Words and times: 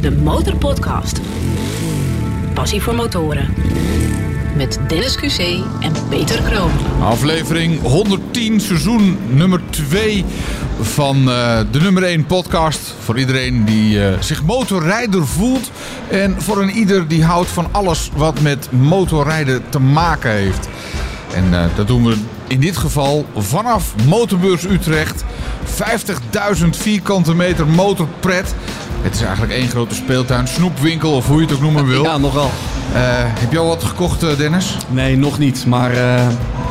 de 0.00 0.10
Motorpodcast. 0.10 1.20
Passie 2.54 2.82
voor 2.82 2.94
motoren. 2.94 3.54
Met 4.56 4.78
Dennis 4.88 5.16
QC 5.16 5.38
en 5.80 5.92
Peter 6.08 6.42
Kroon. 6.42 6.70
Aflevering 7.02 7.80
110, 7.82 8.60
seizoen 8.60 9.18
nummer 9.28 9.60
2 9.70 10.24
van 10.80 11.16
uh, 11.16 11.60
de 11.70 11.80
nummer 11.80 12.02
1 12.02 12.26
podcast. 12.26 12.94
Voor 13.00 13.18
iedereen 13.18 13.64
die 13.64 13.98
uh, 13.98 14.20
zich 14.20 14.42
motorrijder 14.44 15.26
voelt. 15.26 15.70
En 16.08 16.42
voor 16.42 16.62
een 16.62 16.70
ieder 16.70 17.08
die 17.08 17.24
houdt 17.24 17.48
van 17.48 17.68
alles 17.70 18.10
wat 18.16 18.40
met 18.40 18.72
motorrijden 18.72 19.62
te 19.68 19.78
maken 19.80 20.30
heeft. 20.30 20.68
En 21.34 21.44
uh, 21.50 21.64
dat 21.76 21.86
doen 21.86 22.04
we 22.04 22.16
in 22.46 22.60
dit 22.60 22.76
geval 22.76 23.26
vanaf 23.36 23.94
Motorbeurs 24.06 24.64
Utrecht. 24.64 25.24
50.000 26.62 26.68
vierkante 26.70 27.34
meter 27.34 27.66
motorpret. 27.66 28.54
Het 29.02 29.14
is 29.14 29.22
eigenlijk 29.22 29.52
één 29.52 29.68
grote 29.68 29.94
speeltuin, 29.94 30.48
snoepwinkel 30.48 31.12
of 31.12 31.26
hoe 31.26 31.40
je 31.40 31.46
het 31.46 31.54
ook 31.54 31.60
noemen 31.60 31.86
wil. 31.86 32.02
Ja, 32.02 32.18
nogal. 32.18 32.50
Uh, 32.92 32.98
heb 33.14 33.52
je 33.52 33.58
al 33.58 33.66
wat 33.66 33.84
gekocht, 33.84 34.24
uh, 34.24 34.36
Dennis? 34.36 34.76
Nee, 34.88 35.16
nog 35.16 35.38
niet. 35.38 35.66
Maar 35.66 35.94
uh, 35.94 36.26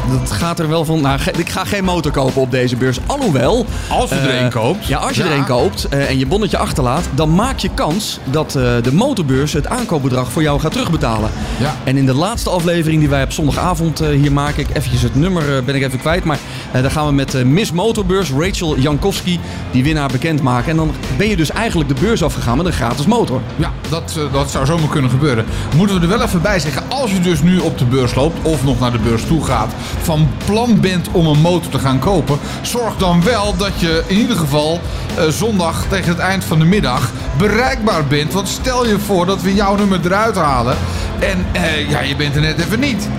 dat 0.09 0.31
gaat 0.31 0.59
er 0.59 0.69
wel 0.69 0.85
van. 0.85 1.01
Nou, 1.01 1.19
ik 1.37 1.49
ga 1.49 1.65
geen 1.65 1.83
motor 1.83 2.11
kopen 2.11 2.41
op 2.41 2.51
deze 2.51 2.75
beurs. 2.75 2.97
Alhoewel. 3.05 3.65
Als 3.89 4.09
je 4.09 4.15
er 4.15 4.43
een 4.43 4.49
koopt. 4.49 4.85
Ja, 4.85 4.97
als 4.97 5.15
je 5.15 5.23
ja. 5.23 5.29
er 5.29 5.37
een 5.37 5.45
koopt 5.45 5.87
en 5.87 6.17
je 6.17 6.25
bonnetje 6.25 6.57
achterlaat, 6.57 7.03
dan 7.15 7.35
maak 7.35 7.57
je 7.57 7.69
kans 7.73 8.19
dat 8.23 8.51
de 8.51 8.91
motorbeurs 8.93 9.53
het 9.53 9.67
aankoopbedrag 9.67 10.31
voor 10.31 10.41
jou 10.41 10.59
gaat 10.59 10.71
terugbetalen. 10.71 11.29
Ja. 11.59 11.75
En 11.83 11.97
in 11.97 12.05
de 12.05 12.13
laatste 12.13 12.49
aflevering 12.49 12.99
die 12.99 13.09
wij 13.09 13.23
op 13.23 13.31
zondagavond 13.31 13.99
hier 13.99 14.31
maken, 14.31 14.63
ik 14.63 14.69
eventjes 14.77 15.01
het 15.01 15.15
nummer 15.15 15.63
ben 15.63 15.75
ik 15.75 15.83
even 15.83 15.99
kwijt, 15.99 16.23
maar 16.23 16.39
daar 16.71 16.91
gaan 16.91 17.07
we 17.07 17.13
met 17.13 17.45
Miss 17.45 17.71
Motorbeurs, 17.71 18.31
Rachel 18.31 18.77
Jankowski, 18.77 19.39
die 19.71 19.83
winnaar 19.83 20.09
bekendmaken. 20.11 20.69
En 20.69 20.77
dan 20.77 20.91
ben 21.17 21.27
je 21.27 21.35
dus 21.35 21.51
eigenlijk 21.51 21.89
de 21.89 22.01
beurs 22.01 22.18
afgegaan 22.23 22.57
met 22.57 22.65
een 22.65 22.73
gratis 22.73 23.05
motor. 23.05 23.41
Ja, 23.55 23.71
dat, 23.89 24.19
dat 24.31 24.51
zou 24.51 24.65
zomaar 24.65 24.89
kunnen 24.89 25.09
gebeuren. 25.09 25.45
Moeten 25.75 25.95
we 25.95 26.01
er 26.01 26.17
wel 26.17 26.21
even 26.21 26.41
bij 26.41 26.59
zeggen, 26.59 26.83
als 26.89 27.11
je 27.11 27.19
dus 27.19 27.41
nu 27.41 27.59
op 27.59 27.77
de 27.77 27.85
beurs 27.85 28.15
loopt 28.15 28.47
of 28.47 28.63
nog 28.63 28.79
naar 28.79 28.91
de 28.91 28.99
beurs 28.99 29.25
toe 29.25 29.45
gaat, 29.45 29.73
van 30.01 30.29
plan 30.45 30.79
bent 30.79 31.07
om 31.11 31.27
een 31.27 31.41
motor 31.41 31.71
te 31.71 31.79
gaan 31.79 31.99
kopen, 31.99 32.39
zorg 32.61 32.95
dan 32.97 33.23
wel 33.23 33.57
dat 33.57 33.79
je 33.79 34.03
in 34.07 34.17
ieder 34.17 34.35
geval 34.35 34.79
uh, 35.17 35.27
zondag 35.27 35.85
tegen 35.89 36.09
het 36.09 36.19
eind 36.19 36.43
van 36.43 36.59
de 36.59 36.65
middag 36.65 37.11
bereikbaar 37.37 38.05
bent. 38.05 38.33
Want 38.33 38.47
stel 38.47 38.87
je 38.87 38.99
voor 38.99 39.25
dat 39.25 39.41
we 39.41 39.53
jouw 39.53 39.75
nummer 39.75 39.99
eruit 40.03 40.35
halen 40.35 40.77
en 41.19 41.45
uh, 41.55 41.89
ja, 41.89 41.99
je 41.99 42.15
bent 42.15 42.35
er 42.35 42.41
net 42.41 42.59
even 42.59 42.79
niet. 42.79 43.09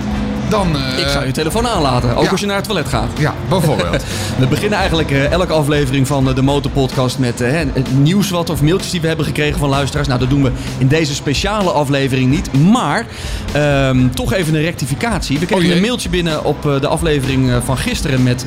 Dan, 0.51 0.75
uh... 0.75 0.99
Ik 0.99 1.07
zou 1.07 1.25
je 1.25 1.31
telefoon 1.31 1.67
aanlaten, 1.67 2.15
ook 2.15 2.23
ja. 2.23 2.29
als 2.29 2.39
je 2.39 2.45
naar 2.45 2.55
het 2.55 2.65
toilet 2.65 2.87
gaat. 2.87 3.09
Ja, 3.17 3.33
bijvoorbeeld. 3.49 4.03
we 4.39 4.47
beginnen 4.47 4.77
eigenlijk 4.77 5.11
uh, 5.11 5.31
elke 5.31 5.53
aflevering 5.53 6.07
van 6.07 6.27
uh, 6.27 6.35
de 6.35 6.41
Motorpodcast 6.41 7.19
met 7.19 7.41
uh, 7.41 7.51
het 7.51 7.97
nieuws 7.97 8.29
wat 8.29 8.49
of 8.49 8.61
mailtjes 8.61 8.91
die 8.91 9.01
we 9.01 9.07
hebben 9.07 9.25
gekregen 9.25 9.59
van 9.59 9.69
luisteraars. 9.69 10.07
Nou, 10.07 10.19
dat 10.19 10.29
doen 10.29 10.43
we 10.43 10.51
in 10.77 10.87
deze 10.87 11.15
speciale 11.15 11.71
aflevering 11.71 12.29
niet. 12.29 12.53
Maar 12.71 13.05
um, 13.87 14.15
toch 14.15 14.33
even 14.33 14.55
een 14.55 14.61
rectificatie. 14.61 15.39
We 15.39 15.45
kregen 15.45 15.69
oh, 15.69 15.75
een 15.75 15.81
mailtje 15.81 16.09
binnen 16.09 16.43
op 16.43 16.61
de 16.61 16.87
aflevering 16.87 17.51
van 17.65 17.77
gisteren 17.77 18.23
met 18.23 18.45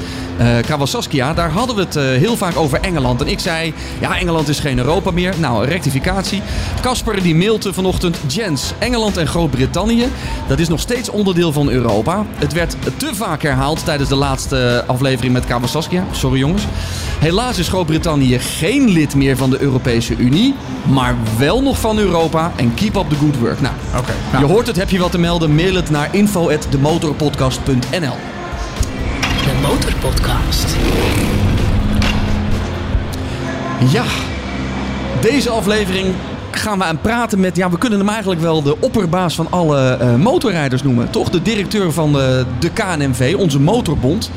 Kawasaskia. 0.66 1.34
Daar 1.34 1.50
hadden 1.50 1.77
we 1.77 1.82
het 1.82 1.94
heel 1.94 2.36
vaak 2.36 2.56
over 2.56 2.80
Engeland. 2.80 3.20
En 3.20 3.28
ik 3.28 3.38
zei, 3.38 3.75
ja, 4.00 4.19
Engeland 4.19 4.48
is 4.48 4.58
geen 4.58 4.78
Europa 4.78 5.10
meer. 5.10 5.34
Nou, 5.38 5.66
rectificatie. 5.66 6.42
Casper 6.80 7.22
die 7.22 7.34
mailte 7.34 7.72
vanochtend, 7.72 8.19
Jens, 8.27 8.72
Engeland 8.78 9.16
en 9.16 9.27
Groot-Brittannië. 9.27 10.08
Dat 10.48 10.58
is 10.58 10.69
nog 10.69 10.80
steeds 10.80 11.10
onderdeel 11.10 11.52
van 11.52 11.69
Europa. 11.69 11.94
Europa. 11.95 12.25
Het 12.34 12.53
werd 12.53 12.77
te 12.97 13.14
vaak 13.14 13.42
herhaald 13.42 13.84
tijdens 13.84 14.09
de 14.09 14.14
laatste 14.14 14.84
aflevering 14.87 15.33
met 15.33 15.45
Kawasaskia. 15.45 16.05
Sorry 16.11 16.39
jongens. 16.39 16.62
Helaas 17.19 17.59
is 17.59 17.69
Groot-Brittannië 17.69 18.39
geen 18.39 18.89
lid 18.89 19.14
meer 19.14 19.37
van 19.37 19.50
de 19.50 19.61
Europese 19.61 20.17
Unie. 20.17 20.55
Maar 20.84 21.17
wel 21.39 21.62
nog 21.62 21.78
van 21.78 21.98
Europa. 21.98 22.53
En 22.56 22.75
keep 22.75 22.97
up 22.97 23.09
the 23.09 23.17
good 23.17 23.39
work. 23.39 23.61
Nou, 23.61 23.75
okay, 23.97 24.15
nou. 24.33 24.47
je 24.47 24.53
hoort 24.53 24.67
het. 24.67 24.77
Heb 24.77 24.91
je 24.91 24.98
wat 24.98 25.11
te 25.11 25.19
melden? 25.19 25.55
Mail 25.55 25.75
het 25.75 25.91
naar 25.91 26.09
info.demotorpodcast.nl 26.11 28.17
De 29.44 29.53
Motorpodcast. 29.62 30.76
Ja, 33.93 34.05
deze 35.21 35.50
aflevering 35.50 36.15
gaan 36.56 36.78
we 36.78 36.84
aan 36.84 37.00
praten 37.00 37.41
met, 37.41 37.56
ja, 37.56 37.70
we 37.70 37.78
kunnen 37.78 37.98
hem 37.98 38.09
eigenlijk 38.09 38.41
wel 38.41 38.62
de 38.62 38.76
opperbaas 38.81 39.34
van 39.34 39.47
alle 39.50 39.98
uh, 40.00 40.15
motorrijders 40.15 40.82
noemen. 40.82 41.10
Toch 41.10 41.31
de 41.31 41.42
directeur 41.42 41.92
van 41.92 42.12
de, 42.12 42.44
de 42.59 42.70
KNMV, 42.70 43.34
onze 43.38 43.60
motorbond. 43.60 44.31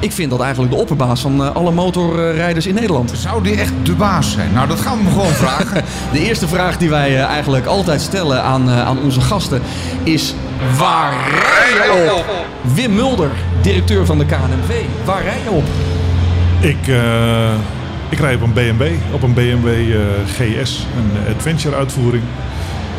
Ik 0.00 0.12
vind 0.12 0.30
dat 0.30 0.40
eigenlijk 0.40 0.72
de 0.72 0.80
opperbaas 0.80 1.20
van 1.20 1.40
uh, 1.40 1.54
alle 1.54 1.70
motorrijders 1.70 2.66
in 2.66 2.74
Nederland. 2.74 3.12
Zou 3.16 3.42
die 3.42 3.56
echt 3.56 3.72
de 3.82 3.94
baas 3.94 4.32
zijn? 4.32 4.52
Nou, 4.52 4.68
dat 4.68 4.80
gaan 4.80 4.98
we 4.98 5.04
hem 5.04 5.12
gewoon 5.12 5.32
vragen. 5.44 5.84
de 6.12 6.18
eerste 6.18 6.48
vraag 6.48 6.76
die 6.76 6.90
wij 6.90 7.10
uh, 7.10 7.22
eigenlijk 7.22 7.66
altijd 7.66 8.00
stellen 8.00 8.42
aan, 8.42 8.70
aan 8.70 8.98
onze 8.98 9.20
gasten 9.20 9.62
is... 10.02 10.34
Waar 10.78 11.14
rij 11.30 12.04
je 12.04 12.14
op? 12.14 12.24
Wim 12.74 12.94
Mulder, 12.94 13.30
directeur 13.62 14.06
van 14.06 14.18
de 14.18 14.26
KNMV. 14.26 14.82
Waar 15.04 15.22
rij 15.22 15.38
je 15.44 15.50
op? 15.50 15.64
Ik... 16.60 16.86
Ik 18.14 18.20
rij 18.20 18.34
op 18.34 18.42
een 18.42 18.52
BMW, 18.52 18.82
op 19.12 19.22
een 19.22 19.34
BMW 19.34 19.66
uh, 19.66 20.00
GS, 20.26 20.86
een 20.96 21.34
adventure 21.34 21.76
uitvoering. 21.76 22.22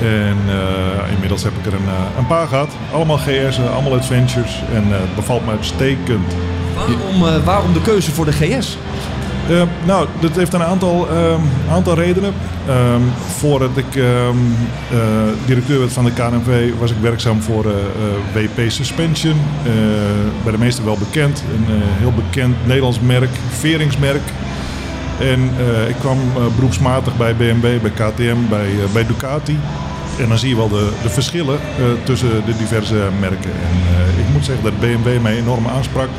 En 0.02 0.38
uh, 0.48 1.12
inmiddels 1.14 1.44
heb 1.44 1.54
ik 1.60 1.66
er 1.66 1.74
een, 1.74 1.86
uh, 1.86 2.18
een 2.18 2.28
paar 2.28 2.48
gehad. 2.48 2.70
Allemaal 2.94 3.18
GS'en, 3.18 3.72
allemaal 3.72 3.94
adventures. 3.94 4.64
En 4.74 4.84
het 4.88 5.16
bevalt 5.16 5.46
me 5.46 5.52
uitstekend. 5.52 6.34
Waarom, 6.76 7.44
waarom 7.44 7.74
de 7.74 7.82
keuze 7.82 8.12
voor 8.12 8.26
de 8.26 8.32
GS? 8.32 8.78
Uh, 9.50 9.62
nou, 9.86 10.08
dat 10.20 10.36
heeft 10.36 10.54
een 10.54 10.64
aantal, 10.64 11.08
um, 11.12 11.42
aantal 11.72 11.94
redenen. 11.94 12.34
Um, 12.70 13.12
voordat 13.38 13.78
ik 13.78 13.96
uh, 13.96 14.06
directeur 15.46 15.80
werd 15.80 15.94
van 15.94 16.06
de 16.06 16.12
KNV 16.12 16.72
was 16.80 16.92
ik 16.92 16.98
werkzaam 17.02 17.42
voor 17.42 17.66
WP 18.34 18.72
Suspension. 18.72 19.36
bij 20.44 20.52
de 20.52 20.58
meesten 20.58 20.86
wel 20.86 20.98
bekend. 20.98 21.44
Een 21.54 21.82
heel 22.00 22.14
bekend 22.14 22.56
Nederlands 22.66 23.00
merk, 23.00 23.30
veringsmerk. 23.50 24.22
En 25.20 25.52
uh, 25.60 25.90
ik 25.90 25.96
kwam 25.96 26.18
uh, 26.18 26.56
beroepsmatig 26.56 27.18
bij 27.18 27.36
BMW, 27.36 27.82
bij 27.82 27.92
KTM, 27.92 28.38
bij, 28.50 28.72
uh, 28.72 28.94
bij 28.94 29.06
Ducati. 29.06 29.60
En 30.20 30.28
dan 30.30 30.38
zie 30.38 30.50
je 30.50 30.56
wel 30.56 30.70
de, 30.70 30.90
de 31.04 31.10
verschillen 31.10 31.60
tussen 32.04 32.46
de 32.46 32.58
diverse 32.58 33.10
merken. 33.20 33.52
En 33.52 33.78
ik 34.20 34.34
moet 34.34 34.46
zeggen 34.46 34.64
dat 34.64 34.80
BMW 34.80 35.22
mij 35.22 35.38
enorm 35.38 35.68
aansprak. 35.68 36.10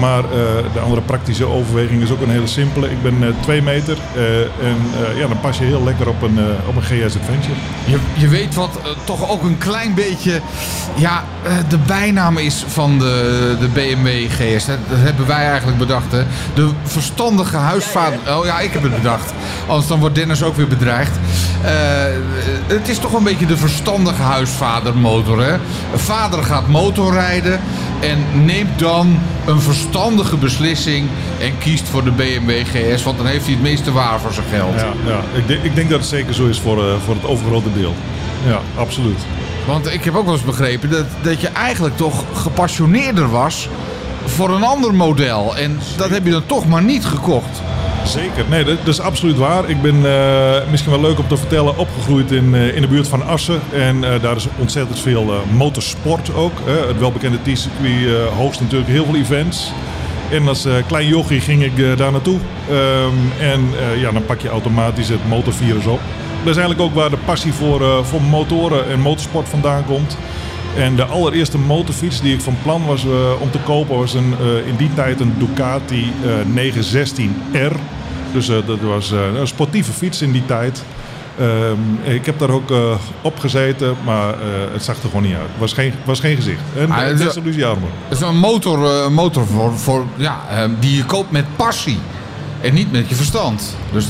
Maar 0.00 0.22
uh, 0.22 0.30
de 0.72 0.80
andere 0.80 1.00
praktische 1.00 1.46
overweging 1.46 2.02
is 2.02 2.10
ook 2.10 2.20
een 2.20 2.30
hele 2.30 2.46
simpele. 2.46 2.90
Ik 2.90 3.02
ben 3.02 3.22
uh, 3.22 3.28
twee 3.40 3.62
meter 3.62 3.96
uh, 4.16 4.40
en 4.40 4.76
ja, 5.16 5.26
dan 5.26 5.40
pas 5.40 5.58
je 5.58 5.64
heel 5.64 5.84
lekker 5.84 6.08
op 6.08 6.22
een, 6.22 6.38
op 6.66 6.76
een 6.76 6.82
GS 6.82 7.16
Adventure. 7.16 7.54
Je, 7.84 7.98
je 8.14 8.28
weet 8.28 8.54
wat 8.54 8.80
toch 9.04 9.30
ook 9.30 9.42
een 9.42 9.58
klein 9.58 9.94
beetje 9.94 10.40
ja, 10.94 11.24
de 11.68 11.78
bijnaam 11.78 12.36
is 12.36 12.64
van 12.68 12.98
de, 12.98 13.56
de 13.60 13.68
BMW 13.68 14.30
GS. 14.30 14.66
Hè? 14.66 14.74
Dat 14.88 14.98
hebben 14.98 15.26
wij 15.26 15.46
eigenlijk 15.46 15.78
bedacht. 15.78 16.12
Hè? 16.12 16.22
De 16.54 16.70
verstandige 16.82 17.56
huisvader. 17.56 18.18
Oh 18.28 18.44
ja, 18.44 18.60
ik 18.60 18.72
heb 18.72 18.82
het 18.82 18.96
bedacht. 18.96 19.32
Anders 19.66 19.86
dan 19.88 19.98
wordt 19.98 20.14
Dennis 20.14 20.42
ook 20.42 20.56
weer 20.56 20.68
bedreigd. 20.68 21.16
het 22.66 22.88
is 22.88 22.98
toch 22.98 23.12
een 23.12 23.24
beetje 23.24 23.46
de 23.46 23.56
verstandige 23.56 24.22
huisvadermotor. 24.22 25.42
Hè? 25.42 25.56
Vader 25.94 26.44
gaat 26.44 26.68
motorrijden 26.68 27.60
en 28.00 28.44
neemt 28.44 28.78
dan 28.78 29.18
een 29.48 29.60
verstandige 29.60 30.36
beslissing 30.36 31.08
en 31.40 31.58
kiest 31.58 31.88
voor 31.88 32.04
de 32.04 32.10
BMW 32.10 32.50
GS, 32.66 33.02
want 33.02 33.16
dan 33.16 33.26
heeft 33.26 33.44
hij 33.44 33.54
het 33.54 33.62
meeste 33.62 33.92
waar 33.92 34.20
voor 34.20 34.32
zijn 34.32 34.46
geld. 34.46 34.74
Ja, 34.74 34.92
ja. 35.06 35.20
Ik, 35.34 35.46
denk, 35.46 35.62
ik 35.62 35.74
denk 35.74 35.90
dat 35.90 35.98
het 35.98 36.08
zeker 36.08 36.34
zo 36.34 36.46
is 36.46 36.60
voor, 36.60 36.78
uh, 36.78 36.94
voor 37.04 37.14
het 37.14 37.24
overgrote 37.24 37.72
deel. 37.72 37.94
Ja, 38.46 38.60
absoluut. 38.76 39.18
Want 39.66 39.92
ik 39.92 40.04
heb 40.04 40.14
ook 40.14 40.24
wel 40.24 40.34
eens 40.34 40.44
begrepen 40.44 40.90
dat, 40.90 41.06
dat 41.22 41.40
je 41.40 41.48
eigenlijk 41.48 41.96
toch 41.96 42.24
gepassioneerder 42.34 43.30
was 43.30 43.68
voor 44.24 44.50
een 44.50 44.64
ander 44.64 44.94
model. 44.94 45.56
En 45.56 45.78
dat 45.96 46.10
heb 46.10 46.24
je 46.24 46.30
dan 46.30 46.46
toch 46.46 46.66
maar 46.66 46.82
niet 46.82 47.04
gekocht. 47.04 47.62
Zeker, 48.08 48.44
nee, 48.48 48.64
dat, 48.64 48.86
is 48.86 49.00
absoluut 49.00 49.36
waar. 49.36 49.68
Ik 49.68 49.82
ben 49.82 49.96
uh, 49.96 50.70
misschien 50.70 50.92
wel 50.92 51.00
leuk 51.00 51.18
om 51.18 51.28
te 51.28 51.36
vertellen, 51.36 51.78
opgegroeid 51.78 52.32
in, 52.32 52.54
uh, 52.54 52.74
in 52.74 52.80
de 52.80 52.88
buurt 52.88 53.08
van 53.08 53.26
Assen. 53.26 53.60
En 53.72 53.96
uh, 53.96 54.22
daar 54.22 54.36
is 54.36 54.46
ontzettend 54.58 55.00
veel 55.00 55.32
motorsport 55.52 56.34
ook. 56.34 56.52
het 56.66 56.98
welbekende 56.98 57.38
T-circuit 57.42 58.28
host 58.36 58.60
natuurlijk 58.60 58.90
heel 58.90 59.04
veel 59.04 59.16
events. 59.16 59.72
En 60.30 60.48
als 60.48 60.66
klein 60.86 61.06
jochie 61.06 61.40
ging 61.40 61.62
ik 61.62 61.96
daar 61.96 62.12
naartoe. 62.12 62.38
Um, 62.70 63.32
en 63.40 63.70
ja, 63.98 64.12
dan 64.12 64.24
pak 64.24 64.40
je 64.40 64.48
automatisch 64.48 65.08
het 65.08 65.28
motorvirus 65.28 65.86
op. 65.86 66.00
Dat 66.44 66.56
is 66.56 66.62
eigenlijk 66.62 66.80
ook 66.80 66.94
waar 66.94 67.10
de 67.10 67.24
passie 67.24 67.52
voor, 67.52 68.04
voor 68.04 68.22
motoren 68.22 68.90
en 68.90 69.00
motorsport 69.00 69.48
vandaan 69.48 69.84
komt. 69.84 70.16
En 70.76 70.96
de 70.96 71.04
allereerste 71.04 71.58
motorfiets 71.58 72.20
die 72.20 72.34
ik 72.34 72.40
van 72.40 72.56
plan 72.62 72.86
was 72.86 73.04
om 73.40 73.50
te 73.50 73.58
kopen 73.58 73.98
was 73.98 74.14
een, 74.14 74.34
in 74.66 74.76
die 74.76 74.94
tijd 74.94 75.20
een 75.20 75.34
Ducati 75.38 76.12
uh, 76.24 76.72
916R. 76.72 77.97
Dus 78.32 78.46
dat 78.46 78.80
was 78.82 79.10
een 79.10 79.46
sportieve 79.46 79.92
fiets 79.92 80.22
in 80.22 80.32
die 80.32 80.46
tijd. 80.46 80.82
Um, 81.40 81.98
ik 82.02 82.26
heb 82.26 82.38
daar 82.38 82.50
ook 82.50 82.70
op 83.22 83.38
gezeten, 83.38 83.96
maar 84.04 84.34
het 84.72 84.82
zag 84.84 84.96
er 84.96 85.02
gewoon 85.08 85.22
niet 85.22 85.34
uit. 85.34 85.42
Het 85.50 85.58
was 85.60 85.72
geen, 85.72 85.92
was 86.04 86.20
geen 86.20 86.36
gezicht. 86.36 86.60
En 86.76 86.90
Ah, 86.90 86.98
het 86.98 87.20
is- 87.20 88.20
een 88.20 88.36
motor, 88.38 88.84
eh, 88.86 89.08
motor 89.08 89.46
voor, 89.46 89.78
voor, 89.78 90.04
ja, 90.16 90.40
eh, 90.50 90.64
die 90.80 90.96
je 90.96 91.04
koopt 91.04 91.30
met 91.30 91.44
passie. 91.56 91.98
En 92.60 92.74
niet 92.74 92.92
met 92.92 93.08
je 93.08 93.14
verstand. 93.14 93.76
Dus 93.92 94.04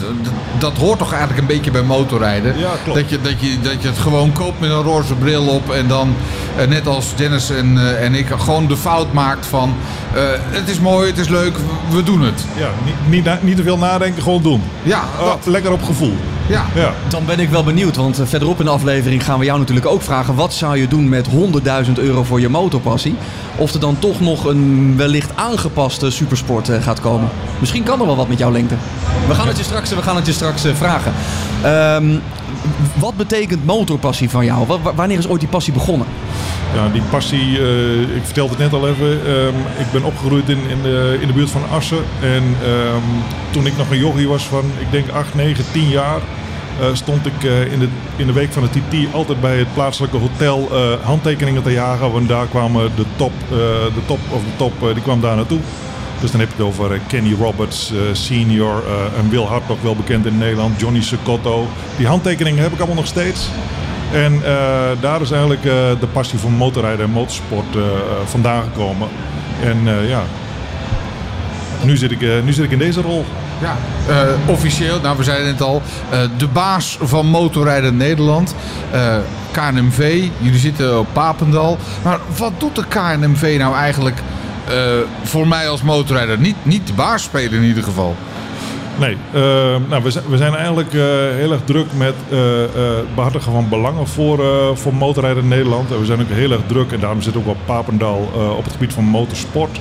dat 0.58 0.72
hoort 0.76 0.98
toch 0.98 1.10
eigenlijk 1.12 1.40
een 1.40 1.46
beetje 1.56 1.70
bij 1.70 1.82
motorrijden. 1.82 2.58
Ja, 2.58 2.70
klopt. 2.84 2.98
Dat 3.00 3.10
je, 3.10 3.20
dat, 3.20 3.32
je, 3.40 3.56
dat 3.62 3.82
je 3.82 3.88
het 3.88 3.98
gewoon 3.98 4.32
koopt 4.32 4.60
met 4.60 4.70
een 4.70 4.82
roze 4.82 5.14
bril 5.14 5.46
op. 5.46 5.70
En 5.70 5.88
dan, 5.88 6.14
eh, 6.56 6.66
net 6.66 6.86
als 6.86 7.06
Dennis 7.16 7.50
en, 7.50 7.78
eh, 7.78 8.04
en 8.04 8.14
ik, 8.14 8.26
gewoon 8.38 8.66
de 8.66 8.76
fout 8.76 9.12
maakt 9.12 9.46
van... 9.46 9.74
eh, 10.14 10.22
het 10.32 10.68
is 10.68 10.80
mooi, 10.80 11.06
het 11.06 11.18
is 11.18 11.28
leuk, 11.28 11.56
we- 11.90 12.02
doen 12.02 12.20
het. 12.22 12.44
Ja, 12.56 12.68
niet, 13.08 13.42
niet, 13.42 13.56
te 13.56 13.62
veel 13.62 13.78
nadenken, 13.78 14.22
gewoon 14.22 14.42
doen. 14.42 14.62
Ja, 14.82 15.02
Oh, 15.20 15.34
lekker 15.44 15.72
op 15.72 15.82
gevoel. 15.84 16.16
Ja. 16.46 16.64
Ja. 16.74 16.92
Dan 17.08 17.24
ben 17.24 17.40
ik 17.40 17.48
wel 17.48 17.64
benieuwd, 17.64 17.96
want 17.96 18.20
verderop 18.24 18.58
in 18.58 18.64
de 18.64 18.70
aflevering 18.70 19.24
gaan 19.24 19.38
we 19.38 19.44
jou 19.44 19.58
natuurlijk 19.58 19.86
ook 19.86 20.02
vragen... 20.02 20.34
wat 20.34 20.52
zou 20.54 20.76
je 20.78 20.88
doen 20.88 21.08
met 21.08 21.26
100.000 21.86 21.92
euro 21.94 22.22
voor 22.24 22.40
je 22.40 22.48
motorpassie? 22.48 23.14
Of 23.56 23.72
er 23.74 23.80
dan 23.80 23.98
toch 23.98 24.20
nog 24.20 24.44
een 24.44 24.94
wellicht 24.96 25.30
aangepaste 25.34 26.10
supersport 26.10 26.70
gaat 26.80 27.00
komen. 27.00 27.28
Misschien 27.58 27.82
kan 27.82 28.00
er 28.00 28.06
wel 28.06 28.16
wat 28.16 28.28
met 28.28 28.38
jouw 28.38 28.50
lengte. 28.52 28.74
We 29.28 29.34
gaan 29.34 29.48
het 29.48 29.56
je 29.58 29.62
straks, 29.64 29.90
we 29.90 30.02
gaan 30.02 30.16
het 30.16 30.26
je 30.26 30.32
straks 30.32 30.64
eh, 30.64 30.74
vragen. 30.74 31.12
Ehm, 31.62 32.18
wat 32.94 33.16
betekent 33.16 33.64
motorpassie 33.66 34.30
van 34.30 34.44
jou? 34.44 34.66
Wa- 34.66 34.80
wa- 34.82 34.94
wanneer 34.94 35.18
is 35.18 35.28
ooit 35.28 35.40
die 35.40 35.48
passie 35.48 35.72
begonnen? 35.72 36.06
Ja, 36.74 36.88
die 36.92 37.02
passie, 37.10 37.58
eh, 37.58 38.00
ik 38.00 38.22
vertelde 38.24 38.50
het 38.50 38.58
net 38.72 38.72
al 38.80 38.88
even. 38.88 39.20
ehm, 39.26 39.54
ik 39.80 39.90
ben 39.92 40.04
opgegroeid 40.04 40.48
in, 40.48 40.58
in, 40.68 40.82
de, 40.82 41.18
in 41.20 41.26
de 41.26 41.32
buurt 41.32 41.50
van 41.50 41.62
Assen. 41.72 41.98
En 42.22 42.42
ehm, 42.62 43.02
toen 43.50 43.66
ik 43.66 43.76
nog 43.76 43.90
een 43.90 43.98
jochie 43.98 44.28
was 44.28 44.42
van, 44.44 44.64
ik 44.78 44.90
denk 44.90 45.08
8, 45.10 45.34
9, 45.34 45.64
10 45.72 45.88
jaar... 45.88 46.18
eh, 46.80 46.86
stond 46.92 47.26
ik 47.26 47.42
in, 47.72 47.78
de, 47.78 47.88
in 48.16 48.26
de 48.26 48.32
week 48.32 48.52
van 48.52 48.62
het 48.62 48.72
TT 48.72 49.14
altijd 49.14 49.40
bij 49.40 49.56
het 49.58 49.74
plaatselijke 49.74 50.16
hotel 50.16 50.68
handtekeningen 51.02 51.62
te 51.62 51.72
jagen. 51.72 52.12
Want 52.12 52.28
daar 52.28 52.46
kwamen 52.46 52.90
de 52.96 53.04
top, 53.16 53.32
de 53.48 54.00
top 54.06 54.18
of 54.30 54.40
de 54.40 54.56
top, 54.56 54.72
die 54.94 55.02
kwam 55.02 55.20
daar 55.20 55.36
naartoe. 55.36 55.58
Dus 56.20 56.30
dan 56.30 56.40
heb 56.40 56.48
je 56.48 56.54
het 56.56 56.64
over 56.64 56.92
eh, 56.92 57.00
Kenny 57.06 57.34
Roberts 57.34 57.92
eh, 57.92 57.98
senior 58.12 58.82
eh, 58.86 59.18
en 59.18 59.30
Will 59.30 59.44
Hartog, 59.44 59.80
wel 59.82 59.96
bekend 59.96 60.26
in 60.26 60.38
Nederland. 60.38 60.80
Johnny 60.80 61.02
Secotto. 61.02 61.68
Die 61.96 62.06
handtekeningen 62.06 62.62
heb 62.62 62.72
ik 62.72 62.78
allemaal 62.78 62.96
nog 62.96 63.06
steeds. 63.06 63.48
En 64.12 64.42
daar 65.00 65.20
is 65.20 65.30
eigenlijk 65.30 65.62
de 66.00 66.06
passie 66.12 66.38
voor 66.38 66.50
motorrijden 66.50 67.04
en 67.04 67.10
motorsport 67.10 67.76
vandaan 68.24 68.62
gekomen. 68.62 69.08
En 69.62 70.06
ja, 70.08 70.22
nu 71.82 71.96
zit, 71.96 72.10
ik, 72.10 72.20
nu 72.44 72.52
zit 72.52 72.64
ik 72.64 72.70
in 72.70 72.78
deze 72.78 73.00
rol. 73.00 73.24
Ja, 73.60 73.76
officieel, 74.46 75.00
nou 75.00 75.16
we 75.16 75.24
zeiden 75.24 75.46
het 75.46 75.62
al, 75.62 75.82
de 76.38 76.46
baas 76.46 76.98
van 77.00 77.26
Motorrijden 77.26 77.96
Nederland, 77.96 78.54
KNMV, 79.50 80.28
jullie 80.38 80.58
zitten 80.58 80.98
op 80.98 81.06
Papendal. 81.12 81.78
Maar 82.02 82.18
wat 82.36 82.52
doet 82.58 82.74
de 82.74 82.84
KNMV 82.88 83.54
nou 83.58 83.76
eigenlijk 83.76 84.22
voor 85.22 85.48
mij 85.48 85.68
als 85.68 85.82
motorrijder? 85.82 86.38
Niet, 86.38 86.56
niet 86.62 86.86
de 86.86 86.92
baas 86.92 87.22
spelen 87.22 87.52
in 87.52 87.64
ieder 87.64 87.82
geval. 87.82 88.16
Nee, 88.98 89.16
eh, 89.32 89.40
nou, 89.88 90.02
we, 90.02 90.10
zijn, 90.10 90.24
we 90.28 90.36
zijn 90.36 90.54
eigenlijk 90.54 90.94
eh, 90.94 91.00
heel 91.34 91.52
erg 91.52 91.60
druk 91.64 91.86
met 91.96 92.14
eh, 92.30 92.64
eh, 92.64 92.70
het 92.96 93.14
behartigen 93.14 93.52
van 93.52 93.68
belangen 93.68 94.06
voor, 94.06 94.40
eh, 94.40 94.76
voor 94.76 94.94
motorrijden 94.94 95.42
in 95.42 95.48
Nederland. 95.48 95.90
En 95.90 96.00
we 96.00 96.06
zijn 96.06 96.20
ook 96.20 96.28
heel 96.28 96.50
erg 96.50 96.60
druk, 96.66 96.92
en 96.92 97.00
daarom 97.00 97.22
zit 97.22 97.36
ook 97.36 97.46
op 97.46 97.56
Papendal, 97.64 98.30
eh, 98.34 98.56
op 98.56 98.64
het 98.64 98.72
gebied 98.72 98.92
van 98.92 99.04
motorsport. 99.04 99.80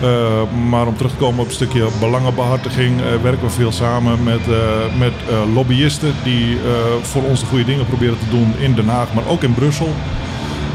Eh, 0.00 0.42
maar 0.68 0.86
om 0.86 0.96
terug 0.96 1.12
te 1.12 1.16
komen 1.18 1.40
op 1.40 1.46
een 1.46 1.52
stukje 1.52 1.86
belangenbehartiging, 2.00 3.00
eh, 3.00 3.06
werken 3.22 3.42
we 3.42 3.50
veel 3.50 3.72
samen 3.72 4.22
met, 4.22 4.40
eh, 4.48 4.98
met 4.98 5.12
eh, 5.28 5.54
lobbyisten 5.54 6.14
die 6.22 6.54
eh, 6.56 6.60
voor 7.02 7.22
ons 7.22 7.40
de 7.40 7.46
goede 7.46 7.64
dingen 7.64 7.86
proberen 7.86 8.18
te 8.18 8.30
doen 8.30 8.54
in 8.58 8.74
Den 8.74 8.88
Haag, 8.88 9.14
maar 9.14 9.26
ook 9.28 9.42
in 9.42 9.54
Brussel. 9.54 9.94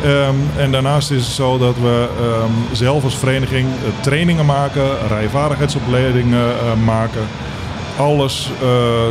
Ehm, 0.04 0.36
en 0.57 0.72
daarnaast 0.72 1.12
is 1.12 1.25
het 1.25 1.36
zo 1.36 1.57
dat 1.57 1.75
we 1.75 2.07
ehm, 2.19 2.75
zelf 2.75 3.04
als 3.04 3.18
vereniging 3.18 3.68
eh, 3.68 4.01
trainingen 4.01 4.46
maken, 4.46 5.07
rijvaardigheidsopleidingen 5.07 6.46
eh, 6.48 6.86
maken. 6.86 7.22
Alles 7.98 8.50
eh, 8.62 8.68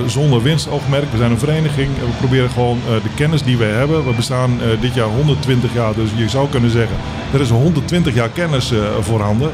zonder 0.06 0.42
winstoogmerk. 0.42 1.10
We 1.10 1.16
zijn 1.16 1.30
een 1.30 1.38
vereniging 1.38 1.88
en 1.98 2.06
we 2.06 2.16
proberen 2.18 2.50
gewoon 2.50 2.78
de 3.02 3.14
kennis 3.14 3.42
die 3.42 3.56
we 3.56 3.64
hebben. 3.64 4.06
We 4.06 4.12
bestaan 4.12 4.60
dit 4.80 4.94
jaar 4.94 5.06
120 5.06 5.74
jaar, 5.74 5.94
dus 5.94 6.10
je 6.16 6.28
zou 6.28 6.48
kunnen 6.48 6.70
zeggen, 6.70 6.96
er 7.32 7.40
is 7.40 7.50
120 7.50 8.14
jaar 8.14 8.28
kennis 8.28 8.72
voorhanden. 9.00 9.50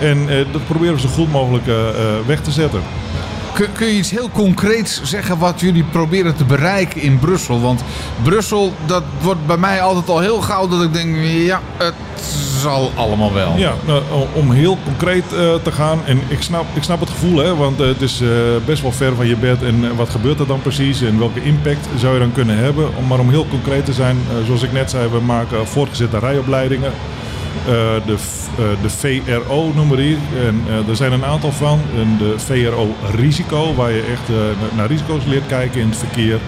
En 0.00 0.26
dat 0.52 0.66
proberen 0.66 0.94
we 0.94 1.00
zo 1.00 1.08
goed 1.08 1.32
mogelijk 1.32 1.64
weg 2.26 2.40
te 2.40 2.50
zetten. 2.50 2.80
Kun, 3.52 3.86
je 3.86 3.96
iets 3.96 4.10
heel 4.10 4.30
concreets 4.32 5.02
zeggen 5.02 5.38
wat 5.38 5.60
jullie 5.60 5.84
proberen 5.84 6.36
te 6.36 6.44
bereiken 6.44 7.00
in 7.00 7.18
Brussel? 7.18 7.60
Want 7.60 7.82
Brussel, 8.22 8.72
dat 8.86 9.02
wordt 9.20 9.46
bij 9.46 9.56
mij 9.56 9.82
altijd 9.82 10.08
al 10.08 10.20
heel 10.20 10.40
gauw 10.40 10.68
dat 10.68 10.82
ik 10.82 10.92
denk, 10.92 11.16
ja, 11.24 11.60
het 11.76 11.94
zal 12.60 12.92
allemaal 12.94 13.32
wel. 13.32 13.56
Ja, 13.56 13.74
nou, 13.86 14.02
om 14.32 14.50
heel 14.50 14.78
concreet 14.84 15.24
eh, 15.32 15.54
te 15.62 15.72
gaan. 15.72 15.98
En 16.04 16.20
ik 16.28 16.42
snap, 16.42 16.64
ik 16.74 16.82
snap 16.82 17.00
het 17.00 17.10
gevoel, 17.10 17.38
hè, 17.38 17.56
want 17.56 17.80
eh, 17.80 17.86
het 17.86 18.02
is 18.02 18.20
eh, 18.20 18.28
best 18.64 18.82
wel 18.82 18.92
ver 18.92 19.14
van 19.14 19.26
je 19.26 19.36
bed. 19.36 19.62
En 19.62 19.96
wat 19.96 20.08
gebeurt 20.08 20.40
er 20.40 20.46
dan 20.46 20.62
precies 20.62 21.02
en 21.02 21.18
welke 21.18 21.42
impact 21.42 21.88
zou 21.98 22.14
je 22.14 22.20
dan 22.20 22.32
kunnen 22.32 22.58
hebben? 22.58 22.96
Om, 22.96 23.06
maar 23.06 23.18
om 23.18 23.30
heel 23.30 23.46
concreet 23.50 23.84
te 23.84 23.92
zijn, 23.92 24.16
zoals 24.46 24.62
ik 24.62 24.72
net 24.72 24.90
zei, 24.90 25.08
we 25.08 25.20
maken 25.20 25.66
voortgezette 25.66 26.18
rijopleidingen. 26.18 26.92
Eh, 27.66 28.06
de, 28.06 28.16
eh, 28.58 28.82
de 28.82 28.90
VRO 28.90 29.72
noemen 29.74 29.96
die. 29.96 30.16
En 30.46 30.62
eh, 30.68 30.88
er 30.88 30.96
zijn 30.96 31.12
een 31.12 31.24
aantal 31.24 31.52
van. 31.52 31.80
De 32.18 32.34
VRO 32.38 32.94
Risico, 33.16 33.74
waar 33.74 33.90
je 33.92 34.02
echt 34.02 34.28
naar- 34.76 34.86
risico's 34.86 35.24
leert 35.24 35.46
kijken 35.46 35.80
in 35.80 35.88
het 35.88 35.98
verkeer. 35.98 36.38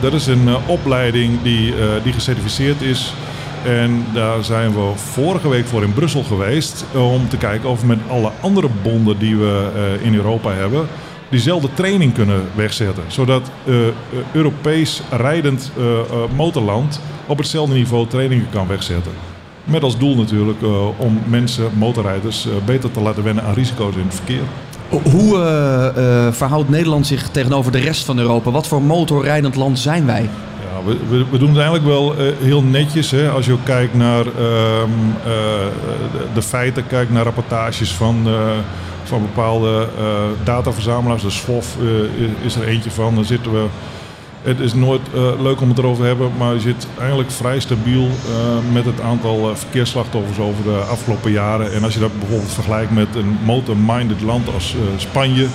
Dat 0.00 0.12
is 0.12 0.26
een 0.26 0.48
opleiding 0.66 1.42
die, 1.42 1.74
die 2.02 2.12
gecertificeerd 2.12 2.82
is. 2.82 3.14
En 3.64 4.06
daar 4.12 4.44
zijn 4.44 4.74
we 4.74 4.90
vorige 4.94 5.48
week 5.48 5.66
voor 5.66 5.82
in 5.82 5.92
Brussel 5.92 6.22
geweest. 6.22 6.84
Om 6.92 7.28
te 7.28 7.36
kijken 7.36 7.68
of 7.68 7.80
we 7.80 7.86
met 7.86 7.98
alle 8.08 8.30
andere 8.40 8.68
bonden 8.82 9.18
die 9.18 9.36
we 9.36 9.70
in 10.02 10.14
Europa 10.14 10.52
hebben. 10.52 10.86
diezelfde 11.28 11.68
training 11.74 12.14
kunnen 12.14 12.42
wegzetten. 12.54 13.04
Zodat 13.06 13.50
Europees 14.32 15.02
rijdend 15.10 15.72
motorland 16.36 17.00
op 17.26 17.38
hetzelfde 17.38 17.74
niveau 17.74 18.06
trainingen 18.06 18.46
kan 18.50 18.66
wegzetten. 18.66 19.33
Met 19.64 19.82
als 19.82 19.98
doel 19.98 20.16
natuurlijk 20.16 20.62
eh, 20.62 21.00
om 21.00 21.20
mensen, 21.26 21.70
motorrijders, 21.74 22.46
eh, 22.46 22.52
beter 22.64 22.90
te 22.90 23.00
laten 23.00 23.22
wennen 23.22 23.44
aan 23.44 23.54
risico's 23.54 23.94
in 23.94 24.04
het 24.04 24.14
verkeer. 24.14 24.42
Hoe 24.88 25.38
eh, 25.38 26.32
verhoudt 26.32 26.68
Nederland 26.68 27.06
zich 27.06 27.28
tegenover 27.28 27.72
de 27.72 27.78
rest 27.78 28.04
van 28.04 28.18
Europa? 28.18 28.50
Wat 28.50 28.66
voor 28.66 28.82
motorrijdend 28.82 29.54
land 29.54 29.78
zijn 29.78 30.06
wij? 30.06 30.22
Ja, 30.22 30.84
we, 30.84 30.96
we, 31.08 31.24
we 31.30 31.38
doen 31.38 31.48
het 31.48 31.56
eigenlijk 31.56 31.86
wel 31.86 32.14
heel 32.40 32.62
netjes. 32.62 33.10
Hè? 33.10 33.30
Als 33.30 33.46
je 33.46 33.52
ook 33.52 33.64
kijkt 33.64 33.94
naar 33.94 34.26
ehm, 34.26 34.90
eh, 35.24 35.32
de, 36.34 36.42
feiten, 36.42 36.86
kijkt 36.86 37.10
naar 37.10 37.24
rapportages 37.24 37.92
van, 37.92 38.26
van 39.04 39.20
bepaalde 39.20 39.88
dataverzamelaars. 40.44 41.22
De 41.22 41.30
SWOF 41.30 41.76
is 42.44 42.56
er 42.56 42.64
eentje 42.64 42.90
van. 42.90 43.14
Dan 43.14 43.24
zitten 43.24 43.52
we. 43.52 43.66
Het 44.44 44.60
is 44.60 44.74
nooit 44.74 45.00
eh, 45.14 45.40
leuk 45.40 45.60
om 45.60 45.68
het 45.68 45.78
erover 45.78 46.02
te 46.02 46.08
hebben, 46.08 46.30
maar 46.38 46.54
je 46.54 46.60
zit 46.60 46.86
eigenlijk 46.98 47.30
vrij 47.30 47.60
stabiel 47.60 48.06
eh, 48.06 48.72
met 48.72 48.84
het 48.84 49.00
aantal 49.00 49.50
eh, 49.50 49.56
verkeersslachtoffers 49.56 50.38
over 50.38 50.64
de 50.64 50.76
afgelopen 50.90 51.30
jaren. 51.30 51.72
En 51.72 51.84
als 51.84 51.94
je 51.94 52.00
dat 52.00 52.18
bijvoorbeeld 52.18 52.52
vergelijkt 52.52 52.90
met 52.90 53.14
een 53.14 53.38
motor-minded 53.44 54.20
land 54.20 54.54
als 54.54 54.74
Spanje, 54.96 55.46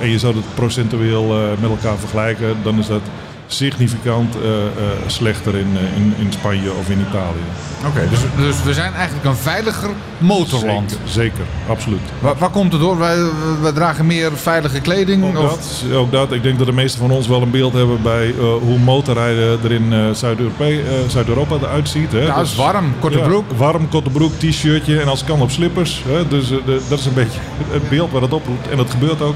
en 0.00 0.08
je 0.08 0.18
zou 0.18 0.36
het 0.36 0.54
procentueel 0.54 1.54
met 1.60 1.70
elkaar 1.70 1.96
vergelijken, 1.96 2.56
dan 2.62 2.78
is 2.78 2.86
dat 2.86 3.02
significant 3.48 4.34
eh, 4.34 4.50
eh, 4.50 4.68
slechter 5.06 5.54
in, 5.56 5.76
eh, 5.76 5.96
in, 5.96 6.14
in 6.18 6.32
Spanje 6.32 6.70
of 6.72 6.88
in 6.90 7.00
Italië. 7.08 7.44
Oké, 7.86 8.08
dus, 8.10 8.18
dus 8.36 8.62
we 8.62 8.74
zijn 8.74 8.94
eigenlijk 8.94 9.26
een 9.26 9.36
veiliger 9.36 9.90
motorland. 10.18 10.90
Zeker, 10.90 11.08
zeker, 11.08 11.44
absoluut. 11.68 12.00
Waar, 12.18 12.34
waar 12.38 12.50
komt 12.50 12.72
het 12.72 12.80
door? 12.80 12.98
Wij, 12.98 13.16
wij 13.62 13.72
dragen 13.72 14.06
meer 14.06 14.30
veilige 14.36 14.80
kleding? 14.80 15.24
Ook 15.24 15.38
of? 15.44 15.50
dat, 15.50 15.96
ook 15.96 16.12
dat. 16.12 16.32
Ik 16.32 16.42
denk 16.42 16.58
dat 16.58 16.66
de 16.66 16.72
meesten 16.72 17.00
van 17.00 17.10
ons 17.10 17.26
wel 17.28 17.42
een 17.42 17.50
beeld 17.50 17.72
hebben 17.72 18.02
bij 18.02 18.34
hoe 18.60 18.78
motorrijden 18.78 19.58
er 19.64 19.72
in 19.72 20.14
Zuid-Europa 20.14 20.64
Zuid-Europa 21.08 21.54
eruit 21.62 21.88
ziet. 21.88 22.12
Hè. 22.12 22.20
Ja, 22.20 22.38
het 22.38 22.46
is 22.46 22.54
warm, 22.56 22.94
korte 23.00 23.18
Ja, 23.18 23.26
broek. 23.26 23.44
Warm, 23.56 23.88
korte 23.88 24.10
broek, 24.10 24.32
t-shirtje 24.38 25.00
en 25.00 25.08
als 25.08 25.24
kan 25.24 25.40
op 25.40 25.50
slippers. 25.50 26.02
Hè. 26.08 26.28
Dus 26.28 26.48
de- 26.48 26.80
dat 26.88 26.98
is 26.98 27.06
een 27.06 27.14
beetje 27.14 27.40
het 27.70 27.88
beeld 27.88 28.10
waar 28.10 28.22
het 28.22 28.32
oproept. 28.32 28.68
En 28.68 28.76
dat 28.76 28.90
gebeurt 28.90 29.22
ook. 29.22 29.34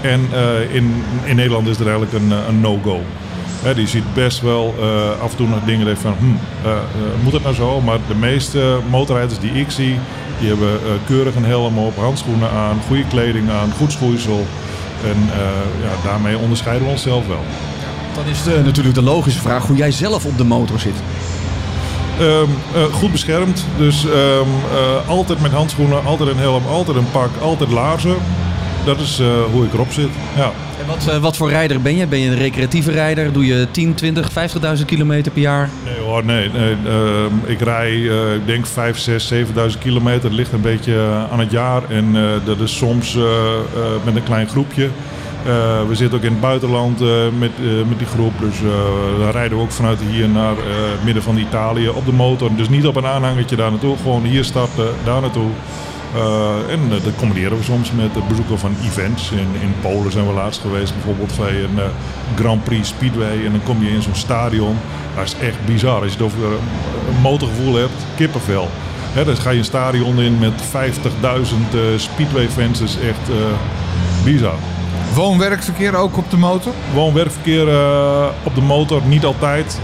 En 0.00 0.20
in, 0.72 1.02
in 1.24 1.36
Nederland 1.36 1.68
is 1.68 1.78
er 1.78 1.88
eigenlijk 1.88 2.12
een, 2.12 2.30
een 2.48 2.60
no-go. 2.60 3.00
Hè, 3.64 3.74
die 3.74 3.86
ziet 3.86 4.14
best 4.14 4.40
wel 4.40 4.74
eh, 4.80 5.22
af 5.22 5.30
en 5.30 5.36
toe 5.36 5.48
nog 5.48 5.64
dingen 5.64 5.86
die 5.86 5.96
van, 5.96 6.14
hm, 6.18 6.24
eh, 6.66 6.72
eh, 6.72 6.78
moet 7.22 7.32
het 7.32 7.42
nou 7.42 7.54
zo? 7.54 7.80
Maar 7.80 7.98
de 8.08 8.14
meeste 8.14 8.78
motorrijders 8.90 9.38
die 9.38 9.52
ik 9.52 9.70
zie, 9.70 9.98
die 10.38 10.48
hebben 10.48 10.80
keurig 11.06 11.34
een 11.34 11.44
helm 11.44 11.78
op, 11.78 11.96
handschoenen 11.96 12.50
aan, 12.50 12.80
goede 12.86 13.06
kleding 13.06 13.50
aan, 13.50 13.72
goed 13.76 13.92
schoeisel. 13.92 14.46
En 15.04 15.30
ja, 15.82 16.08
daarmee 16.08 16.38
onderscheiden 16.38 16.86
we 16.86 16.92
onszelf 16.92 17.26
wel. 17.26 17.44
Dan 18.14 18.24
is 18.26 18.42
de, 18.42 18.60
natuurlijk 18.64 18.94
de 18.94 19.02
logische 19.02 19.40
vraag 19.40 19.66
hoe 19.66 19.76
jij 19.76 19.90
zelf 19.90 20.24
op 20.24 20.38
de 20.38 20.44
motor 20.44 20.78
zit. 20.78 20.94
Ehm, 22.18 22.48
eh, 22.74 22.82
goed 22.92 23.12
beschermd, 23.12 23.64
dus 23.76 24.04
ehm, 24.04 24.48
eh, 24.72 25.08
altijd 25.08 25.40
met 25.40 25.52
handschoenen, 25.52 26.04
altijd 26.04 26.28
een 26.30 26.38
helm, 26.38 26.66
altijd 26.66 26.96
een 26.96 27.10
pak, 27.10 27.30
altijd 27.40 27.70
laarzen. 27.70 28.16
Dat 28.84 29.00
is 29.00 29.18
eh, 29.18 29.26
hoe 29.52 29.64
ik 29.64 29.72
erop 29.72 29.92
zit. 29.92 30.08
Ja. 30.36 30.50
En 30.80 30.86
wat, 30.86 31.06
eh, 31.08 31.18
wat 31.18 31.36
voor 31.36 31.48
rijder 31.48 31.80
ben 31.80 31.96
je? 31.96 32.06
Ben 32.06 32.18
je 32.18 32.30
een 32.30 32.36
recreatieve 32.36 32.90
rijder? 32.90 33.32
Doe 33.32 33.46
je 33.46 33.66
10, 33.70 33.94
20, 33.94 34.30
50.000 34.32 34.86
kilometer 34.86 35.32
per 35.32 35.40
jaar? 35.40 35.70
Nee 35.84 35.98
hoor, 35.98 36.24
nee. 36.24 36.50
nee 36.50 36.76
ehm, 36.86 37.32
ik 37.44 37.60
rij, 37.60 37.90
eh, 37.90 38.34
ik 38.34 38.46
denk 38.46 38.66
5, 38.66 38.98
6, 38.98 39.26
7000 39.26 39.82
kilometer. 39.82 40.24
Het 40.24 40.32
ligt 40.32 40.52
een 40.52 40.60
beetje 40.60 41.26
aan 41.30 41.40
het 41.40 41.50
jaar. 41.50 41.82
En 41.88 42.16
dat 42.44 42.60
is 42.60 42.76
soms 42.76 43.18
met 44.04 44.16
een 44.16 44.22
klein 44.22 44.48
groepje. 44.48 44.88
We 45.88 45.94
zitten 45.94 46.18
ook 46.18 46.24
in 46.24 46.30
het 46.30 46.40
buitenland 46.40 47.00
met, 47.38 47.50
met 47.88 47.98
die 47.98 48.06
groep. 48.06 48.32
Dus 48.40 48.56
dan 49.18 49.30
rijden 49.30 49.58
we 49.58 49.64
ook 49.64 49.70
vanuit 49.70 49.98
hier 50.10 50.28
naar 50.28 50.54
het 50.56 51.04
midden 51.04 51.22
van 51.22 51.36
Italië 51.36 51.88
op 51.88 52.06
de 52.06 52.12
motor. 52.12 52.50
Dus 52.56 52.68
niet 52.68 52.86
op 52.86 52.96
een 52.96 53.06
aanhangertje 53.06 53.56
daar 53.56 53.70
naartoe. 53.70 53.96
Gewoon 53.96 54.24
hier 54.24 54.44
starten, 54.44 54.86
daar 55.04 55.20
naartoe. 55.20 55.50
Eh, 56.14 56.72
en 56.72 56.80
eh, 56.90 57.04
dat 57.04 57.16
combineren 57.16 57.58
we 57.58 57.64
soms 57.64 57.92
met 57.92 58.14
het 58.14 58.28
bezoeken 58.28 58.58
van 58.58 58.76
events. 58.84 59.30
In, 59.30 59.48
in 59.60 59.74
Polen 59.80 60.12
zijn 60.12 60.26
we 60.26 60.32
laatst 60.32 60.60
geweest, 60.60 60.92
bijvoorbeeld 60.94 61.36
bij 61.36 61.62
een 61.62 61.78
eh, 61.78 61.84
Grand 62.36 62.64
Prix 62.64 62.88
Speedway. 62.88 63.44
En 63.44 63.50
dan 63.50 63.62
kom 63.62 63.84
je 63.84 63.90
in 63.90 64.02
zo'n 64.02 64.14
stadion. 64.14 64.76
Dat 65.16 65.24
is 65.24 65.36
echt 65.40 65.64
bizar. 65.64 66.02
Als 66.02 66.12
je 66.12 66.16
het 66.16 66.26
over 66.26 66.38
een 67.08 67.20
motorgevoel 67.22 67.74
hebt, 67.74 68.06
kippenvel. 68.16 68.68
Hè, 69.12 69.24
dan 69.24 69.36
ga 69.36 69.50
je 69.50 69.58
een 69.58 69.64
stadion 69.64 70.20
in 70.20 70.38
met 70.38 70.52
50.000 70.52 70.70
eh, 71.20 71.80
Speedway-fans. 71.96 72.78
Dat 72.78 72.88
is 72.88 72.98
echt 72.98 73.30
bizar. 74.24 74.58
Woon-werkverkeer 75.14 75.96
ook 75.96 76.16
op 76.16 76.30
de 76.30 76.36
motor? 76.36 76.72
Woon-werkverkeer 76.92 77.68
op 78.42 78.54
de 78.54 78.60
motor 78.60 79.02
niet 79.06 79.24
altijd. 79.24 79.78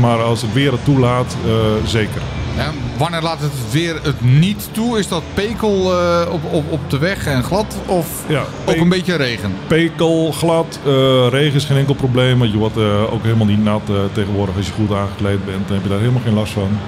maar 0.00 0.22
als 0.22 0.42
het 0.42 0.52
weer 0.52 0.72
het 0.72 0.84
toelaat, 0.84 1.36
zeker. 1.84 2.22
Ja, 2.56 2.72
wanneer 2.96 3.22
laat 3.22 3.40
het 3.40 3.72
weer 3.72 4.02
het 4.02 4.20
niet 4.20 4.68
toe? 4.72 4.98
Is 4.98 5.08
dat 5.08 5.22
pekel 5.34 5.92
eh, 5.92 6.32
op, 6.32 6.44
op, 6.52 6.72
op 6.72 6.90
de 6.90 6.98
weg 6.98 7.26
en 7.26 7.42
glad? 7.42 7.76
Of 7.86 8.24
Ja, 8.28 8.44
ook 8.64 8.76
een 8.76 8.88
beetje 8.88 9.16
regen? 9.16 9.52
Pekel, 9.66 10.32
glad, 10.32 10.78
eh, 10.86 11.26
regen 11.28 11.54
is 11.54 11.64
geen 11.64 11.76
enkel 11.76 11.94
probleem. 11.94 12.38
Want 12.38 12.52
je 12.52 12.58
wordt 12.58 12.76
eh, 12.76 13.12
ook 13.12 13.22
helemaal 13.22 13.46
niet 13.46 13.64
nat 13.64 13.82
tegenwoordig 14.12 14.56
als 14.56 14.66
je 14.66 14.72
goed 14.72 14.92
aangekleed 14.92 15.44
bent. 15.44 15.66
Dan 15.66 15.74
heb 15.74 15.82
je 15.82 15.90
daar 15.90 15.98
helemaal 15.98 16.22
geen 16.22 16.34
last 16.34 16.52
van. 16.52 16.78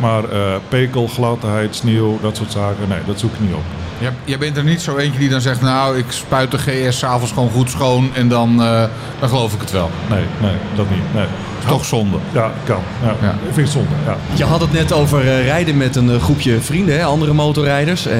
Maar 0.00 0.24
pekel, 0.68 1.06
gladheid, 1.06 1.74
sneeuw, 1.74 2.18
dat 2.20 2.36
soort 2.36 2.52
zaken, 2.52 2.88
nee, 2.88 2.98
dat 3.06 3.20
zoek 3.20 3.32
ik 3.32 3.40
niet 3.40 3.54
op. 3.54 3.81
Ja, 4.02 4.12
jij 4.24 4.38
bent 4.38 4.56
er 4.56 4.64
niet 4.64 4.82
zo 4.82 4.96
eentje 4.96 5.18
die 5.18 5.28
dan 5.28 5.40
zegt, 5.40 5.60
nou, 5.60 5.98
ik 5.98 6.04
spuit 6.08 6.50
de 6.50 6.58
GS 6.58 6.98
s'avonds 6.98 7.32
gewoon 7.32 7.50
goed 7.50 7.70
schoon 7.70 8.10
en 8.14 8.28
dan, 8.28 8.62
eh, 8.62 8.84
dan 9.20 9.28
geloof 9.28 9.54
ik 9.54 9.60
het 9.60 9.70
wel. 9.70 9.90
Nee, 10.10 10.24
nee, 10.40 10.56
dat 10.74 10.90
niet. 10.90 11.14
Nee. 11.14 11.26
Toch 11.66 11.84
zonde. 11.84 12.16
Ja, 12.32 12.52
kan. 12.64 12.80
Ja. 13.02 13.14
Ja. 13.22 13.30
Ik 13.30 13.54
vind 13.54 13.56
het 13.56 13.68
zonde. 13.68 13.94
Ja. 14.06 14.16
Je 14.34 14.44
had 14.44 14.60
het 14.60 14.72
net 14.72 14.92
over 14.92 15.20
eh, 15.20 15.44
rijden 15.44 15.76
met 15.76 15.96
een 15.96 16.10
eh, 16.10 16.22
groepje 16.22 16.60
vrienden, 16.60 16.98
hè, 16.98 17.04
andere 17.04 17.32
motorrijders. 17.32 18.06
Eh, 18.06 18.18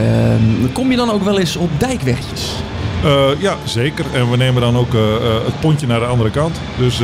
kom 0.73 0.91
je 0.91 0.97
dan 0.97 1.11
ook 1.11 1.25
wel 1.25 1.39
eens 1.39 1.57
op 1.57 1.71
dijkwegjes? 1.79 2.53
Eh, 3.05 3.41
ja, 3.41 3.57
zeker. 3.65 4.05
En 4.13 4.31
we 4.31 4.37
nemen 4.37 4.63
dan 4.63 4.77
ook 4.77 4.95
eh, 4.95 5.15
eh, 5.15 5.23
het 5.45 5.61
pontje 5.61 5.87
naar 5.87 6.01
de 6.01 6.07
andere 6.07 6.31
kant. 6.31 6.61
Dus 6.79 6.99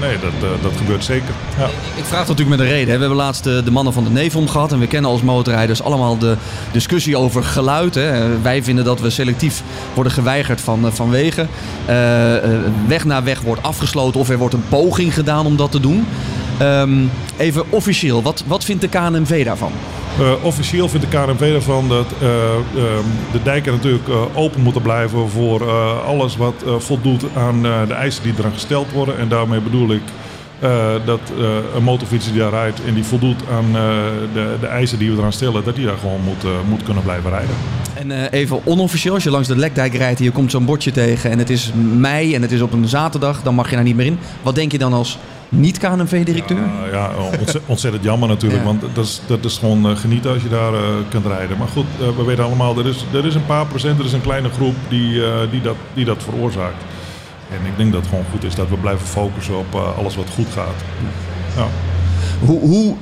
nee, 0.00 0.16
dat, 0.20 0.62
dat 0.62 0.72
gebeurt 0.76 1.04
zeker. 1.04 1.34
Ja. 1.58 1.64
Ik 1.96 2.04
vraag 2.04 2.26
dat 2.26 2.28
natuurlijk 2.28 2.56
met 2.56 2.60
een 2.60 2.72
reden. 2.72 2.94
We 2.94 3.00
hebben 3.00 3.18
laatst 3.18 3.44
de 3.44 3.70
mannen 3.70 3.92
van 3.92 4.04
de 4.04 4.10
Nevom 4.10 4.48
gehad. 4.48 4.72
En 4.72 4.78
we 4.78 4.86
kennen 4.86 5.10
als 5.10 5.22
motorrijders 5.22 5.82
allemaal 5.82 6.18
de 6.18 6.36
discussie 6.72 7.16
over 7.16 7.44
geluid. 7.44 7.94
Hè. 7.94 8.40
Wij 8.40 8.62
vinden 8.62 8.84
dat 8.84 9.00
we 9.00 9.10
selectief 9.10 9.62
worden 9.94 10.12
geweigerd 10.12 10.60
van, 10.60 10.92
van 10.92 11.10
wegen. 11.10 11.48
Weg 12.86 13.04
na 13.04 13.22
weg 13.22 13.40
wordt 13.40 13.62
afgesloten 13.62 14.20
of 14.20 14.28
er 14.28 14.38
wordt 14.38 14.54
een 14.54 14.68
poging 14.68 15.14
gedaan 15.14 15.46
om 15.46 15.56
dat 15.56 15.70
te 15.70 15.80
doen. 15.80 16.06
Ehm, 16.58 17.04
even 17.36 17.64
officieel, 17.70 18.22
wat, 18.22 18.44
wat 18.46 18.64
vindt 18.64 18.82
de 18.82 18.88
KNMV 18.88 19.44
daarvan? 19.44 19.72
Eh, 20.20 20.44
officieel 20.44 20.88
vindt 20.88 21.10
de 21.10 21.18
KNMV 21.18 21.40
ervan 21.40 21.88
dat 21.88 22.06
eh, 22.20 22.28
ehm, 22.54 23.04
de 23.32 23.42
dijken 23.42 23.72
natuurlijk 23.72 24.08
eh, 24.08 24.22
open 24.34 24.60
moeten 24.60 24.82
blijven 24.82 25.28
voor 25.30 25.70
alles 26.02 26.36
wat 26.36 26.54
voldoet 26.78 27.24
aan 27.36 27.62
de 27.62 27.94
eisen 27.94 28.22
die 28.22 28.32
eraan 28.38 28.52
gesteld 28.52 28.92
worden. 28.92 29.18
En 29.18 29.28
daarmee 29.28 29.60
bedoel 29.60 29.92
ik 29.92 30.02
dat 31.04 31.20
een 31.76 31.82
motorfietser 31.82 32.32
die 32.32 32.40
daar 32.40 32.50
rijdt 32.50 32.84
en 32.84 32.94
die 32.94 33.04
voldoet 33.04 33.42
aan 33.52 33.72
de, 34.32 34.56
de 34.60 34.66
eisen 34.66 34.98
die 34.98 35.10
we 35.10 35.18
eraan 35.18 35.32
stellen, 35.32 35.64
dat 35.64 35.76
die 35.76 35.86
daar 35.86 35.96
gewoon 35.96 36.20
moet, 36.24 36.44
moet 36.68 36.82
kunnen 36.82 37.02
blijven 37.02 37.30
rijden. 37.30 37.54
En 37.94 38.28
even 38.30 38.60
onofficieel, 38.64 39.14
als 39.14 39.22
je 39.22 39.30
langs 39.30 39.48
de 39.48 39.56
Lekdijk 39.56 39.94
rijdt 39.94 40.18
en 40.18 40.24
je 40.24 40.30
komt 40.30 40.50
zo'n 40.50 40.64
bordje 40.64 40.90
tegen 40.90 41.30
en 41.30 41.38
het 41.38 41.50
is 41.50 41.72
mei 41.96 42.34
en 42.34 42.42
het 42.42 42.52
is 42.52 42.60
op 42.60 42.72
een 42.72 42.88
zaterdag, 42.88 43.42
dan 43.42 43.54
mag 43.54 43.70
je 43.70 43.74
daar 43.74 43.84
niet 43.84 43.96
meer 43.96 44.06
in. 44.06 44.18
Wat 44.42 44.54
denk 44.54 44.72
je 44.72 44.78
dan 44.78 44.92
als 44.92 45.18
niet-KNMV-directeur? 45.50 46.58
Uh, 46.58 46.92
ja, 46.92 47.10
ontzettend, 47.66 48.04
jammer 48.04 48.28
natuurlijk. 48.28 48.60
Ja. 48.60 48.66
Want 48.66 48.80
dat 48.94 49.04
is, 49.04 49.20
dat 49.26 49.44
is 49.44 49.58
gewoon 49.58 49.88
eh, 49.88 49.96
genieten 49.96 50.32
als 50.32 50.42
je 50.42 50.48
daar 50.48 50.74
eh, 50.74 50.80
kunt 51.08 51.26
rijden. 51.26 51.58
Maar 51.58 51.68
goed, 51.68 51.86
eh, 52.00 52.16
we 52.16 52.24
weten 52.24 52.44
allemaal, 52.44 52.78
er 52.78 52.86
is, 52.86 53.04
er 53.12 53.26
is 53.26 53.34
een 53.34 53.46
paar 53.46 53.66
procent, 53.66 53.98
er 53.98 54.04
is 54.04 54.12
een 54.12 54.20
kleine 54.20 54.48
groep 54.48 54.74
die, 54.88 55.22
die, 55.50 55.60
dat, 55.60 55.76
die 55.94 56.04
dat 56.04 56.22
veroorzaakt. 56.22 56.82
En 57.50 57.66
ik 57.66 57.76
denk 57.76 57.92
dat 57.92 58.00
het 58.00 58.10
gewoon 58.10 58.24
goed 58.30 58.44
is 58.44 58.54
dat 58.54 58.68
we 58.68 58.76
blijven 58.76 59.06
focussen 59.06 59.58
op 59.58 59.74
alles 59.98 60.16
wat 60.16 60.28
goed 60.34 60.46
gaat. 60.52 60.84
Ja. 61.56 61.66
Hoe, 62.46 62.60
hoe 62.60 62.96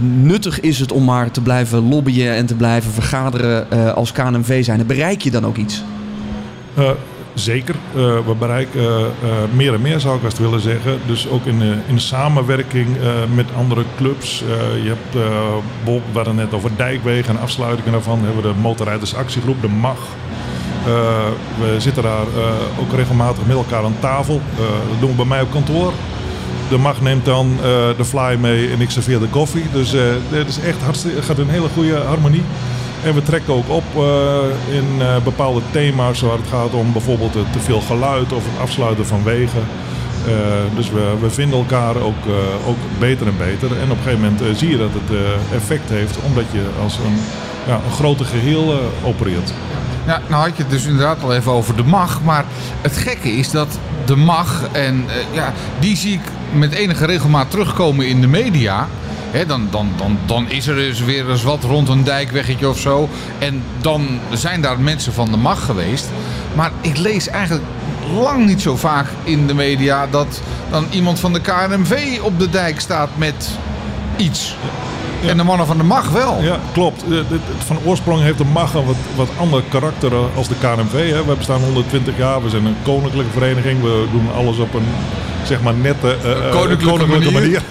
nuttig 0.00 0.60
is 0.60 0.78
het 0.78 0.92
om 0.92 1.04
maar 1.04 1.30
te 1.30 1.40
blijven 1.40 1.88
lobbyen 1.88 2.34
en 2.34 2.46
te 2.46 2.54
blijven 2.54 2.92
vergaderen 2.92 3.94
als 3.94 4.12
KNMV 4.12 4.64
zijn? 4.64 4.86
Bereik 4.86 5.22
je 5.22 5.30
dan 5.30 5.46
ook 5.46 5.56
iets? 5.56 5.82
Zeker. 7.38 7.74
Eh, 7.94 8.00
we 8.00 8.34
bereiken 8.38 8.80
eh, 8.80 9.00
eh, 9.00 9.06
meer 9.52 9.74
en 9.74 9.80
meer, 9.80 10.00
zou 10.00 10.16
ik 10.16 10.22
best 10.22 10.38
willen 10.38 10.60
zeggen. 10.60 10.98
Dus 11.06 11.28
ook 11.28 11.44
in, 11.44 11.62
in 11.86 12.00
samenwerking 12.00 12.86
met 13.34 13.46
andere 13.56 13.82
clubs. 13.96 14.44
Je 14.82 14.88
hebt 14.88 15.12
bijvoorbeeld, 15.84 16.12
we 16.12 16.16
hadden 16.16 16.34
net 16.34 16.54
over 16.54 16.70
dijkwegen 16.76 17.36
en 17.36 17.40
afsluitingen 17.40 17.92
daarvan. 17.92 18.24
hebben 18.24 18.42
we 18.42 18.48
de 18.48 18.60
motorrijdersactiegroep, 18.60 19.62
de 19.62 19.68
MAG. 19.68 19.98
We 21.60 21.74
zitten 21.78 22.02
daar 22.02 22.26
ook 22.80 22.92
regelmatig 22.92 23.46
met 23.46 23.56
elkaar 23.56 23.84
aan 23.84 23.96
tafel. 24.00 24.40
Dat 24.90 25.00
doen 25.00 25.10
we 25.10 25.16
bij 25.16 25.24
mij 25.24 25.42
op 25.42 25.50
kantoor. 25.50 25.92
De 26.68 26.78
mag 26.78 27.00
neemt 27.00 27.24
dan 27.24 27.56
de 27.96 28.04
fly 28.04 28.36
mee 28.40 28.70
en 28.70 28.80
ik 28.80 28.90
serveer 28.90 29.18
de 29.18 29.26
koffie. 29.26 29.64
Dus 29.72 29.94
eh 29.94 30.02
het 30.30 30.48
is 30.48 30.60
echt 30.60 30.82
hartstikke, 30.82 31.22
gaat 31.22 31.38
een 31.38 31.48
hele 31.48 31.68
goede 31.74 31.96
harmonie. 31.96 32.42
En 33.08 33.14
we 33.14 33.22
trekken 33.22 33.54
ook 33.54 33.68
op 33.68 33.84
eh, 33.94 34.76
in 34.76 35.02
eh, 35.02 35.16
bepaalde 35.24 35.60
thema's 35.70 36.20
waar 36.20 36.36
het 36.36 36.48
gaat 36.50 36.72
om 36.72 36.92
bijvoorbeeld 36.92 37.34
het 37.34 37.52
te 37.52 37.58
veel 37.58 37.80
geluid 37.80 38.32
of 38.32 38.44
het 38.44 38.60
afsluiten 38.60 39.06
van 39.06 39.24
wegen. 39.24 39.62
Eh, 40.26 40.32
dus 40.76 40.90
we, 40.90 41.16
we 41.20 41.30
vinden 41.30 41.58
elkaar 41.58 41.96
ook, 41.96 42.22
ook 42.66 42.76
beter 42.98 43.26
en 43.26 43.36
beter. 43.38 43.78
En 43.78 43.90
op 43.90 43.96
een 43.96 44.02
gegeven 44.02 44.20
moment 44.20 44.58
zie 44.58 44.70
je 44.70 44.78
dat 44.78 44.90
het 44.92 45.18
effect 45.54 45.88
heeft 45.88 46.18
omdat 46.26 46.44
je 46.52 46.62
als 46.82 46.96
een, 46.96 47.16
ja, 47.68 47.74
een 47.74 47.92
groter 47.92 48.26
geheel 48.26 48.72
eh, 48.72 49.08
opereert. 49.08 49.52
Ja, 50.06 50.20
nou 50.28 50.42
had 50.42 50.56
je 50.56 50.62
het 50.62 50.72
dus 50.72 50.86
inderdaad 50.86 51.22
al 51.22 51.34
even 51.34 51.52
over 51.52 51.76
de 51.76 51.82
mag. 51.82 52.22
Maar 52.22 52.44
het 52.80 52.96
gekke 52.96 53.30
is 53.30 53.50
dat 53.50 53.78
de 54.04 54.16
mag, 54.16 54.68
en 54.72 55.04
ja, 55.32 55.52
die 55.78 55.96
zie 55.96 56.12
ik 56.12 56.20
met 56.52 56.72
enige 56.72 57.06
regelmaat 57.06 57.50
terugkomen 57.50 58.08
in 58.08 58.20
de 58.20 58.26
media. 58.26 58.88
Dan, 59.46 59.68
dan, 59.70 59.90
dan, 59.96 60.18
dan 60.26 60.50
is 60.50 60.66
er 60.66 60.74
dus 60.74 61.00
weer 61.00 61.30
eens 61.30 61.42
wat 61.42 61.64
rond 61.64 61.88
een 61.88 62.04
dijkweggetje 62.04 62.68
of 62.68 62.78
zo. 62.78 63.08
En 63.38 63.62
dan 63.80 64.18
zijn 64.32 64.60
daar 64.60 64.80
mensen 64.80 65.12
van 65.12 65.30
de 65.30 65.36
mag 65.36 65.64
geweest. 65.64 66.08
Maar 66.54 66.70
ik 66.80 66.96
lees 66.96 67.28
eigenlijk 67.28 67.64
lang 68.14 68.46
niet 68.46 68.62
zo 68.62 68.76
vaak 68.76 69.06
in 69.24 69.46
de 69.46 69.54
media 69.54 70.06
dat 70.06 70.40
dan 70.70 70.86
iemand 70.90 71.20
van 71.20 71.32
de 71.32 71.40
KNMV 71.40 72.20
op 72.22 72.38
de 72.38 72.50
dijk 72.50 72.80
staat 72.80 73.08
met 73.16 73.50
iets. 74.16 74.54
Ja. 75.20 75.28
En 75.28 75.36
de 75.36 75.44
mannen 75.44 75.66
van 75.66 75.76
de 75.76 75.82
mag 75.82 76.10
wel. 76.10 76.42
Ja, 76.42 76.58
klopt. 76.72 77.04
Van 77.58 77.78
oorsprong 77.84 78.22
heeft 78.22 78.38
de 78.38 78.44
MAG 78.44 78.74
een 78.74 78.84
wat, 78.84 78.96
wat 79.16 79.28
ander 79.38 79.62
karakter 79.68 80.12
eh, 80.12 80.36
als 80.36 80.48
de 80.48 80.54
KNMV. 80.60 81.10
Hè. 81.10 81.24
We 81.24 81.34
bestaan 81.36 81.60
120 81.60 82.16
jaar, 82.16 82.42
we 82.42 82.48
zijn 82.48 82.64
een 82.64 82.76
koninklijke 82.82 83.32
vereniging. 83.32 83.82
We 83.82 84.06
doen 84.12 84.28
alles 84.34 84.58
op 84.58 84.74
een 84.74 84.86
zeg 85.44 85.62
maar 85.62 85.74
nette 85.74 86.16
eh, 86.22 86.46
eh, 86.46 86.50
Koninklijke 86.50 87.32
manier. 87.32 87.62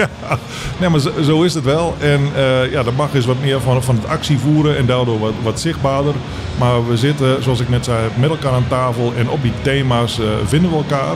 Ja, 0.00 0.38
nee, 0.78 0.88
maar 0.88 1.00
zo, 1.00 1.42
is 1.42 1.54
het 1.54 1.64
wel. 1.64 1.94
En 1.98 2.20
eh, 2.36 2.70
ja, 2.70 2.82
de 2.82 2.92
MAG 2.96 3.14
is 3.14 3.24
wat 3.24 3.40
meer 3.40 3.60
van, 3.60 3.82
van 3.82 3.94
het 3.94 4.06
actievoeren 4.06 4.76
en 4.76 4.86
daardoor 4.86 5.18
wat, 5.18 5.32
wat 5.42 5.60
zichtbaarder. 5.60 6.14
Maar 6.58 6.88
we 6.88 6.96
zitten, 6.96 7.42
zoals 7.42 7.60
ik 7.60 7.68
net 7.68 7.84
zei, 7.84 8.08
met 8.14 8.30
elkaar 8.30 8.52
aan 8.52 8.68
tafel 8.68 9.12
en 9.16 9.30
op 9.30 9.42
die 9.42 9.52
thema's 9.62 10.18
eh, 10.18 10.26
vinden 10.44 10.70
we 10.70 10.76
elkaar. 10.76 11.14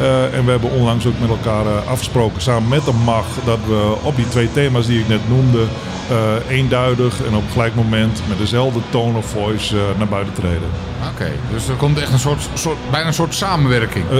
Eh, 0.00 0.38
en 0.38 0.44
we 0.44 0.50
hebben 0.50 0.70
onlangs 0.70 1.06
ook 1.06 1.20
met 1.20 1.28
elkaar 1.28 1.64
afgesproken, 1.88 2.42
samen 2.42 2.68
met 2.68 2.84
de 2.84 2.92
MAG, 3.04 3.26
dat 3.44 3.58
we 3.66 3.94
op 4.02 4.16
die 4.16 4.28
twee 4.28 4.52
thema's 4.52 4.86
die 4.86 5.00
ik 5.00 5.08
net 5.08 5.28
noemde, 5.28 5.64
eh, 6.10 6.56
eenduidig 6.56 7.24
en 7.26 7.34
op 7.34 7.42
gelijk 7.52 7.74
moment 7.74 8.20
met 8.28 8.38
dezelfde 8.38 8.80
tone 8.90 9.18
of 9.18 9.26
voice 9.26 9.76
eh, 9.76 9.82
naar 9.98 10.08
buiten 10.08 10.34
treden. 10.34 10.68
Oké, 11.14 11.30
dus 11.52 11.68
er 11.68 11.74
komt 11.74 11.98
echt 12.00 12.12
een 12.12 12.18
soort, 12.18 12.48
soort, 12.54 12.76
bijna 12.90 13.06
een 13.06 13.14
soort 13.14 13.34
samenwerking. 13.34 14.04
Eh, 14.10 14.18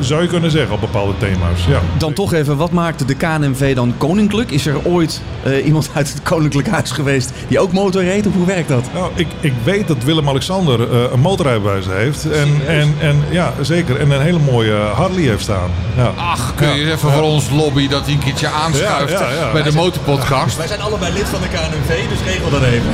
zou 0.00 0.22
je 0.22 0.28
kunnen 0.28 0.50
zeggen 0.50 0.72
op 0.74 0.80
bepaalde 0.80 1.12
thema's, 1.18 1.64
ja. 1.68 1.80
Dan 1.98 2.12
toch 2.12 2.32
even, 2.32 2.56
wat 2.56 2.70
maakt 2.70 3.08
de 3.08 3.14
KNMV 3.14 3.74
dan 3.74 3.94
koninklijk? 3.98 4.50
Is 4.50 4.66
er 4.66 4.84
ooit 4.84 5.20
eh, 5.42 5.66
iemand 5.66 5.90
uit 5.94 6.12
het 6.12 6.22
koninklijk 6.22 6.68
huis 6.68 6.90
geweest 6.90 7.32
die 7.48 7.60
ook 7.60 7.72
motor 7.72 8.02
reed? 8.02 8.26
Of 8.26 8.34
hoe 8.34 8.46
werkt 8.46 8.68
dat? 8.68 8.84
Nou, 8.94 9.10
ik, 9.14 9.26
ik 9.40 9.52
weet 9.64 9.88
dat 9.88 10.04
Willem-Alexander 10.04 10.92
eh, 10.92 11.12
een 11.12 11.20
motorrijbewijs 11.20 11.86
heeft. 11.86 12.30
En, 12.30 12.48
en, 12.66 12.94
en, 13.00 13.24
ja, 13.30 13.52
zeker. 13.60 14.00
En 14.00 14.10
een 14.10 14.20
hele 14.20 14.38
mooie 14.38 14.74
Harley 14.74 15.22
heeft 15.22 15.42
staan. 15.42 15.70
Ja. 15.96 16.12
Ach, 16.16 16.52
kun 16.54 16.68
je 16.68 16.84
Ja. 16.84 16.92
even 16.92 17.12
voor 17.12 17.22
ons 17.22 17.50
lobby 17.50 17.88
dat 17.88 18.04
hij 18.04 18.12
een 18.14 18.18
keertje 18.20 18.48
aanschuift 18.48 19.12
Ja, 19.12 19.30
ja, 19.30 19.34
ja. 19.46 19.52
bij 19.52 19.62
de 19.62 19.72
motorpodcast? 19.72 20.56
Wij 20.56 20.66
zijn 20.66 20.80
allebei 20.80 21.09
lid 21.12 21.28
van 21.28 21.40
de 21.40 21.48
KNMV, 21.48 22.08
dus 22.08 22.32
regel 22.32 22.50
dat 22.50 22.62
even. 22.62 22.90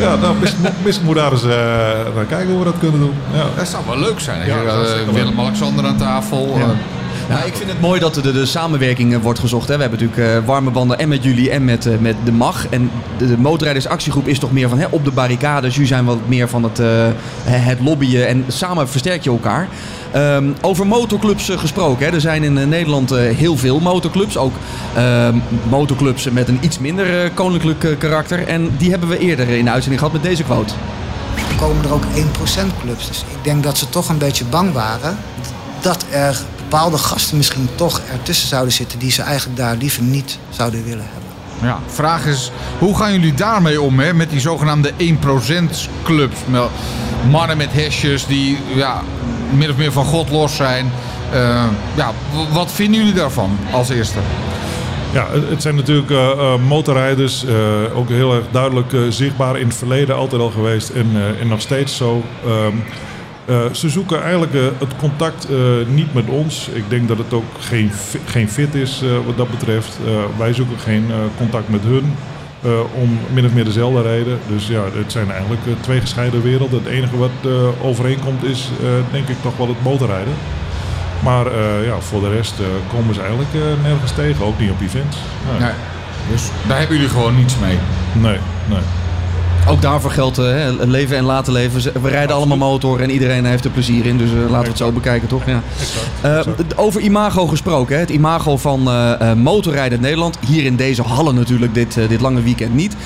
Ja, 0.00 0.16
nou, 0.16 0.34
misschien, 0.80 1.04
moet 1.06 1.16
daar 1.16 1.32
eens 1.32 1.42
eh, 1.42 1.48
naar 2.14 2.24
kijken 2.28 2.48
hoe 2.48 2.58
we 2.58 2.64
dat 2.64 2.78
kunnen 2.78 3.00
doen. 3.00 3.14
Ja. 3.32 3.44
Dat 3.56 3.68
zou 3.68 3.82
wel 3.86 3.98
leuk 3.98 4.20
zijn. 4.20 4.46
Ja, 4.46 4.62
leuk. 4.64 5.10
Willem-Alexander 5.12 5.84
aan 5.86 5.96
tafel. 5.96 6.54
Ja. 6.58 6.62
eh, 6.62 6.68
Nou, 7.28 7.46
ik 7.46 7.54
vind 7.54 7.70
het 7.70 7.80
mooi 7.80 8.00
dat 8.00 8.14
de, 8.14 8.32
de 8.32 8.46
samenwerking 8.46 9.22
wordt 9.22 9.38
gezocht. 9.38 9.68
Hè. 9.68 9.74
We 9.74 9.80
hebben 9.80 10.00
natuurlijk 10.00 10.36
eh, 10.36 10.46
warme 10.46 10.70
banden 10.70 10.98
en 10.98 11.08
met 11.08 11.22
jullie 11.24 11.50
en 11.50 11.64
met, 11.64 11.86
eh, 11.86 11.98
met 11.98 12.16
de 12.24 12.32
MAG. 12.32 12.66
En 12.70 12.90
de, 13.18 13.26
de 13.26 13.38
motorrijdersactiegroep 13.38 14.26
is 14.26 14.38
toch 14.38 14.52
meer 14.52 14.68
van 14.68 14.78
hè, 14.78 14.86
op 14.90 15.04
de 15.04 15.10
barricades. 15.10 15.72
Jullie 15.74 15.88
zijn 15.88 16.04
wat 16.04 16.18
meer 16.26 16.48
van 16.48 16.62
het, 16.62 16.78
eh, 16.78 16.86
het 17.44 17.80
lobbyen 17.80 18.28
en 18.28 18.44
samen 18.48 18.88
versterk 18.88 19.22
je 19.24 19.30
elkaar. 19.30 19.68
Ehm, 20.16 20.52
over 20.60 20.86
motorclubs 20.86 21.48
eh, 21.48 21.58
gesproken. 21.58 22.06
Hè. 22.06 22.12
Er 22.12 22.20
zijn 22.20 22.42
in 22.42 22.58
eh, 22.58 22.66
Nederland 22.66 23.10
eh, 23.10 23.36
heel 23.36 23.56
veel 23.56 23.80
motorclubs. 23.80 24.36
Ook 24.36 24.54
ehm, 24.94 25.38
motorclubs 25.68 26.30
met 26.30 26.48
een 26.48 26.58
iets 26.60 26.78
minder 26.78 27.30
koninklijk 27.30 27.96
karakter. 27.98 28.46
En 28.46 28.76
die 28.76 28.90
hebben 28.90 29.08
we 29.08 29.18
eerder 29.18 29.48
in 29.48 29.64
de 29.64 29.70
uitzending 29.70 30.02
gehad 30.02 30.14
met 30.14 30.22
deze 30.22 30.42
quote. 30.42 30.74
komen 31.58 31.84
er 31.84 31.92
ook 31.92 32.04
1% 32.14 32.80
clubs. 32.80 33.06
Dus 33.08 33.18
ik 33.18 33.44
denk 33.44 33.62
dat 33.62 33.78
ze 33.78 33.88
toch 33.88 34.08
een 34.08 34.18
beetje 34.18 34.44
bang 34.44 34.72
waren 34.72 35.18
dat 35.80 36.04
er 36.10 36.40
bepaalde 36.56 36.98
gasten 36.98 37.36
misschien 37.36 37.68
toch 37.74 38.00
ertussen 38.12 38.48
zouden 38.48 38.72
zitten 38.72 38.98
die 38.98 39.10
ze 39.10 39.22
eigenlijk 39.22 39.58
daar 39.58 39.76
liever 39.76 40.02
niet 40.02 40.38
zouden 40.50 40.84
willen 40.84 41.06
hebben. 41.12 41.25
Ja, 41.62 41.78
vraag 41.86 42.26
is, 42.26 42.50
hoe 42.78 42.96
gaan 42.96 43.12
jullie 43.12 43.34
daarmee 43.34 43.80
om, 43.80 43.98
hè? 43.98 44.14
Met 44.14 44.30
die 44.30 44.40
zogenaamde 44.40 44.92
1% 44.92 44.94
clubs. 46.02 46.36
Met 46.46 46.62
Mannen 47.30 47.56
met 47.56 47.72
hesjes 47.72 48.26
die 48.26 48.58
ja, 48.74 49.02
min 49.50 49.70
of 49.70 49.76
meer 49.76 49.92
van 49.92 50.04
God 50.04 50.30
los 50.30 50.56
zijn. 50.56 50.90
Eh, 51.32 51.64
ja, 51.94 52.12
wat 52.52 52.72
vinden 52.72 52.98
jullie 52.98 53.14
daarvan 53.14 53.58
als 53.70 53.88
eerste? 53.88 54.18
Ja, 55.12 55.26
het 55.50 55.62
zijn 55.62 55.74
natuurlijk 55.74 56.10
eh, 56.10 56.30
eh, 56.30 56.60
motorrijders, 56.68 57.44
ook 57.94 58.08
heel 58.08 58.34
erg 58.34 58.44
duidelijk 58.50 58.92
zichtbaar 59.08 59.58
in 59.58 59.66
het 59.66 59.76
verleden 59.76 60.16
altijd 60.16 60.40
al 60.40 60.50
geweest 60.50 60.88
en, 60.88 61.10
en 61.40 61.48
nog 61.48 61.60
steeds 61.60 61.96
zo. 61.96 62.22
Ehm, 62.46 62.76
eh, 63.46 63.72
ze 63.72 63.88
zoeken 63.88 64.22
eigenlijk 64.22 64.54
eh, 64.54 64.60
het 64.78 64.96
contact 64.96 65.50
eh, 65.50 65.56
niet 65.88 66.14
met 66.14 66.28
ons. 66.28 66.68
Ik 66.72 66.84
denk 66.88 67.08
dat 67.08 67.18
het 67.18 67.32
ook 67.32 67.44
geen, 67.60 67.90
geen 68.26 68.48
fit 68.48 68.74
is 68.74 69.02
wat 69.26 69.36
dat 69.36 69.50
betreft. 69.50 69.98
Wij 70.38 70.52
zoeken 70.52 70.78
geen 70.78 71.10
contact 71.36 71.68
met 71.68 71.82
hun. 71.82 72.14
om 72.94 73.18
min 73.32 73.44
of 73.44 73.52
meer 73.52 73.64
dezelfde 73.64 74.02
reden. 74.02 74.38
Dus 74.48 74.66
ja, 74.66 74.82
het 74.94 75.12
zijn 75.12 75.30
eigenlijk 75.30 75.60
twee 75.80 76.00
gescheiden 76.00 76.42
werelden. 76.42 76.78
Het 76.78 76.92
enige 76.92 77.16
wat 77.16 77.52
overeenkomt 77.82 78.44
is, 78.44 78.68
denk 79.12 79.28
ik, 79.28 79.36
toch 79.42 79.56
wel 79.56 79.68
het 79.68 79.82
motorrijden. 79.82 80.32
Maar 81.22 81.44
ja, 81.84 82.00
voor 82.00 82.20
de 82.20 82.30
rest 82.30 82.54
komen 82.92 83.14
ze 83.14 83.20
eigenlijk 83.20 83.50
nergens 83.82 84.12
tegen, 84.12 84.44
ook 84.44 84.58
niet 84.58 84.70
op 84.70 84.80
events. 84.80 85.16
Nee, 85.50 85.60
Nee. 85.60 85.76
Dus 86.30 86.50
daar 86.68 86.78
hebben 86.78 86.96
jullie 86.96 87.10
gewoon 87.10 87.36
niets 87.36 87.58
mee. 87.58 87.78
nee. 88.12 88.38
nee. 88.68 89.05
Ook 89.68 89.82
daarvoor 89.82 90.10
geldt 90.10 90.38
eh, 90.38 90.44
hè, 90.44 90.72
leven 90.72 91.16
en 91.16 91.24
laten 91.24 91.52
leven. 91.52 92.02
We 92.02 92.08
rijden 92.08 92.36
allemaal 92.36 92.56
motor 92.56 93.00
en 93.00 93.10
iedereen 93.10 93.44
heeft 93.44 93.64
er 93.64 93.70
plezier 93.70 94.06
in. 94.06 94.18
Dus 94.18 94.30
eh, 94.30 94.36
laten 94.36 94.62
we 94.62 94.68
het 94.68 94.76
zo 94.78 94.92
bekijken, 94.92 95.28
toch? 95.28 95.42
Ja. 95.46 95.62
Eh, 96.20 96.46
over 96.76 97.00
imago 97.00 97.46
gesproken. 97.46 97.94
Hè? 97.94 98.00
Het 98.00 98.10
imago 98.10 98.56
van 98.56 98.90
eh, 98.90 99.32
motorrijden 99.32 99.98
in 99.98 100.04
Nederland. 100.04 100.38
Hier 100.46 100.64
in 100.64 100.76
deze 100.76 101.02
hallen 101.02 101.34
natuurlijk 101.34 101.74
dit, 101.74 101.94
dit 102.08 102.20
lange 102.20 102.42
weekend 102.42 102.74
niet. 102.74 102.96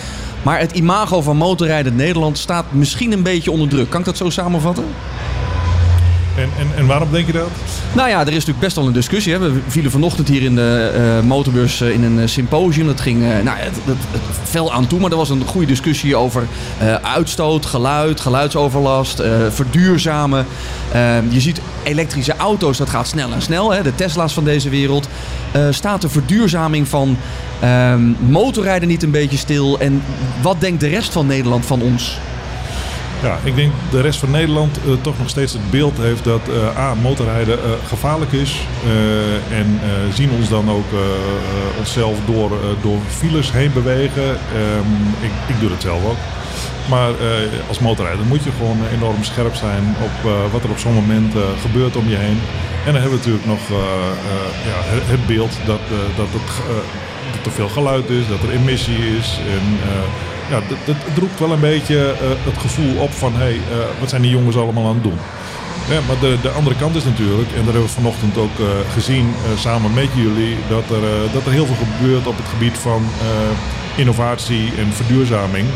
Maar 0.42 0.58
het 0.58 0.72
imago 0.72 1.22
van 1.22 1.36
motorrijden 1.36 1.92
in 1.92 1.98
Nederland 1.98 2.38
staat 2.38 2.64
misschien 2.70 3.12
een 3.12 3.22
beetje 3.22 3.50
onder 3.50 3.68
druk. 3.68 3.90
Kan 3.90 4.00
ik 4.00 4.06
dat 4.06 4.16
zo 4.16 4.30
samenvatten? 4.30 4.84
En, 6.36 6.48
en, 6.58 6.66
en 6.76 6.86
waarom 6.86 7.08
denk 7.10 7.26
je 7.26 7.32
dat? 7.32 7.48
Nou 7.92 8.08
ja, 8.08 8.20
er 8.20 8.26
is 8.26 8.32
natuurlijk 8.32 8.60
best 8.60 8.76
wel 8.76 8.86
een 8.86 8.92
discussie. 8.92 9.32
Hè. 9.32 9.38
We 9.38 9.60
vielen 9.66 9.90
vanochtend 9.90 10.28
hier 10.28 10.42
in 10.42 10.54
de 10.54 10.92
eh, 10.94 11.26
motorbeurs 11.26 11.80
eh, 11.80 11.90
in 11.90 12.02
een 12.02 12.20
eh, 12.20 12.26
symposium. 12.26 12.86
Dat 12.86 13.00
ging 13.00 13.22
eh, 13.22 13.28
nou, 13.28 13.58
het, 13.58 13.76
het, 13.84 13.96
fel 14.42 14.72
aan 14.72 14.86
toe, 14.86 15.00
maar 15.00 15.10
er 15.10 15.16
was 15.16 15.30
een 15.30 15.44
goede 15.46 15.66
discussie 15.66 16.16
over 16.16 16.46
uitstoot, 17.02 17.66
geluid, 17.66 18.20
geluidsoverlast, 18.20 19.22
verduurzamen. 19.50 20.46
Je 21.28 21.40
ziet 21.40 21.60
elektrische 21.82 22.36
auto's, 22.36 22.78
dat 22.78 22.88
gaat 22.88 23.08
snel 23.08 23.32
en 23.32 23.42
snel. 23.42 23.72
Hè. 23.72 23.82
De 23.82 23.94
Tesla's 23.94 24.32
van 24.32 24.44
deze 24.44 24.68
wereld. 24.68 25.08
Staat 25.70 26.00
de 26.00 26.08
verduurzaming 26.08 26.88
van 26.88 27.16
ehm, 27.60 28.00
motorrijden 28.18 28.88
niet 28.88 29.02
een 29.02 29.10
beetje 29.10 29.36
stil? 29.36 29.78
En 29.78 30.02
wat 30.42 30.60
denkt 30.60 30.80
de 30.80 30.88
rest 30.88 31.12
van 31.12 31.26
Nederland 31.26 31.66
van 31.66 31.82
ons? 31.82 32.18
Ja, 33.22 33.38
ik 33.44 33.54
denk 33.56 33.72
de 33.90 34.00
rest 34.00 34.18
van 34.18 34.30
Nederland 34.30 34.76
eh, 34.76 34.92
toch 35.00 35.18
nog 35.18 35.28
steeds 35.28 35.52
het 35.52 35.70
beeld 35.70 35.98
heeft 35.98 36.24
dat 36.24 36.40
eh, 36.48 36.78
A, 36.78 36.94
motorrijden 36.94 37.58
eh, 37.58 37.70
gevaarlijk 37.88 38.32
is. 38.32 38.60
en 39.50 39.80
zien 40.12 40.30
ons 40.30 40.48
dan 40.48 40.70
ook 40.70 40.90
onszelf 41.78 42.18
door, 42.26 42.50
door 42.82 42.98
files 43.08 43.52
heen 43.52 43.72
bewegen. 43.72 44.28
Ehm, 44.28 44.90
ik, 45.20 45.30
ik 45.54 45.60
doe 45.60 45.70
het 45.70 45.82
zelf 45.82 46.04
ook. 46.04 46.16
Maar 46.88 47.12
als 47.68 47.78
motorrijder 47.78 48.26
moet 48.26 48.44
je 48.44 48.50
gewoon 48.58 48.78
enorm 48.92 49.24
scherp 49.24 49.54
zijn 49.54 49.94
op 50.02 50.30
wat 50.52 50.62
er 50.62 50.70
op 50.70 50.78
zo'n 50.78 50.94
moment 50.94 51.34
gebeurt 51.60 51.96
om 51.96 52.08
je 52.08 52.16
heen. 52.16 52.38
En 52.86 52.92
dan 52.92 53.02
hebben 53.02 53.10
we 53.10 53.16
natuurlijk 53.16 53.46
nog 53.46 53.60
ja, 54.70 54.78
het, 55.12 55.26
beeld 55.26 55.58
dat, 55.66 55.80
dat, 56.16 56.26
het, 56.30 57.44
dat 57.44 57.52
veel 57.52 57.68
geluid 57.68 58.10
is, 58.10 58.28
dat 58.28 58.42
er 58.42 58.50
emissie 58.50 59.16
is. 59.18 59.38
En, 59.56 59.78
ja, 60.50 60.60
dat, 60.84 60.96
roept 61.18 61.38
wel 61.38 61.52
een 61.52 61.60
beetje 61.60 61.98
eh, 62.10 62.28
het 62.44 62.58
gevoel 62.58 62.96
op 62.96 63.12
van 63.12 63.32
hé, 63.32 63.38
hey, 63.38 63.54
eh, 63.54 64.00
wat 64.00 64.08
zijn 64.08 64.22
die 64.22 64.30
jongens 64.30 64.56
allemaal 64.56 64.86
aan 64.86 64.94
het 64.94 65.02
doen? 65.02 65.18
Ja, 65.88 66.00
maar 66.06 66.18
de, 66.20 66.36
de 66.42 66.48
andere 66.48 66.76
kant 66.76 66.94
is 66.96 67.04
natuurlijk, 67.04 67.48
en 67.48 67.64
daar 67.64 67.72
hebben 67.74 67.82
we 67.82 68.00
vanochtend 68.00 68.36
ook 68.38 68.58
eh, 68.58 68.66
gezien 68.92 69.34
samen 69.58 69.94
met 69.94 70.08
jullie, 70.14 70.56
dat 70.68 70.84
er, 70.90 71.32
dat 71.32 71.46
er 71.46 71.52
heel 71.52 71.66
veel 71.66 71.82
gebeurt 71.84 72.26
op 72.26 72.36
het 72.36 72.48
gebied 72.48 72.78
van 72.78 73.02
innovatie 73.96 74.72
en 74.78 74.92
verduurzaming. 74.92 75.66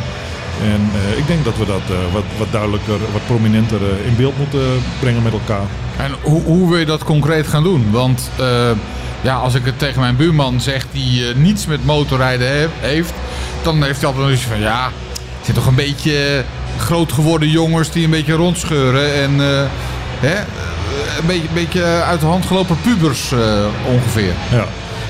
En 0.63 0.81
ik 1.17 1.27
denk 1.27 1.45
dat 1.45 1.57
we 1.57 1.67
dat 1.67 1.83
wat, 2.13 2.23
wat 2.39 2.53
duidelijker, 2.53 2.99
wat 3.13 3.27
prominenter 3.27 3.81
in 4.05 4.17
beeld 4.17 4.39
moeten 4.39 4.83
brengen 5.01 5.23
met 5.23 5.33
elkaar. 5.33 5.67
En 5.97 6.13
hoe, 6.23 6.43
hoe 6.43 6.69
wil 6.69 6.79
je 6.79 6.87
dat 6.87 7.05
concreet 7.05 7.47
gaan 7.47 7.63
doen? 7.63 7.91
Want 7.91 8.31
ja, 9.21 9.35
als 9.35 9.55
ik 9.55 9.65
het 9.65 9.79
tegen 9.79 10.01
mijn 10.01 10.17
buurman 10.17 10.61
zeg 10.61 10.87
die 10.93 11.25
niets 11.35 11.67
met 11.67 11.85
motorrijden 11.85 12.49
he- 12.49 12.69
heeft, 12.81 13.13
dan 13.65 13.83
heeft 13.83 13.99
hij 13.99 14.07
altijd 14.07 14.27
nog 14.27 14.35
iets 14.35 14.45
van 14.47 14.61
ja, 14.61 14.85
het 15.15 15.45
zijn 15.45 15.57
toch 15.57 15.67
een 15.67 15.75
beetje 15.75 16.45
groot 16.79 17.13
geworden 17.13 17.49
jongens 17.49 17.91
die 17.91 18.05
een 18.05 18.11
beetje 18.11 18.33
rondscheuren 18.33 19.15
en 19.15 19.31
eh, 19.31 19.63
hè, 20.21 20.35
eh, 20.35 20.45
een 21.21 21.27
beetje, 21.27 21.49
beetje 21.55 21.85
uit 21.85 22.21
de 22.21 22.27
hand 22.27 22.47
gelopen 22.47 22.77
pubers 22.83 23.33
eh, 23.33 23.39
ongeveer. 23.93 24.33
Ja. 24.51 24.67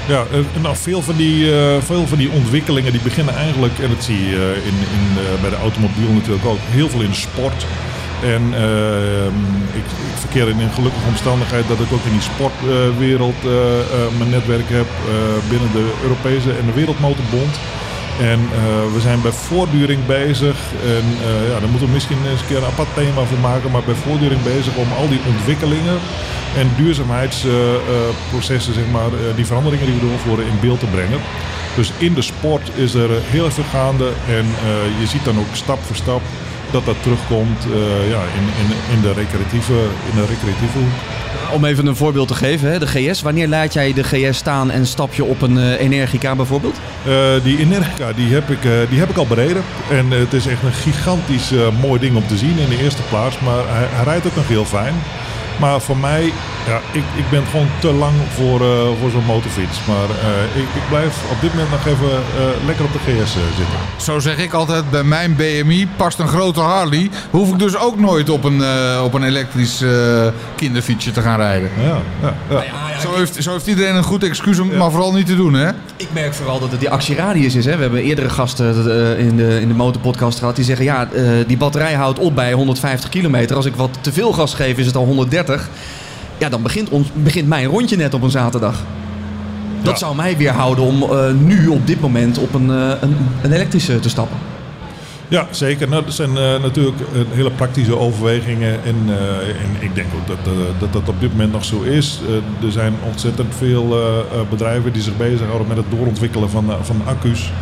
Ja, 0.09 0.25
eh, 0.33 0.62
nou, 0.62 0.77
veel, 0.77 1.03
van 1.03 1.17
die, 1.17 1.53
eh, 1.61 1.83
veel 1.83 2.07
van 2.07 2.19
die 2.19 2.31
ontwikkelingen 2.31 2.93
die 2.93 3.01
beginnen 3.01 3.35
eigenlijk, 3.35 3.79
en 3.79 3.88
dat 3.88 4.05
zie 4.05 4.29
je 4.29 4.37
eh, 4.37 4.67
in, 4.67 4.79
eh, 5.17 5.40
bij 5.40 5.51
de 5.51 5.57
automobiel 5.57 6.11
natuurlijk 6.12 6.45
ook, 6.45 6.59
heel 6.71 6.88
veel 6.88 7.01
in 7.01 7.14
sport. 7.14 7.67
En 8.23 8.43
ik, 9.73 9.87
ik 10.11 10.17
verkeer 10.19 10.49
in 10.49 10.61
een 10.61 10.73
gelukkige 10.73 11.07
omstandigheid 11.09 11.69
dat 11.69 11.81
ik 11.81 11.93
ook 11.93 12.05
in 12.05 12.12
die 12.19 12.29
sportwereld 12.33 13.40
eh, 13.45 13.81
eh, 13.81 14.11
mijn 14.19 14.31
netwerk 14.31 14.69
heb 14.81 14.87
eh, 14.87 15.14
binnen 15.49 15.73
de 15.73 15.93
Europese 16.03 16.51
en 16.51 16.67
de 16.67 16.73
Wereldmotorbond. 16.73 17.55
En 18.20 18.40
eh, 18.40 18.92
we 18.94 19.00
zijn 19.00 19.22
bij 19.22 19.31
voortduring 19.31 20.07
bezig. 20.07 20.57
En 20.85 21.05
eh, 21.27 21.48
ja, 21.50 21.61
daar 21.61 21.68
moeten 21.68 21.88
we 21.88 21.92
misschien 21.92 22.18
eens 22.31 22.40
een 22.40 22.46
keer 22.46 22.57
een 22.57 22.72
apart 22.74 22.94
thema 22.94 23.22
voor 23.24 23.38
maken. 23.38 23.70
Maar 23.70 23.83
bij 23.83 23.94
voortduring 23.94 24.42
bezig 24.42 24.74
om 24.77 24.92
al 24.98 25.09
die 25.09 25.20
ontwikkelingen 25.27 25.98
en 26.57 26.70
duurzaamheidsprocessen, 26.77 28.74
zeg 28.74 28.90
maar, 28.92 29.07
eh, 29.07 29.37
die 29.37 29.46
veranderingen 29.46 29.87
die 29.87 29.94
we 29.94 30.07
doorvoeren 30.07 30.46
in 30.46 30.61
beeld 30.61 30.81
te 30.81 30.87
brengen. 30.87 31.20
Dus 31.77 31.92
in 31.98 32.14
de 32.14 32.22
sport 32.22 32.70
is 32.74 32.94
er 32.94 33.11
eh, 33.11 33.16
heel 33.22 33.50
veel 33.50 33.64
gaande. 33.70 34.09
En 34.29 34.44
eh, 34.44 35.00
je 35.00 35.07
ziet 35.07 35.24
dan 35.24 35.38
ook 35.38 35.53
stap 35.53 35.83
voor 35.83 35.96
stap 35.96 36.22
dat 36.75 36.85
dat 36.85 37.03
terugkomt 37.03 37.65
eh, 37.65 38.11
ja, 38.11 38.21
in, 38.39 38.47
in, 38.63 38.95
in, 38.95 39.01
de 39.01 39.13
recreatieve, 39.13 39.73
in 40.11 40.15
de 40.15 40.27
recreatieve 40.27 40.79
hoek. 40.79 40.97
Om 41.53 41.65
even 41.65 41.87
een 41.87 41.97
voorbeeld 41.97 42.29
te 42.29 42.35
geven, 42.35 42.71
hè, 42.71 42.79
de 42.79 42.87
GS. 42.87 43.23
Wanneer 43.23 43.49
laat 43.49 43.73
jij 43.73 43.93
de 43.93 44.05
GS 44.05 44.37
staan 44.37 44.71
en 44.71 44.87
stap 44.87 45.15
je 45.15 45.25
op 45.25 45.43
een 45.43 45.59
eh, 45.59 45.81
Energica 45.81 46.35
bijvoorbeeld? 46.35 46.77
Eh, 47.05 47.13
die 47.43 47.59
Energica 47.59 48.13
die 48.13 48.33
heb, 48.33 48.51
ik, 48.51 48.63
die 48.89 48.99
heb 48.99 49.11
ik 49.11 49.17
al 49.17 49.27
bereden. 49.27 49.63
En 49.91 50.11
het 50.11 50.33
is 50.33 50.47
echt 50.47 50.63
een 50.63 50.73
gigantisch 50.73 51.51
mooi 51.81 52.01
ding 52.01 52.17
om 52.17 52.27
te 52.27 52.37
zien 52.37 52.59
in 52.59 52.69
de 52.69 52.83
eerste 52.83 53.03
plaats. 53.03 53.39
Maar 53.39 53.69
hij, 53.69 53.87
hij 53.91 54.05
rijdt 54.05 54.27
ook 54.27 54.37
nog 54.37 54.49
heel 54.49 54.65
fijn. 54.65 54.95
Maar 55.61 55.81
voor 55.81 55.97
mij, 55.97 56.33
ja, 56.66 56.81
ik, 56.92 57.05
ik 57.16 57.31
ben 57.31 57.42
gewoon 57.50 57.68
te 57.79 57.92
lang 57.92 58.14
voor, 58.35 58.61
eh, 58.61 58.87
voor 59.00 59.11
zo'n 59.11 59.24
motorfiets. 59.24 59.79
Maar 59.87 60.09
eh, 60.09 60.62
ik, 60.62 60.68
ik 60.74 60.88
blijf 60.88 61.16
op 61.31 61.40
dit 61.40 61.50
moment 61.50 61.70
nog 61.70 61.87
even 61.87 62.11
eh, 62.11 62.66
lekker 62.66 62.85
op 62.85 62.92
de 62.92 62.98
GS 62.98 63.33
zitten. 63.33 63.77
Zo 63.96 64.18
zeg 64.18 64.38
ik 64.38 64.53
altijd, 64.53 64.90
bij 64.90 65.05
mijn 65.05 65.37
BMI 65.37 65.88
past 65.96 66.18
een 66.18 66.29
grote 66.29 66.61
Harley. 66.61 67.11
Hoef 67.31 67.48
ik 67.48 67.59
dus 67.59 67.77
ook 67.77 67.98
nooit 67.98 68.31
op 68.31 68.44
een, 68.44 68.62
eh, 68.62 69.03
op 69.05 69.14
een 69.14 69.22
elektrisch 69.22 69.81
eh, 69.81 70.27
kinderfietsje 70.57 71.11
te 71.11 71.20
gaan 71.20 71.37
rijden. 71.37 71.70
Ja, 71.83 71.98
ja, 72.22 72.62
ja. 72.62 73.00
Zo 73.00 73.14
heeft, 73.14 73.42
zo 73.42 73.53
heeft 73.53 73.66
iedereen 73.66 73.94
een 73.94 74.03
goed 74.03 74.24
excuus 74.24 74.59
om 74.59 74.68
het 74.68 74.79
maar 74.79 74.90
vooral 74.90 75.12
niet 75.12 75.27
te 75.27 75.37
doen, 75.37 75.55
hè? 75.55 75.68
Ik 75.96 76.09
merk 76.12 76.35
vooral 76.35 76.61
dat 76.61 76.70
het 76.70 76.81
die 76.81 76.90
actieradius 76.90 77.55
is. 77.55 77.64
Hè. 77.64 77.77
We 77.77 77.83
hebben 77.83 78.03
eerdere 78.03 78.29
gasten 78.31 78.90
eh, 78.90 79.27
in 79.27 79.37
de, 79.37 79.61
in 79.61 79.68
de 79.68 79.74
motorpodcast 79.74 80.38
gehad 80.38 80.57
die 80.57 80.64
zeggen... 80.64 80.85
ja, 80.85 81.09
eh, 81.12 81.24
die 81.46 81.57
batterij 81.57 81.94
houdt 81.94 82.18
op 82.18 82.35
bij 82.35 82.53
150 82.53 83.09
kilometer. 83.09 83.57
Als 83.57 83.66
ik 83.66 83.74
wat 83.77 83.98
te 84.00 84.12
veel 84.12 84.33
gas 84.33 84.55
geef 84.55 84.79
is 84.79 84.87
het 84.87 84.96
al 84.96 85.05
130. 85.05 85.68
Ja, 86.38 86.49
dan 86.49 86.62
begint, 86.62 86.88
ons, 86.88 87.09
begint 87.14 87.49
mijn 87.49 87.66
rondje 87.66 87.97
net 87.97 88.14
op 88.14 88.23
een 88.23 88.31
zaterdag. 88.31 88.83
Dat 89.83 89.92
Ja. 89.92 89.99
zou 89.99 90.16
mij 90.16 90.37
weerhouden 90.37 90.85
om 90.85 91.03
eh, 91.03 91.33
nu 91.33 91.68
op 91.68 91.87
dit 91.87 92.01
moment 92.01 92.38
op 92.38 92.55
een, 92.55 92.70
eh, 92.70 92.90
een, 93.01 93.16
een 93.42 93.53
elektrische 93.53 94.01
te 94.01 94.09
stappen. 94.09 94.37
Ja, 95.29 95.47
zeker. 95.51 95.88
Nou, 95.88 96.05
dat 96.05 96.14
zijn 96.14 96.37
eh, 96.37 96.61
natuurlijk 96.62 96.97
hele 97.31 97.51
praktische 97.51 97.99
overwegingen. 97.99 98.85
En, 98.85 98.97
en 99.47 99.77
ik 99.81 99.94
denk 99.94 100.07
ook 100.14 100.27
dat, 100.27 100.55
dat 100.79 100.92
dat 100.92 101.09
op 101.09 101.20
dit 101.20 101.31
moment 101.31 101.53
nog 101.53 101.64
zo 101.64 101.83
is. 101.83 102.20
Er 102.64 102.73
zijn 102.73 102.94
ontzettend 103.07 103.55
veel 103.59 103.97
bedrijven 104.51 104.92
die 104.92 105.03
zich 105.03 105.16
bezighouden 105.16 105.68
met 105.68 105.77
het 105.77 105.87
doorontwikkelen 105.90 106.51
van, 106.51 106.64
van 106.83 107.03
accu's. 107.05 107.53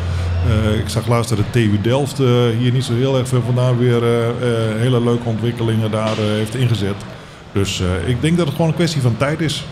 Ik 0.78 0.88
zag 0.88 1.06
laatst 1.08 1.28
dat 1.28 1.38
de 1.38 1.44
TU 1.50 1.78
Delft 1.82 2.18
hier 2.58 2.72
niet 2.72 2.84
zo 2.84 2.94
heel 2.94 3.18
erg 3.18 3.28
ver 3.28 3.42
vandaan 3.46 3.78
weer 3.78 4.02
hele 4.78 5.02
leuke 5.02 5.28
ontwikkelingen 5.28 5.90
daar 5.90 6.16
heeft 6.16 6.54
ingezet. 6.54 6.94
Dus 7.52 7.80
eh, 7.80 8.08
ik 8.08 8.20
denk 8.20 8.36
dat 8.36 8.46
het 8.46 8.54
gewoon 8.54 8.70
een 8.70 8.76
kwestie 8.76 9.02
van 9.02 9.16
tijd 9.16 9.40
is. 9.40 9.64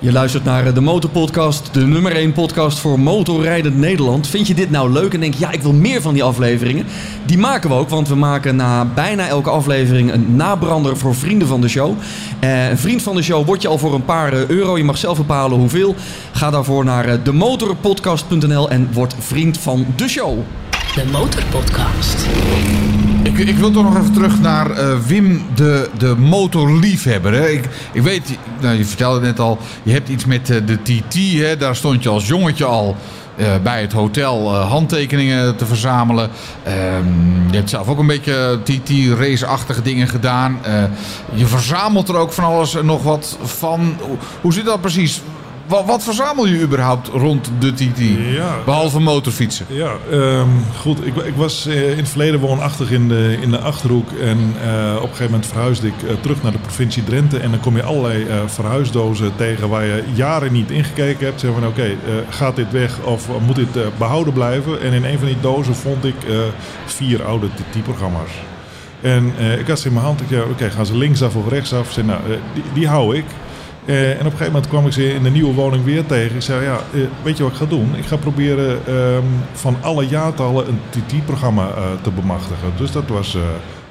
Je 0.00 0.12
luistert 0.12 0.44
naar 0.44 0.66
eh, 0.66 0.74
de 0.74 0.80
Motorpodcast, 0.80 1.74
de 1.74 1.86
nummer 1.86 2.12
1 2.12 2.32
podcast 2.32 2.78
voor 2.78 3.00
motorrijdend 3.00 3.76
Nederland. 3.76 4.26
Vind 4.26 4.46
je 4.46 4.54
dit 4.54 4.70
nou 4.70 4.92
leuk 4.92 5.14
en 5.14 5.20
denk 5.20 5.34
je, 5.34 5.40
ja, 5.40 5.50
ik 5.50 5.62
wil 5.62 5.72
meer 5.72 6.02
van 6.02 6.14
die 6.14 6.22
afleveringen? 6.22 6.86
Die 7.26 7.38
maken 7.38 7.70
we 7.70 7.76
ook, 7.76 7.88
want 7.88 8.08
we 8.08 8.14
maken 8.14 8.56
na 8.56 8.84
bijna 8.84 9.26
elke 9.26 9.50
aflevering 9.50 10.12
een 10.12 10.36
nabrander 10.36 10.96
voor 10.96 11.14
vrienden 11.14 11.48
van 11.48 11.60
de 11.60 11.68
show. 11.68 11.94
Eh, 12.40 12.68
een 12.68 12.78
vriend 12.78 13.02
van 13.02 13.16
de 13.16 13.22
show 13.22 13.46
word 13.46 13.62
je 13.62 13.68
al 13.68 13.78
voor 13.78 13.94
een 13.94 14.04
paar 14.04 14.32
eh, 14.32 14.46
euro. 14.46 14.76
Je 14.76 14.84
mag 14.84 14.98
zelf 14.98 15.16
bepalen 15.16 15.58
hoeveel. 15.58 15.94
Ga 16.32 16.50
daarvoor 16.50 16.84
naar 16.84 17.22
demotorpodcast.nl 17.22 18.70
en 18.70 18.88
word 18.92 19.14
vriend 19.18 19.58
van 19.58 19.86
de 19.96 20.08
show. 20.08 20.38
De 20.94 21.04
Motorpodcast. 21.12 22.26
Ik, 23.38 23.48
ik 23.48 23.56
wil 23.56 23.70
toch 23.70 23.84
nog 23.84 23.96
even 23.96 24.12
terug 24.12 24.40
naar 24.40 24.70
eh, 24.70 24.98
Wim, 25.06 25.42
de, 25.54 25.90
de 25.98 26.16
motorliefhebber. 26.16 27.32
Hè. 27.32 27.48
Ik, 27.48 27.64
ik 27.92 28.02
weet, 28.02 28.38
nou, 28.60 28.76
je 28.76 28.84
vertelde 28.84 29.20
net 29.20 29.40
al, 29.40 29.58
je 29.82 29.92
hebt 29.92 30.08
iets 30.08 30.24
met 30.24 30.50
eh, 30.50 30.56
de 30.66 30.82
TT. 30.82 31.14
Hè. 31.14 31.56
Daar 31.56 31.76
stond 31.76 32.02
je 32.02 32.08
als 32.08 32.26
jongetje 32.26 32.64
al 32.64 32.96
eh, 33.36 33.46
bij 33.62 33.80
het 33.80 33.92
hotel 33.92 34.54
handtekeningen 34.54 35.56
te 35.56 35.66
verzamelen. 35.66 36.30
Ehm, 36.62 37.50
je 37.50 37.56
hebt 37.56 37.70
zelf 37.70 37.88
ook 37.88 37.98
een 37.98 38.06
beetje 38.06 38.58
TT-race-achtige 38.62 39.82
dingen 39.82 40.08
gedaan. 40.08 40.58
Je 41.34 41.46
verzamelt 41.46 42.08
er 42.08 42.16
ook 42.16 42.32
van 42.32 42.44
alles 42.44 42.74
en 42.74 42.86
nog 42.86 43.02
wat 43.02 43.38
van. 43.42 43.96
Hoe 44.40 44.52
zit 44.52 44.64
dat 44.64 44.80
precies? 44.80 45.22
Wat, 45.68 45.84
wat 45.86 46.04
verzamel 46.04 46.46
je 46.46 46.60
überhaupt 46.60 47.08
rond 47.08 47.50
de 47.58 47.74
TT? 47.74 47.98
Ja. 48.34 48.56
Behalve 48.64 49.00
motorfietsen. 49.00 49.66
Ja, 49.68 49.90
ehm, 50.10 50.48
goed. 50.76 51.06
Ik, 51.06 51.16
ik 51.16 51.36
was 51.36 51.66
eh, 51.66 51.90
in 51.90 51.96
het 51.96 52.08
verleden 52.08 52.40
woonachtig 52.40 52.90
in 52.90 53.08
de, 53.08 53.38
in 53.40 53.50
de 53.50 53.58
Achterhoek. 53.58 54.12
En 54.12 54.54
eh, 54.62 54.94
op 54.96 55.02
een 55.02 55.08
gegeven 55.08 55.24
moment 55.24 55.46
verhuisde 55.46 55.86
ik 55.86 56.02
eh, 56.02 56.14
terug 56.20 56.42
naar 56.42 56.52
de 56.52 56.58
provincie 56.58 57.04
Drenthe. 57.04 57.38
En 57.38 57.50
dan 57.50 57.60
kom 57.60 57.76
je 57.76 57.82
allerlei 57.82 58.26
verhuisdozen 58.46 59.32
tegen 59.36 59.68
waar 59.68 59.84
je 59.84 60.04
jaren 60.14 60.52
niet 60.52 60.70
ingekeken 60.70 61.26
hebt. 61.26 61.40
Zeg 61.40 61.50
van 61.52 61.66
oké, 61.66 61.96
gaat 62.28 62.56
dit 62.56 62.70
weg 62.70 63.00
of 63.00 63.28
moet 63.46 63.56
dit 63.56 63.76
eh, 63.76 63.82
behouden 63.98 64.32
blijven? 64.32 64.80
En 64.80 64.92
in 64.92 65.04
een 65.04 65.18
van 65.18 65.26
die 65.26 65.40
dozen 65.40 65.74
vond 65.74 66.04
ik 66.04 66.16
vier 66.86 67.24
oude 67.24 67.46
TT-programma's. 67.54 68.30
En 69.00 69.32
ik 69.58 69.66
had 69.66 69.80
ze 69.80 69.86
in 69.86 69.92
mijn 69.92 70.04
hand. 70.04 70.20
Ik 70.20 70.44
oké, 70.50 70.70
gaan 70.70 70.86
ze 70.86 70.96
linksaf 70.96 71.36
of 71.36 71.48
rechtsaf? 71.48 71.92
Zei, 71.92 72.06
nou, 72.06 72.20
die, 72.54 72.62
die 72.74 72.88
hou 72.88 73.16
ik. 73.16 73.24
Eh, 73.88 74.10
en 74.10 74.18
op 74.18 74.24
een 74.24 74.30
gegeven 74.30 74.52
moment 74.52 74.68
kwam 74.68 74.86
ik 74.86 74.92
ze 74.92 75.14
in 75.14 75.22
de 75.22 75.30
nieuwe 75.30 75.54
woning 75.54 75.84
weer 75.84 76.06
tegen. 76.06 76.36
Ik 76.36 76.42
zei, 76.42 76.64
ja, 76.64 76.80
eh, 76.94 77.00
weet 77.22 77.36
je 77.36 77.42
wat 77.42 77.52
ik 77.52 77.58
ga 77.58 77.66
doen? 77.66 77.94
Ik 77.96 78.06
ga 78.06 78.16
proberen 78.16 78.86
ehm, 78.86 79.24
van 79.52 79.76
alle 79.80 80.06
jaartallen 80.06 80.68
een 80.68 80.80
TT-programma 80.90 81.68
eh, 81.68 81.82
te 82.02 82.10
bemachtigen. 82.10 82.72
Dus 82.76 82.92
dat 82.92 83.08
was 83.08 83.36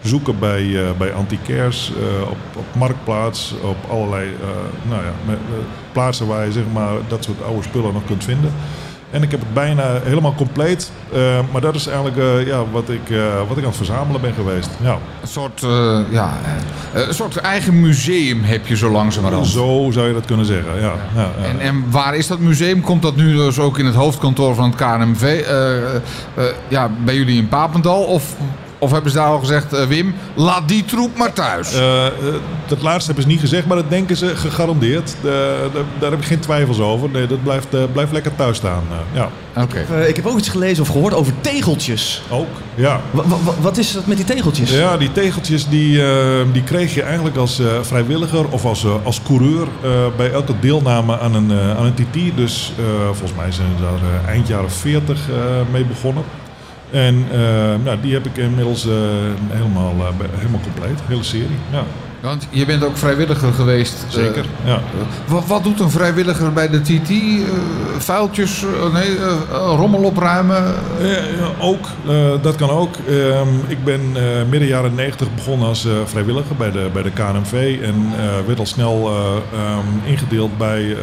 zoeken 0.01 0.39
bij, 0.39 0.86
eh, 0.86 0.91
bij 0.97 1.13
op, 2.29 2.38
op 2.55 2.65
Marktplaats, 2.75 3.55
op 3.63 3.77
allerlei 3.89 4.29
nou 4.89 5.01
ja, 5.03 5.38
plaatsen 5.91 6.27
waar 6.27 6.45
je 6.45 6.51
zeg 6.51 6.63
maar, 6.73 6.93
dat 7.07 7.23
soort 7.23 7.43
oude 7.43 7.63
spullen 7.63 7.93
nog 7.93 8.05
kunt 8.05 8.23
vinden. 8.23 8.53
En 9.12 9.24
ik 9.24 9.32
heb 9.32 9.39
het 9.39 9.54
bijna 9.54 10.00
helemaal 10.04 10.34
compleet. 10.36 10.91
Eh, 11.13 11.39
maar 11.52 11.62
dat 11.62 11.76
is 11.76 11.88
eigenlijk 11.88 12.17
eh, 12.17 12.48
ja, 12.48 12.63
wat, 12.72 12.89
ik, 12.89 13.10
eh, 13.10 13.38
wat 13.48 13.58
ik 13.58 13.63
aan 13.63 13.70
het 13.70 13.76
verzamelen 13.78 14.22
ben 14.22 14.34
geweest. 14.34 14.70
Ja. 14.82 14.98
Een 15.22 15.28
soort, 15.28 15.65
ja, 16.10 16.34
een 16.93 17.13
soort 17.13 17.36
eigen 17.38 17.82
museum 17.82 18.43
heb 18.43 18.67
je 18.67 18.78
zo 18.78 18.91
langzamerhand. 18.91 19.48
Zo 19.48 19.89
zou 19.91 20.08
je 20.08 20.13
dat 20.13 20.26
kunnen 20.26 20.46
zeggen. 20.46 20.76
Ja, 20.76 20.93
ja, 21.15 21.30
ja. 21.38 21.46
En, 21.46 21.60
en 21.60 21.84
waar 21.89 22.15
is 22.15 22.28
dat 22.28 22.39
museum? 22.39 22.82
Komt 22.82 23.02
dat 23.02 23.15
nu 23.15 23.36
dus 23.36 23.60
ook 23.60 23.80
in 23.80 23.86
het 23.86 23.96
hoofdkantoor 23.96 24.56
van 24.56 24.70
het 24.70 24.76
KNMV? 24.76 25.46
ja, 26.67 26.89
bij 27.04 27.15
jullie 27.15 27.38
in 27.38 27.48
Papendal? 27.48 28.04
Of, 28.04 28.36
of 28.80 28.92
hebben 28.92 29.12
ze 29.12 29.18
daar 29.18 29.28
al 29.28 29.40
gezegd, 29.40 29.74
eh, 29.74 29.86
Wim, 29.86 30.16
laat 30.34 30.68
die 30.68 30.86
troep 30.86 31.18
maar 31.18 31.34
thuis? 31.34 31.74
Eh, 31.74 32.06
eh, 32.06 32.12
dat 32.68 32.82
laatste 32.82 33.06
hebben 33.06 33.24
ze 33.24 33.30
niet 33.30 33.40
gezegd, 33.40 33.66
maar 33.66 33.78
dat 33.78 33.90
denken 33.90 34.18
ze 34.18 34.36
gegarandeerd. 34.36 35.16
Daar- 35.24 36.10
heb 36.12 36.20
ik 36.20 36.26
geen 36.26 36.40
twijfels 36.40 36.80
over. 36.80 37.10
Nee, 37.10 37.28
dat 37.28 37.44
blijft, 37.44 37.92
blijft 37.94 38.12
lekker 38.12 38.36
thuis 38.36 38.58
staan. 38.58 38.84
ja, 39.13 39.30
Oké. 39.62 39.86
Eh, 39.94 40.08
ik 40.08 40.16
heb 40.16 40.26
ook 40.26 40.38
iets 40.38 40.50
gelezen 40.50 40.84
of 40.84 40.90
gehoord 40.90 41.13
over 41.13 41.34
tegeltjes. 41.42 42.22
ook. 42.30 42.48
Ja. 42.76 43.00
Wa- 43.12 43.24
wa- 43.28 43.54
wat 43.62 43.78
is 43.78 43.92
dat 43.94 44.06
met 44.06 44.18
die 44.18 44.26
tegeltjes? 44.26 44.72
Ja, 44.72 44.98
die 44.98 45.12
tegeltjes 45.12 45.68
die, 45.68 46.04
eh, 46.06 46.18
die 46.54 46.63
kreeg 46.63 46.94
je 46.94 47.02
eigenlijk 47.02 47.38
als 47.38 47.60
eh, 47.60 47.66
vrijwilliger 47.82 48.48
of 48.50 48.66
als, 48.66 48.86
als 49.04 49.22
coureur 49.26 49.68
eh, 49.84 49.90
bij 50.18 50.32
elke 50.32 50.54
deelname 50.60 51.20
aan 51.20 51.36
een, 51.36 51.52
aan 51.78 51.86
een 51.86 51.94
TT. 51.94 52.36
Dus 52.36 52.72
eh, 52.80 52.84
volgens 53.06 53.34
mij 53.38 53.52
zijn 53.52 53.68
ze 53.78 53.84
daar 53.84 54.22
eh, 54.24 54.30
eind 54.30 54.48
jaren 54.48 54.72
40 54.72 55.18
eh, 55.30 55.36
mee 55.72 55.86
begonnen. 55.86 56.24
En 56.91 57.26
eh, 57.32 57.39
nou, 57.84 58.02
die 58.02 58.13
heb 58.13 58.26
ik 58.26 58.38
inmiddels 58.38 58.88
eh, 58.88 58.93
helemaal, 59.50 59.91
eh, 59.91 60.28
helemaal 60.38 60.62
compleet, 60.62 61.00
hele 61.08 61.23
serie. 61.23 61.58
Ja, 61.71 61.84
Want 62.28 62.48
je 62.50 62.66
bent 62.66 62.84
ook 62.84 62.98
vrijwilliger 62.98 63.54
geweest. 63.54 64.04
eh, 64.08 64.13
zeker. 64.13 64.46
ja. 64.66 64.82
wat, 65.28 65.46
wat 65.48 65.63
doet 65.63 65.80
een 65.80 65.90
vrijwilliger 65.90 66.54
bij 66.54 66.70
de 66.70 66.82
TT? 66.82 67.10
Eh, 67.10 67.18
vuiltjes, 67.98 68.63
eh, 68.63 68.94
nee, 68.94 69.18
eh, 69.18 69.26
eh, 69.26 69.74
rommel 69.78 70.04
opruimen? 70.04 70.63
Ook, 71.60 71.88
eh, 72.08 72.32
dat 72.42 72.56
kan 72.56 72.70
ook. 72.70 72.96
Ehm, 73.08 73.48
ik 73.68 73.84
ben 73.84 74.02
eh, 74.13 74.24
midden 74.50 74.68
jaren 74.68 74.96
90 74.96 75.28
begonnen 75.36 75.68
als 75.68 75.86
eh, 75.86 75.92
vrijwilliger 76.06 76.56
bij 76.56 76.72
de, 76.72 76.90
bij 76.94 77.04
de 77.04 77.12
KNMV 77.12 77.78
en 77.82 77.96
eh, 78.18 78.26
werd 78.46 78.60
al 78.60 78.66
snel 78.66 79.08
eh, 79.10 79.60
ehm, 79.60 79.86
ingedeeld 80.12 80.58
bij 80.58 80.92
eh, 80.92 80.98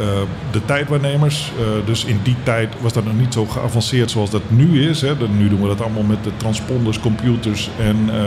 de 0.51 0.65
tijdwaarnemers. 0.65 1.51
Eh, 1.59 1.65
dus 1.85 2.05
in 2.05 2.19
die 2.23 2.35
tijd 2.43 2.73
was 2.81 2.93
dat 2.93 3.05
nog 3.05 3.17
niet 3.17 3.33
zo 3.33 3.45
geavanceerd 3.45 4.11
zoals 4.11 4.29
dat 4.29 4.41
nu 4.47 4.89
is. 4.89 5.01
Hè. 5.01 5.13
Nu 5.37 5.49
doen 5.49 5.61
we 5.61 5.67
dat 5.67 5.81
allemaal 5.81 6.03
met 6.03 6.23
de 6.23 6.31
transponders, 6.37 6.99
computers 6.99 7.69
en 7.79 8.09
eh, 8.09 8.21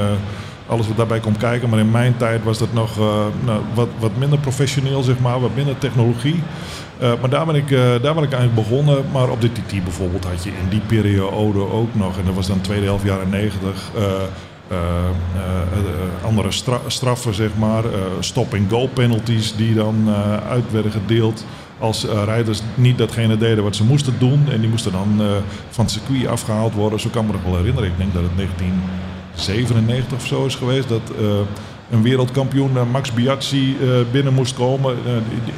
alles 0.69 0.87
wat 0.89 0.97
daarbij 0.97 1.21
komt 1.21 1.37
kijken. 1.37 1.69
Maar 1.69 1.79
in 1.79 1.91
mijn 1.91 2.17
tijd 2.17 2.45
was 2.45 2.59
dat 2.59 2.73
nog 2.73 2.99
eh, 2.99 3.27
nou, 3.45 3.61
wat, 3.75 3.89
wat 3.99 4.17
minder 4.17 4.39
professioneel, 4.39 5.03
zeg 5.03 5.19
maar, 5.19 5.41
wat 5.41 5.55
minder 5.55 5.79
technologie. 5.79 6.43
Eh, 6.99 7.13
maar 7.21 7.31
daar 7.31 7.47
ben, 7.47 7.55
ik, 7.55 7.71
eh, 7.71 7.79
daar 7.79 8.15
ben 8.15 8.23
ik 8.23 8.33
eigenlijk 8.33 8.55
begonnen. 8.55 9.05
Maar 9.13 9.31
op 9.31 9.41
de 9.41 9.53
TT 9.53 9.85
bijvoorbeeld 9.85 10.25
had 10.25 10.45
je 10.45 10.51
in 10.51 10.69
die 10.69 10.81
periode 10.81 11.73
ook 11.73 11.95
nog, 11.95 12.19
en 12.19 12.25
dat 12.25 12.35
was 12.35 12.47
dan 12.47 12.61
tweede 12.61 12.85
helft 12.85 13.05
jaren 13.05 13.31
90, 13.31 13.91
eh, 13.97 14.03
eh, 14.69 14.77
andere 16.25 16.51
stra- 16.51 16.81
straffen, 16.87 17.35
zeg 17.35 17.51
maar. 17.59 17.85
stop-and-go 18.21 18.87
penalties 18.87 19.57
die 19.57 19.75
dan 19.75 20.09
uit 20.49 20.73
werden 20.73 20.93
gedeeld. 20.93 21.45
Als 21.79 22.05
rijders 22.25 22.63
niet 22.75 22.99
datgene 22.99 23.37
deden 23.37 23.65
wat 23.65 23.77
ze 23.77 23.85
moesten 23.85 24.15
doen. 24.19 24.47
En 24.51 24.61
die 24.61 24.69
moesten 24.69 24.93
dan 24.93 25.21
van 25.71 25.85
het 25.85 25.93
circuit 25.93 26.27
afgehaald 26.27 26.75
worden. 26.75 27.01
Zo 27.01 27.09
kan 27.13 27.27
me 27.27 27.33
nog 27.33 27.43
wel 27.43 27.57
herinneren. 27.57 27.89
Ik 27.91 27.99
denk 27.99 28.15
dat 28.15 28.23
het 28.23 28.37
1997 29.47 30.17
of 30.17 30.27
zo 30.27 30.47
is 30.47 30.55
geweest. 30.55 30.89
Dat 30.89 31.17
eh, 31.19 31.39
een 31.91 32.03
wereldkampioen, 32.03 32.77
eh, 32.77 32.91
Max 32.91 33.13
Biaggi, 33.13 33.77
eh, 33.81 33.89
binnen 34.13 34.35
moest 34.35 34.55
komen. 34.55 34.97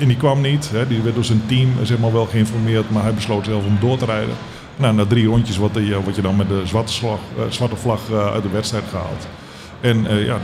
En 0.00 0.06
die 0.06 0.16
kwam 0.16 0.40
niet. 0.40 0.70
Hè. 0.70 0.86
Die 0.86 1.02
werd 1.02 1.14
door 1.14 1.24
zijn 1.24 1.42
team 1.46 1.70
zeg 1.82 1.98
maar, 1.98 2.12
wel 2.12 2.26
geïnformeerd. 2.26 2.90
Maar 2.90 3.02
hij 3.02 3.14
besloot 3.14 3.44
zelf 3.44 3.64
om 3.64 3.78
door 3.80 3.98
te 3.98 4.04
rijden. 4.04 4.34
Nou, 4.76 4.94
na 4.94 5.06
drie 5.06 5.26
rondjes 5.26 5.56
word 5.56 5.74
je 6.14 6.22
dan 6.22 6.36
met 6.36 6.48
de 6.48 6.62
zwarte, 6.64 6.92
slag, 6.92 7.18
zwarte 7.48 7.76
vlag 7.76 8.00
uit 8.12 8.42
de 8.42 8.48
wedstrijd 8.48 8.84
gehaald. 8.90 9.26
En 9.80 10.06
eh, 10.06 10.26
ja, 10.26 10.38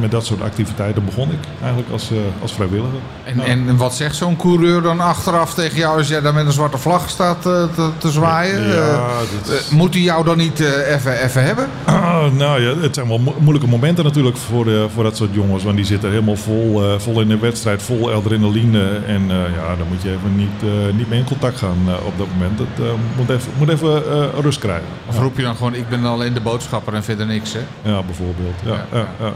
met 0.00 0.10
dat 0.10 0.26
soort 0.26 0.42
activiteiten 0.42 1.04
begon 1.04 1.30
ik 1.30 1.38
eigenlijk 1.60 1.92
als, 1.92 2.10
eh, 2.10 2.16
als 2.42 2.52
vrijwilliger. 2.52 2.98
En, 3.24 3.40
en 3.40 3.76
wat 3.76 3.94
zegt 3.94 4.16
zo'n 4.16 4.36
coureur 4.36 4.82
dan 4.82 5.00
achteraf 5.00 5.54
tegen 5.54 5.78
jou 5.78 5.98
als 5.98 6.08
jij 6.08 6.20
daar 6.20 6.34
met 6.34 6.46
een 6.46 6.52
zwarte 6.52 6.78
vlag 6.78 7.08
staat 7.08 7.46
eh, 7.46 7.64
te, 7.74 7.90
te 7.98 8.10
zwaaien? 8.10 8.68
Ja, 8.68 9.08
dat 9.46 9.70
moet 9.70 9.94
hij 9.94 10.02
jou 10.02 10.24
dan 10.24 10.36
niet 10.36 10.60
even 10.60 11.22
even 11.22 11.44
hebben? 11.44 11.68
Nou 12.36 12.62
ja, 12.62 12.80
het 12.80 12.94
zijn 12.94 13.08
wel 13.08 13.18
mo- 13.18 13.34
moeilijke 13.38 13.68
momenten 13.68 14.04
natuurlijk 14.04 14.36
voor, 14.36 14.66
voor 14.94 15.02
dat 15.02 15.16
soort 15.16 15.34
jongens. 15.34 15.64
Want 15.64 15.76
die 15.76 15.84
zitten 15.84 16.10
helemaal 16.10 16.36
vol, 16.36 16.82
vol 16.98 17.20
in 17.20 17.28
de 17.28 17.38
wedstrijd, 17.38 17.82
vol 17.82 18.12
adrenaline. 18.12 19.00
En 19.06 19.28
ja, 19.28 19.76
dan 19.78 19.86
moet 19.88 20.02
je 20.02 20.10
even 20.10 20.36
niet, 20.36 20.94
niet 20.96 21.08
mee 21.08 21.18
in 21.18 21.24
contact 21.24 21.58
gaan 21.58 21.78
op 22.06 22.18
dat 22.18 22.26
moment. 22.32 22.58
Het 22.58 22.86
eh, 22.86 22.92
moet 23.16 23.30
even, 23.30 23.52
moet 23.58 23.68
even 23.68 24.02
rust 24.40 24.58
krijgen. 24.58 24.86
Of 25.06 25.18
roep 25.18 25.36
je 25.36 25.42
dan 25.42 25.56
gewoon, 25.56 25.74
ik 25.74 25.88
ben 25.88 26.04
alleen 26.04 26.34
de 26.34 26.40
boodschapper 26.40 26.94
en 26.94 27.04
verder 27.04 27.26
niks, 27.26 27.52
hè? 27.52 27.90
Ja, 27.90 28.02
bijvoorbeeld. 28.02 28.54
Ja, 28.66 29.06
Ja. 29.20 29.32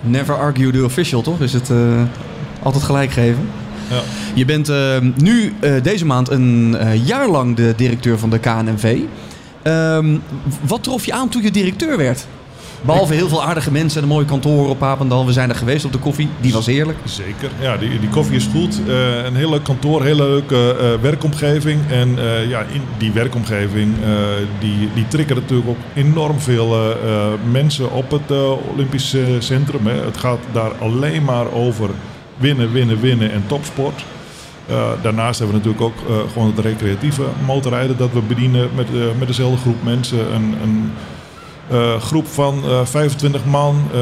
Never 0.00 0.34
argue 0.34 0.72
the 0.72 0.84
official, 0.84 1.22
toch? 1.22 1.40
Is 1.40 1.52
het 1.52 1.70
eh, 1.70 2.02
altijd 2.62 2.84
gelijk 2.84 3.10
geven? 3.10 3.48
Ja. 3.90 4.00
Je 4.34 4.44
bent 4.44 4.68
eh, 4.68 4.96
nu 5.16 5.52
eh, 5.60 5.82
deze 5.82 6.06
maand 6.06 6.30
een 6.30 6.76
eh, 6.78 7.06
jaar 7.06 7.28
lang 7.28 7.56
de 7.56 7.72
directeur 7.76 8.18
van 8.18 8.30
de 8.30 8.38
KNNV. 8.38 8.98
Ehm, 9.62 10.16
wat 10.66 10.82
trof 10.82 11.04
je 11.06 11.12
aan 11.12 11.28
toen 11.28 11.42
je 11.42 11.50
directeur 11.50 11.96
werd? 11.96 12.26
Behalve 12.84 13.14
heel 13.14 13.28
veel 13.28 13.44
aardige 13.44 13.70
mensen 13.70 13.96
en 14.02 14.08
een 14.08 14.14
mooi 14.14 14.26
kantoor 14.26 14.68
op 14.68 14.78
Papendal. 14.78 15.26
We 15.26 15.32
zijn 15.32 15.48
er 15.48 15.56
geweest 15.56 15.84
op 15.84 15.92
de 15.92 15.98
koffie. 15.98 16.28
Die 16.40 16.52
was 16.52 16.66
heerlijk. 16.66 16.98
Zeker. 17.04 17.50
Ja, 17.60 17.76
die, 17.76 18.00
die 18.00 18.08
koffie 18.08 18.36
is 18.36 18.48
goed. 18.52 18.80
Eh, 18.88 19.24
een 19.24 19.36
heel 19.36 19.50
leuk 19.50 19.62
kantoor, 19.62 20.02
hele 20.02 20.22
leuke 20.22 20.76
eh, 20.80 21.02
werkomgeving. 21.02 21.80
En 21.90 22.18
eh, 22.18 22.48
ja, 22.48 22.60
in 22.60 22.82
die 22.98 23.12
werkomgeving 23.12 23.94
die, 24.58 24.88
die 24.94 25.08
triggert 25.08 25.40
natuurlijk 25.40 25.68
ook 25.68 25.78
enorm 25.94 26.40
veel 26.40 26.96
mensen 27.50 27.92
op 27.92 28.10
het 28.10 28.30
Olympisch 28.72 29.16
Centrum. 29.38 29.86
Hè. 29.86 30.04
Het 30.04 30.16
gaat 30.16 30.38
daar 30.52 30.70
alleen 30.80 31.24
maar 31.24 31.52
over 31.52 31.90
winnen, 32.36 32.72
winnen, 32.72 33.00
winnen 33.00 33.32
en 33.32 33.42
topsport. 33.46 34.04
Daarnaast 35.02 35.38
hebben 35.38 35.60
we 35.60 35.68
natuurlijk 35.68 35.82
ook 35.82 36.28
gewoon 36.32 36.52
het 36.56 36.64
recreatieve 36.64 37.22
motorrijden 37.46 37.96
dat 37.96 38.12
we 38.12 38.20
bedienen 38.20 38.68
met, 38.74 39.18
met 39.18 39.28
dezelfde 39.28 39.60
groep 39.60 39.82
mensen. 39.82 40.34
Een, 40.34 40.54
een 40.62 40.92
eh, 41.70 42.00
groep 42.00 42.26
van 42.26 42.62
eh, 42.64 42.80
25 42.84 43.44
man. 43.44 43.82
eh, 43.94 44.00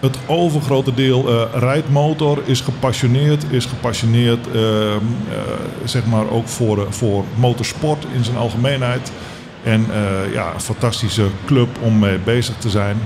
het 0.00 0.18
overgrote 0.26 0.94
deel 0.94 1.28
eh, 1.28 1.60
rijdt 1.60 1.90
motor, 1.90 2.38
is 2.44 2.60
gepassioneerd, 2.60 3.44
is 3.50 3.64
gepassioneerd 3.64 4.46
eh, 4.54 4.60
zeg 5.84 6.06
maar 6.06 6.30
ook 6.30 6.48
voor, 6.48 6.78
eh, 6.78 6.84
voor 6.90 7.24
motorsport 7.34 8.06
in 8.14 8.24
zijn 8.24 8.36
algemeenheid. 8.36 9.12
En 9.62 9.86
eh, 9.92 10.32
ja, 10.32 10.50
een 10.54 10.60
fantastische 10.60 11.24
club 11.46 11.68
om 11.80 11.98
mee 11.98 12.18
bezig 12.24 12.54
te 12.58 12.70
zijn. 12.70 12.96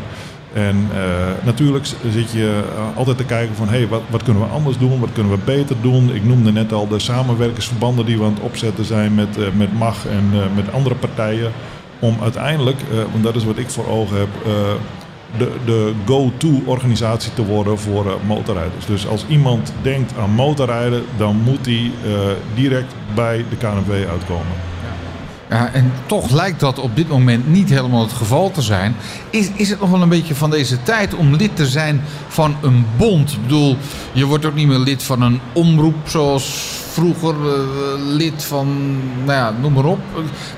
En 0.53 0.89
eh, 0.95 1.01
natuurlijk 1.45 1.87
zit 2.13 2.31
je 2.33 2.63
eh, 2.77 2.97
altijd 2.99 3.17
te 3.17 3.25
kijken 3.25 3.57
van 3.57 3.69
hey, 3.69 3.89
wat, 3.89 4.03
wat 4.11 4.23
kunnen 4.23 4.43
we 4.43 4.49
anders 4.49 4.79
doen, 4.79 5.01
wat 5.01 5.13
kunnen 5.13 5.33
we 5.33 5.39
beter 5.45 5.77
doen. 5.83 6.15
Ik 6.15 6.25
noemde 6.25 6.53
net 6.53 6.73
al 6.73 6.89
de 6.89 6.99
samenwerkingsverbanden 6.99 8.07
die 8.07 8.19
we 8.19 8.25
aan 8.25 8.35
het 8.35 8.43
opzetten 8.43 8.85
zijn 8.85 9.15
met, 9.15 9.39
eh, 9.39 9.45
met 9.57 9.79
MAG 9.79 10.07
en 10.07 10.29
eh, 10.33 10.39
met 10.55 10.73
andere 10.73 10.95
partijen. 10.95 11.53
Om 11.99 12.17
uiteindelijk, 12.23 12.81
eh, 12.81 12.97
want 13.13 13.25
dat 13.25 13.37
is 13.37 13.45
wat 13.45 13.59
ik 13.59 13.71
voor 13.71 13.87
ogen 13.89 14.19
heb, 14.19 14.29
eh, 14.47 14.53
de, 15.39 15.51
de 15.65 15.93
go-to 16.07 16.63
organisatie 16.65 17.35
te 17.35 17.45
worden 17.45 17.79
voor 17.79 18.07
eh, 18.07 18.13
motorrijders. 18.27 18.87
Dus 18.87 19.07
als 19.07 19.25
iemand 19.29 19.73
denkt 19.83 20.13
aan 20.19 20.31
motorrijden, 20.31 21.05
dan 21.17 21.37
moet 21.37 21.67
hij 21.67 21.91
eh, 22.05 22.13
direct 22.55 22.95
bij 23.15 23.45
de 23.51 23.57
KNV 23.57 24.07
uitkomen. 24.11 24.57
Ja, 25.51 25.71
en 25.73 25.93
toch 26.07 26.31
lijkt 26.31 26.61
dat 26.61 26.79
op 26.79 26.97
dit 26.97 27.09
moment 27.09 27.49
niet 27.49 27.69
helemaal 27.71 28.03
het 28.03 28.13
geval 28.13 28.51
te 28.51 28.63
zijn. 28.63 28.97
Is, 29.31 29.51
is 29.55 29.69
het 29.71 29.81
nog 29.81 29.91
wel 29.91 30.03
een 30.03 30.09
beetje 30.09 30.35
van 30.35 30.51
deze 30.51 30.83
tijd 30.83 31.15
om 31.15 31.35
lid 31.35 31.57
te 31.57 31.67
zijn 31.67 32.03
van 32.29 32.57
een 32.63 32.87
bond? 32.97 33.33
Ik 33.33 33.43
bedoel, 33.43 33.77
je 34.13 34.25
wordt 34.25 34.45
ook 34.45 34.55
niet 34.55 34.67
meer 34.67 34.79
lid 34.79 35.03
van 35.03 35.23
een 35.23 35.41
omroep 35.53 35.95
zoals 36.05 36.45
vroeger 36.93 37.35
eh, 37.35 37.55
lid 38.07 38.45
van, 38.45 38.97
nou 39.25 39.33
ja, 39.39 39.53
noem 39.61 39.73
maar 39.73 39.85
op. 39.85 39.99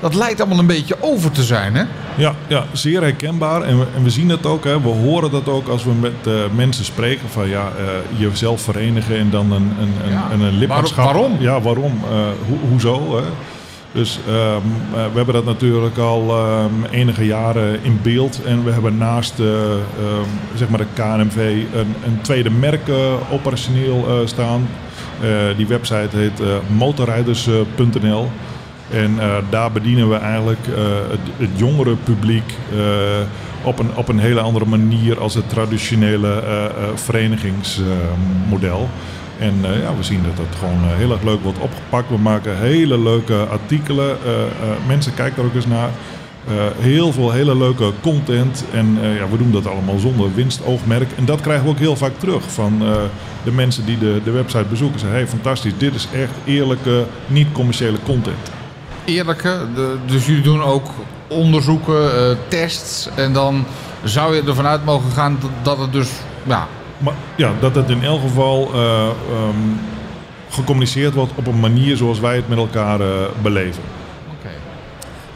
Dat 0.01 0.15
lijkt 0.15 0.39
allemaal 0.39 0.59
een 0.59 0.65
beetje 0.65 0.95
over 0.99 1.31
te 1.31 1.43
zijn, 1.43 1.75
hè? 1.75 1.83
Ja, 2.17 2.33
ja 2.47 2.63
zeer 2.71 3.01
herkenbaar. 3.01 3.61
En 3.61 3.79
we, 3.79 3.85
en 3.95 4.03
we 4.03 4.09
zien 4.09 4.29
het 4.29 4.45
ook. 4.45 4.63
Hè. 4.63 4.81
We 4.81 4.87
horen 4.89 5.31
dat 5.31 5.47
ook 5.47 5.67
als 5.67 5.83
we 5.83 5.91
met 5.99 6.13
eh, 6.27 6.33
mensen 6.55 6.85
spreken. 6.85 7.29
Van 7.29 7.49
ja, 7.49 7.71
eh, 7.77 8.19
jezelf 8.19 8.61
verenigen 8.61 9.17
en 9.17 9.29
dan 9.29 9.51
een, 9.51 9.71
een, 9.79 9.93
een, 10.05 10.11
Ja. 10.11 10.27
een, 10.31 10.41
een 10.41 10.57
lidmaatschap. 10.57 11.05
Waarom? 11.05 11.35
Ja, 11.39 11.61
waarom? 11.61 11.99
Ho- 12.47 12.67
hoezo? 12.69 13.15
Hè? 13.17 13.23
Dus 13.91 14.19
ehm, 14.27 14.35
eh, 14.35 15.05
we 15.11 15.15
hebben 15.15 15.33
dat 15.33 15.45
natuurlijk 15.45 15.97
al 15.97 16.29
ehm, 16.29 16.83
enige 16.91 17.25
jaren 17.25 17.83
in 17.83 17.99
beeld. 18.01 18.43
En 18.43 18.63
we 18.63 18.71
hebben 18.71 18.97
naast 18.97 19.39
eh, 19.39 19.71
ehm, 19.71 20.27
zeg 20.55 20.69
maar 20.69 20.79
de 20.79 20.85
KNMV 20.93 21.37
een, 21.73 21.95
een 22.05 22.21
tweede 22.21 22.49
merk 22.49 22.87
eh, 22.87 23.13
operationeel 23.31 24.05
eh, 24.07 24.27
staan. 24.27 24.67
Die 25.57 25.67
website 25.67 26.17
heet 26.17 26.41
motorrijders.nl. 26.77 28.29
En 28.89 29.19
daar 29.49 29.71
bedienen 29.71 30.09
we 30.09 30.15
eigenlijk 30.15 30.65
het, 31.09 31.19
het 31.37 31.49
jongere 31.55 31.95
publiek 31.95 32.53
op, 33.63 33.79
een, 33.79 33.95
op 33.95 34.07
een 34.07 34.19
hele 34.19 34.39
andere 34.39 34.65
manier 34.65 35.19
als 35.19 35.33
het 35.33 35.49
traditionele 35.49 36.43
verenigingsmodel. 36.95 38.89
En 39.39 39.59
eh, 39.63 39.81
ja, 39.81 39.95
we 39.95 40.03
zien 40.03 40.23
dat 40.23 40.45
het 40.47 40.55
gewoon 40.59 40.83
eh, 40.83 40.95
heel 40.97 41.11
erg 41.11 41.23
leuk 41.23 41.43
wordt 41.43 41.59
opgepakt. 41.59 42.09
We 42.09 42.17
maken 42.17 42.57
hele 42.57 42.99
leuke 42.99 43.45
artikelen. 43.51 44.17
Eh, 44.25 44.31
mensen 44.87 45.13
kijken 45.13 45.41
er 45.41 45.49
ook 45.49 45.55
eens 45.55 45.65
naar. 45.65 45.89
Heel 46.79 47.11
veel 47.11 47.31
hele 47.31 47.57
leuke 47.57 47.91
content. 48.01 48.63
En 48.71 48.97
ja, 49.01 49.29
we 49.29 49.37
doen 49.37 49.51
dat 49.51 49.67
allemaal 49.67 49.97
zonder 49.99 50.33
winstoogmerk. 50.33 51.11
En 51.17 51.25
dat 51.25 51.41
krijgen 51.41 51.65
we 51.65 51.71
ook 51.71 51.77
heel 51.77 51.95
vaak 51.95 52.11
terug 52.17 52.51
van 52.51 52.79
de 53.43 53.51
mensen 53.51 53.85
die 53.85 53.97
de, 53.97 54.21
de 54.23 54.31
website 54.31 54.65
bezoeken. 54.69 54.99
Zeggen, 54.99 55.17
hey, 55.17 55.27
fantastisch, 55.27 55.71
dit 55.77 55.95
is 55.95 56.07
echt 56.13 56.31
eerlijke, 56.45 57.05
niet-commerciële 57.27 57.97
content. 58.05 58.51
Eerlijke, 59.05 59.57
de, 59.75 59.95
dus 60.05 60.25
jullie 60.25 60.41
doen 60.41 60.63
ook 60.63 60.87
onderzoeken, 61.27 62.37
tests. 62.47 63.09
En 63.15 63.33
dan 63.33 63.65
zou 64.03 64.35
je 64.35 64.43
ervan 64.43 64.65
uit 64.65 64.85
mogen 64.85 65.11
gaan 65.11 65.37
dat, 65.41 65.51
dat 65.61 65.77
het 65.77 65.93
dus, 65.93 66.09
ja, 66.43 66.67
Maar 66.99 67.13
ja, 67.35 67.51
dat 67.59 67.75
het 67.75 67.89
in 67.89 68.03
elk 68.03 68.21
geval 68.21 68.69
eh, 68.73 69.07
ehm, 69.31 69.55
gecommuniceerd 70.49 71.13
wordt 71.13 71.31
op 71.35 71.47
een 71.47 71.59
manier 71.59 71.97
zoals 71.97 72.19
wij 72.19 72.35
het 72.35 72.47
met 72.47 72.57
elkaar 72.57 73.01
eh, 73.01 73.07
beleven. 73.41 73.83
oké. 74.39 74.49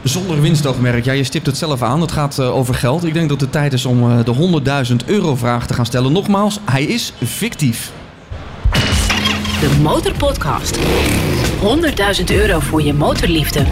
Zonder 0.02 0.40
winstoogmerk. 0.40 1.04
Ja, 1.04 1.12
je 1.12 1.24
stipt 1.24 1.46
het 1.46 1.56
zelf 1.56 1.82
aan. 1.82 2.00
Het 2.00 2.12
gaat 2.12 2.38
eh, 2.38 2.56
over 2.56 2.74
geld. 2.74 3.04
Ik 3.04 3.14
denk 3.14 3.28
dat 3.28 3.40
het 3.40 3.52
tijd 3.52 3.72
is 3.72 3.86
om 3.86 4.10
eh, 4.10 4.24
de 4.24 4.84
100.000 4.90 4.96
euro 5.06 5.36
vraag 5.36 5.66
te 5.66 5.74
gaan 5.74 5.86
stellen. 5.86 6.12
Nogmaals, 6.12 6.58
hij 6.64 6.84
is 6.84 7.12
fictief. 7.24 7.92
De 9.60 9.78
Motorpodcast. 9.82 10.78
100.000 10.78 12.24
euro 12.26 12.60
voor 12.60 12.82
je 12.82 12.94
motorliefde. 12.94 13.64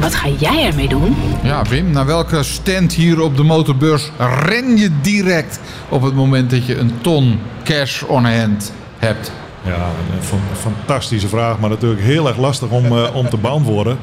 Wat 0.00 0.14
ga 0.14 0.28
jij 0.38 0.64
ermee 0.66 0.88
doen? 0.88 1.16
Ja, 1.42 1.62
Wim, 1.68 1.90
naar 1.90 2.06
welke 2.06 2.42
stand 2.42 2.92
hier 2.92 3.20
op 3.20 3.36
de 3.36 3.42
motorbeurs 3.42 4.10
ren 4.44 4.76
je 4.76 4.90
direct 5.00 5.60
op 5.88 6.02
het 6.02 6.14
moment 6.14 6.50
dat 6.50 6.66
je 6.66 6.76
een 6.78 6.92
ton 7.00 7.38
cash 7.64 8.02
on 8.02 8.24
hand 8.24 8.72
hebt? 8.98 9.32
Ja, 9.62 9.72
een 10.16 10.22
fan- 10.22 10.40
fantastische 10.72 11.28
vraag, 11.28 11.58
maar 11.58 11.70
natuurlijk 11.70 12.00
heel 12.02 12.26
erg 12.28 12.36
lastig 12.36 12.68
om, 12.68 12.84
eh, 12.86 13.14
om 13.14 13.28
te 13.28 13.36
beantwoorden. 13.36 13.98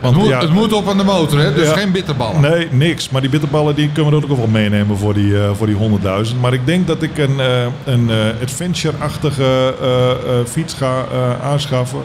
Het 0.00 0.14
moet, 0.16 0.26
ja, 0.28 0.40
het 0.40 0.52
moet 0.52 0.72
op 0.72 0.88
aan 0.88 0.96
de 0.96 1.04
motor, 1.04 1.38
hè? 1.38 1.54
dus 1.54 1.66
Ja. 1.68 1.72
geen 1.76 1.92
bitterballen. 1.92 2.40
Nee, 2.40 2.68
niks. 2.70 3.10
Maar 3.10 3.20
die 3.20 3.30
bitterballen 3.30 3.74
die 3.74 3.90
kunnen 3.92 4.20
we 4.20 4.30
ook 4.30 4.36
wel 4.36 4.46
meenemen 4.46 4.98
voor 4.98 5.14
die, 5.14 5.42
eh, 5.42 5.50
voor 5.54 5.66
die 5.66 5.76
100.000. 5.76 6.40
Maar 6.40 6.52
ik 6.52 6.66
denk 6.66 6.86
dat 6.86 7.02
ik 7.02 7.18
een, 7.18 7.40
eh, 7.40 7.66
een 7.84 8.10
eh, 8.10 8.16
adventure-achtige 8.42 9.74
eh, 9.80 10.10
eh, 10.10 10.46
fiets 10.46 10.74
ga 10.74 11.04
eh, 11.12 11.46
aanschaffen. 11.50 12.00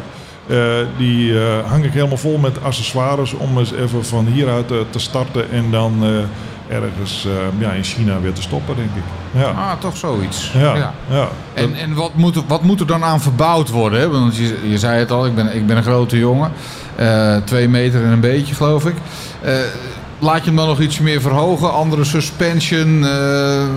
Eh, 0.47 0.57
die 0.97 1.39
eh, 1.39 1.69
hang 1.69 1.85
ik 1.85 1.93
helemaal 1.93 2.17
vol 2.17 2.37
met 2.37 2.63
accessoires 2.63 3.33
om 3.33 3.57
eens 3.57 3.71
even 3.73 4.05
van 4.05 4.25
hieruit 4.25 4.71
eh, 4.71 4.77
te 4.89 4.99
starten. 4.99 5.51
En 5.51 5.71
dan 5.71 6.03
ergens 6.69 7.27
ja, 7.59 7.71
in 7.71 7.83
China 7.83 8.19
weer 8.19 8.33
te 8.33 8.41
stoppen, 8.41 8.75
denk 8.75 8.89
ik. 8.95 9.03
Ja, 9.41 9.45
Ah, 9.49 9.71
toch 9.79 9.97
zoiets. 9.97 10.51
ja, 10.75 10.93
ja. 11.09 11.27
En, 11.53 11.75
en 11.75 11.93
wat, 11.93 12.11
moet, 12.15 12.35
er- 12.35 12.43
wat 12.47 12.61
moet 12.63 12.79
er 12.79 12.87
dan 12.87 13.03
aan 13.03 13.21
verbouwd 13.21 13.69
worden? 13.69 13.99
Hè? 13.99 14.09
Want 14.09 14.35
je, 14.35 14.57
je 14.69 14.77
zei 14.77 14.99
het 14.99 15.11
al, 15.11 15.25
ik 15.25 15.35
ben, 15.35 15.55
ik 15.55 15.67
ben 15.67 15.77
een 15.77 15.83
grote 15.83 16.17
jongen. 16.19 16.51
Twee 17.45 17.67
meter 17.69 18.03
en 18.03 18.11
een 18.11 18.19
beetje, 18.19 18.55
geloof 18.55 18.85
ik. 18.85 18.95
Laat 20.23 20.39
je 20.39 20.45
hem 20.45 20.55
dan 20.55 20.67
nog 20.67 20.79
iets 20.79 20.99
meer 20.99 21.21
verhogen? 21.21 21.73
Andere 21.73 22.03
suspension, 22.03 23.05
eh, 23.05 23.67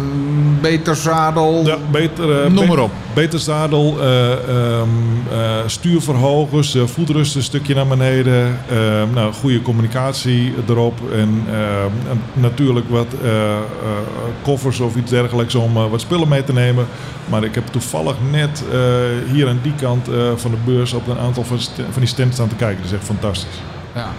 beter 0.61 0.96
zadel? 0.96 1.62
Ja, 1.66 1.76
beter, 1.90 2.42
eh, 2.42 2.50
Noem 2.50 2.66
maar 2.66 2.78
op. 2.78 2.90
Beter 3.14 3.38
zadel, 3.38 3.96
eh, 4.00 4.32
ehm, 4.32 4.88
eh, 5.30 5.38
stuurverhogers, 5.66 6.76
voetrust 6.85 7.35
een 7.35 7.42
stukje 7.42 7.74
naar 7.74 7.87
beneden. 7.87 8.59
ehm, 8.70 9.12
nou, 9.14 9.32
goede 9.32 9.62
communicatie 9.62 10.54
erop. 10.68 11.12
En, 11.12 11.44
ehm, 11.50 12.16
natuurlijk 12.32 12.88
wat 12.88 13.06
koffers 14.42 14.80
of 14.80 14.96
iets 14.96 15.11
dergelijks 15.11 15.54
om 15.54 15.72
wat 15.72 16.00
spullen 16.00 16.28
mee 16.28 16.44
te 16.44 16.52
nemen. 16.52 16.87
Maar 17.28 17.44
ik 17.44 17.54
heb 17.54 17.66
toevallig 17.66 18.14
net 18.30 18.64
hier 19.32 19.48
aan 19.48 19.61
die 19.62 19.74
kant 19.80 20.09
van 20.37 20.50
de 20.50 20.56
beurs 20.64 20.92
op 20.92 21.09
een 21.09 21.18
aantal 21.18 21.44
van, 21.44 21.59
van 21.76 22.00
die 22.00 22.06
stands 22.06 22.35
staan 22.35 22.48
te 22.48 22.54
kijken. 22.54 22.76
Dat 22.82 22.92
is 22.92 22.96
echt 22.96 23.06
fantastisch. 23.06 23.61
Ja. 23.94 24.12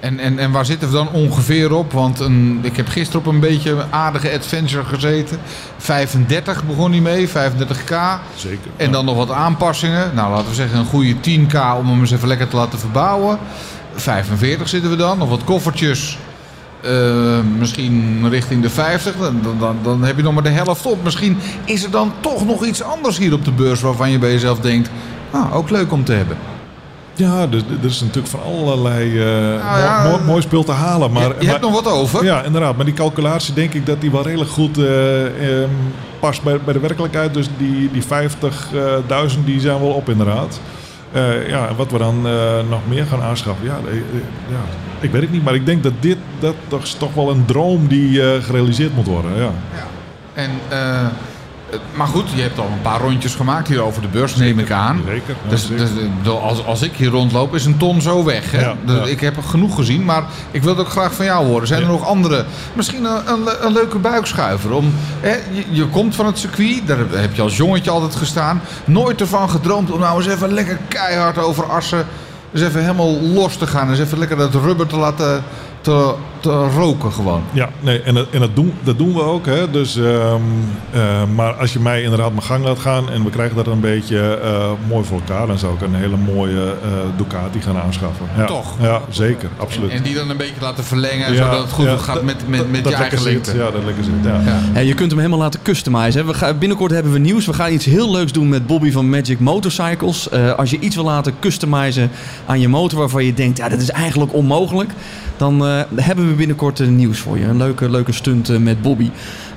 En, 0.00 0.18
en, 0.18 0.38
en 0.38 0.50
waar 0.50 0.64
zitten 0.64 0.88
we 0.88 0.94
dan 0.94 1.08
ongeveer 1.10 1.72
op? 1.74 1.92
Want 1.92 2.20
een, 2.20 2.58
ik 2.62 2.76
heb 2.76 2.88
gisteren 2.88 3.20
op 3.20 3.32
een 3.32 3.40
beetje 3.40 3.70
een 3.70 3.92
aardige 3.92 4.32
adventure 4.32 4.84
gezeten. 4.84 5.38
35 5.78 6.64
begon 6.64 6.90
hij 6.90 7.00
mee, 7.00 7.28
35k. 7.28 7.94
Zeker. 8.36 8.70
En 8.76 8.92
dan 8.92 9.04
nog 9.04 9.16
wat 9.16 9.30
aanpassingen. 9.30 10.10
Nou, 10.14 10.30
laten 10.30 10.48
we 10.48 10.54
zeggen 10.54 10.78
een 10.78 10.84
goede 10.84 11.14
10k 11.14 11.54
om 11.78 11.88
hem 11.88 12.00
eens 12.00 12.10
even 12.10 12.28
lekker 12.28 12.48
te 12.48 12.56
laten 12.56 12.78
verbouwen. 12.78 13.38
45 13.94 14.68
zitten 14.68 14.90
we 14.90 14.96
dan. 14.96 15.18
Nog 15.18 15.28
wat 15.28 15.44
koffertjes. 15.44 16.18
Eh, 16.82 17.38
misschien 17.58 18.28
richting 18.28 18.62
de 18.62 18.70
50. 18.70 19.16
Dan, 19.16 19.40
dan- 19.58 19.76
dan, 19.82 20.02
heb 20.04 20.16
je 20.16 20.22
nog 20.22 20.34
maar 20.34 20.42
de 20.42 20.48
helft 20.48 20.86
op. 20.86 21.04
Misschien 21.04 21.38
is 21.64 21.84
er 21.84 21.90
dan 21.90 22.12
toch 22.20 22.46
nog 22.46 22.64
iets 22.64 22.82
anders 22.82 23.18
hier 23.18 23.32
op 23.32 23.44
de 23.44 23.52
beurs 23.52 23.80
waarvan 23.80 24.10
je 24.10 24.18
bij 24.18 24.32
jezelf 24.32 24.60
denkt. 24.60 24.90
Ah, 25.30 25.56
ook 25.56 25.70
leuk 25.70 25.92
om 25.92 26.04
te 26.04 26.12
hebben. 26.12 26.36
Ja, 27.20 27.46
dus, 27.46 27.62
er 27.82 27.88
is 27.88 28.00
natuurlijk 28.00 28.28
van 28.28 28.42
allerlei 28.42 29.18
eh, 29.18 29.26
Nou 29.64 29.78
ja, 29.78 30.08
mooi, 30.08 30.22
mooi, 30.24 30.42
spul 30.42 30.64
te 30.64 30.72
halen. 30.72 31.12
Maar, 31.12 31.28
je 31.28 31.34
je 31.38 31.46
hebt 31.48 31.60
nog 31.60 31.72
wat 31.72 31.92
over. 31.92 32.24
Ja, 32.24 32.42
inderdaad. 32.42 32.76
Maar 32.76 32.84
die 32.84 32.94
calculatie 32.94 33.54
denk 33.54 33.74
ik 33.74 33.86
dat 33.86 34.00
die 34.00 34.10
wel 34.10 34.22
redelijk 34.22 34.50
goed 34.50 34.78
eh, 34.78 35.60
ehm, 35.60 35.70
past 36.20 36.42
bij, 36.42 36.60
bij 36.60 36.72
de 36.72 36.80
werkelijkheid. 36.80 37.34
Dus 37.34 37.48
die, 37.58 37.90
die 37.92 38.02
50.000 38.02 39.44
die 39.44 39.60
zijn 39.60 39.80
wel 39.80 39.90
op 39.90 40.08
inderdaad. 40.08 40.60
Eh, 41.12 41.48
ja, 41.48 41.68
en 41.68 41.76
wat 41.76 41.90
we 41.90 41.98
dan 41.98 42.26
eh, 42.26 42.68
nog 42.68 42.80
meer 42.88 43.06
gaan 43.06 43.22
aanschaffen, 43.22 43.66
ja, 43.66 43.78
eh, 43.86 43.96
eh, 43.96 44.02
ja, 44.48 44.60
ik 45.00 45.10
weet 45.10 45.22
het 45.22 45.32
niet. 45.32 45.44
Maar 45.44 45.54
ik 45.54 45.66
denk 45.66 45.82
dat 45.82 45.92
dit 46.00 46.16
dat, 46.38 46.82
is 46.82 46.94
toch 46.94 47.14
wel 47.14 47.30
een 47.30 47.44
droom 47.44 47.86
die 47.86 48.22
eh, 48.22 48.42
gerealiseerd 48.42 48.94
moet 48.94 49.06
worden. 49.06 49.30
Ja. 49.36 49.50
En, 50.34 50.50
eh, 50.68 51.06
maar 51.94 52.06
goed, 52.06 52.24
je 52.34 52.42
hebt 52.42 52.58
al 52.58 52.64
een 52.72 52.80
paar 52.82 53.00
rondjes 53.00 53.34
gemaakt 53.34 53.68
hier 53.68 53.80
over 53.82 54.02
de 54.02 54.08
beurs, 54.08 54.36
neem 54.36 54.58
ik 54.58 54.70
aan. 54.70 55.00
Zeker. 55.06 55.34
ja, 55.44 55.50
Dus, 55.50 55.66
zeker. 55.66 55.78
dus, 55.84 55.90
bedoel, 56.18 56.40
als, 56.40 56.64
als 56.64 56.82
ik 56.82 56.92
hier 56.96 57.08
rondloop, 57.10 57.54
is 57.54 57.64
een 57.64 57.76
ton 57.76 58.00
zo 58.00 58.24
weg. 58.24 58.50
Hè? 58.52 58.60
Ja, 58.60 58.74
Dus 58.84 58.96
ja. 58.98 59.04
Ik 59.04 59.20
heb 59.20 59.36
er 59.36 59.42
genoeg 59.42 59.74
gezien, 59.74 60.04
maar 60.04 60.22
ik 60.50 60.62
wil 60.62 60.76
het 60.76 60.80
ook 60.86 60.90
graag 60.92 61.12
van 61.14 61.24
jou 61.24 61.46
horen. 61.46 61.66
Zijn 61.66 61.82
er 61.82 61.88
nog 61.88 62.06
andere? 62.06 62.44
Misschien 62.72 63.04
een, 63.04 63.28
een, 63.32 63.44
le- 63.44 63.58
een 63.60 63.72
leuke 63.72 63.98
buikschuiver. 63.98 64.72
Om, 64.72 64.92
hè, 65.20 65.30
je, 65.52 65.64
je 65.70 65.86
komt 65.86 66.14
van 66.14 66.26
het 66.26 66.38
circuit, 66.38 66.86
daar 66.86 66.98
heb 67.10 67.34
je 67.34 67.42
als 67.42 67.56
jongetje 67.56 67.90
altijd 67.90 68.16
gestaan. 68.16 68.60
Nooit 68.84 69.20
ervan 69.20 69.50
gedroomd 69.50 69.90
om 69.90 70.00
nou 70.00 70.16
eens 70.22 70.32
even 70.32 70.52
lekker 70.52 70.78
keihard 70.88 71.38
over 71.38 71.64
Assen... 71.64 72.06
eens 72.54 72.62
even 72.62 72.80
helemaal 72.80 73.20
los 73.20 73.56
te 73.56 73.66
gaan. 73.66 73.90
Eens 73.90 73.98
even 74.00 74.18
lekker 74.18 74.36
dat 74.36 74.54
rubber 74.54 74.86
te 74.86 74.96
laten 74.96 75.42
te, 75.80 76.14
te 76.40 76.68
roken 76.68 77.12
gewoon. 77.12 77.42
Ja, 77.52 77.68
nee, 77.80 78.02
en, 78.02 78.14
dat, 78.14 78.26
en 78.30 78.40
dat, 78.40 78.56
doen, 78.56 78.74
dat 78.82 78.98
doen 78.98 79.14
we 79.14 79.22
ook. 79.22 79.46
Hè. 79.46 79.70
Dus, 79.70 79.96
ehm, 79.96 80.40
eh, 80.90 81.00
maar 81.34 81.52
als 81.52 81.72
je 81.72 81.80
mij 81.80 82.02
inderdaad 82.02 82.30
mijn 82.30 82.42
gang 82.42 82.64
laat 82.64 82.78
gaan 82.78 83.10
en 83.10 83.24
we 83.24 83.30
krijgen 83.30 83.56
dat 83.56 83.66
een 83.66 83.80
beetje 83.80 84.38
eh, 84.42 84.70
mooi 84.88 85.04
voor 85.04 85.18
elkaar, 85.18 85.46
dan 85.46 85.58
zou 85.58 85.74
ik 85.74 85.80
een 85.80 85.94
hele 85.94 86.16
mooie 86.16 86.74
eh, 86.82 86.88
Ducati 87.16 87.60
gaan 87.60 87.78
aanschaffen. 87.78 88.26
Ja, 88.36 88.44
Toch? 88.44 88.74
Ja, 88.80 89.00
zeker, 89.10 89.48
absoluut. 89.56 89.90
En 89.90 90.02
die 90.02 90.14
dan 90.14 90.30
een 90.30 90.36
beetje 90.36 90.60
laten 90.60 90.84
verlengen, 90.84 91.32
Ja, 91.32 91.44
zodat 91.44 91.62
het 91.62 91.72
goed 91.72 91.84
ja, 91.84 91.96
gaat 91.96 92.22
met, 92.22 92.48
met, 92.48 92.70
met 92.70 92.84
dat 92.84 92.92
je 92.92 92.98
eigen 92.98 93.22
lengte. 93.22 93.56
Ja, 93.56 93.70
dat 93.70 93.84
lekker 93.84 94.04
zit. 94.04 94.14
Ja. 94.74 94.80
Je 94.80 94.94
kunt 94.94 95.10
hem 95.10 95.18
helemaal 95.20 95.40
laten 95.40 95.62
customizen. 95.62 96.20
hè. 96.20 96.26
We 96.26 96.34
gaan, 96.34 96.58
binnenkort 96.58 96.90
hebben 96.90 97.12
we 97.12 97.18
nieuws. 97.18 97.46
We 97.46 97.52
gaan 97.52 97.72
iets 97.72 97.84
heel 97.84 98.10
leuks 98.10 98.32
doen 98.32 98.48
met 98.48 98.66
Bobby 98.66 98.90
van 98.90 99.08
Magic 99.08 99.38
Motorcycles. 99.38 100.28
Eh, 100.28 100.52
als 100.52 100.70
je 100.70 100.78
iets 100.78 100.94
wil 100.94 101.04
laten 101.04 101.34
customizen 101.40 102.10
aan 102.46 102.60
je 102.60 102.68
motor 102.68 102.98
waarvan 102.98 103.24
je 103.24 103.34
denkt, 103.34 103.58
ja, 103.58 103.68
dat 103.68 103.80
is 103.80 103.90
eigenlijk 103.90 104.34
onmogelijk. 104.34 104.90
Dan 105.40 105.66
eh, 105.66 105.80
hebben 105.94 106.28
we 106.28 106.34
binnenkort 106.34 106.78
een 106.78 106.96
nieuws 106.96 107.18
voor 107.18 107.38
je. 107.38 107.44
Een 107.44 107.56
leuke, 107.56 107.90
leuke 107.90 108.12
stunt 108.12 108.48
eh, 108.48 108.56
met 108.56 108.82
Bobby. 108.82 109.10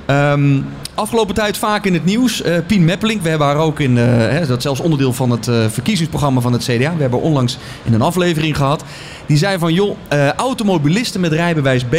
Ehm, 0.06 0.60
afgelopen 0.96 1.36
tijd 1.36 1.58
vaak 1.58 1.86
in 1.86 1.94
het 1.94 2.06
nieuws. 2.06 2.42
Eh, 2.42 2.58
Pien 2.68 2.86
Meppeling, 2.86 3.22
we 3.22 3.30
hebben 3.30 3.48
haar 3.48 3.58
ook 3.58 3.80
in, 3.80 3.98
eh, 3.98 4.06
hè, 4.06 4.46
dat 4.46 4.62
zelfs 4.62 4.80
onderdeel 4.80 5.14
van 5.14 5.30
het 5.30 5.48
eh, 5.48 5.66
verkiezingsprogramma 5.70 6.42
van 6.42 6.54
het 6.54 6.64
CDA. 6.64 6.96
We 6.96 7.02
hebben 7.02 7.22
onlangs 7.22 7.58
in 7.84 7.94
een 7.94 8.02
aflevering 8.02 8.58
gehad. 8.58 8.84
Die 9.26 9.38
zei 9.38 9.58
van, 9.58 9.74
joh, 9.74 9.98
eh, 10.08 10.30
automobilisten 10.30 11.22
met 11.22 11.32
rijbewijs 11.32 11.84
B 11.84 11.96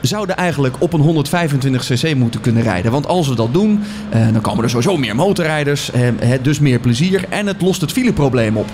zouden 0.00 0.36
eigenlijk 0.36 0.76
op 0.78 0.92
een 0.92 1.00
125 1.00 1.84
cc 1.84 2.14
moeten 2.14 2.40
kunnen 2.40 2.62
rijden. 2.62 2.92
Want 2.92 3.06
als 3.06 3.28
we 3.28 3.34
dat 3.34 3.52
doen, 3.52 3.82
eh, 4.10 4.32
dan 4.32 4.40
komen 4.40 4.64
er 4.64 4.70
sowieso 4.70 4.96
meer 4.96 5.14
motorrijders, 5.14 5.90
eh, 5.90 6.02
dus 6.42 6.58
meer 6.58 6.78
plezier 6.78 7.24
en 7.28 7.46
het 7.46 7.62
lost 7.62 7.80
het 7.80 7.92
fileprobleem 7.92 8.56
op. 8.56 8.66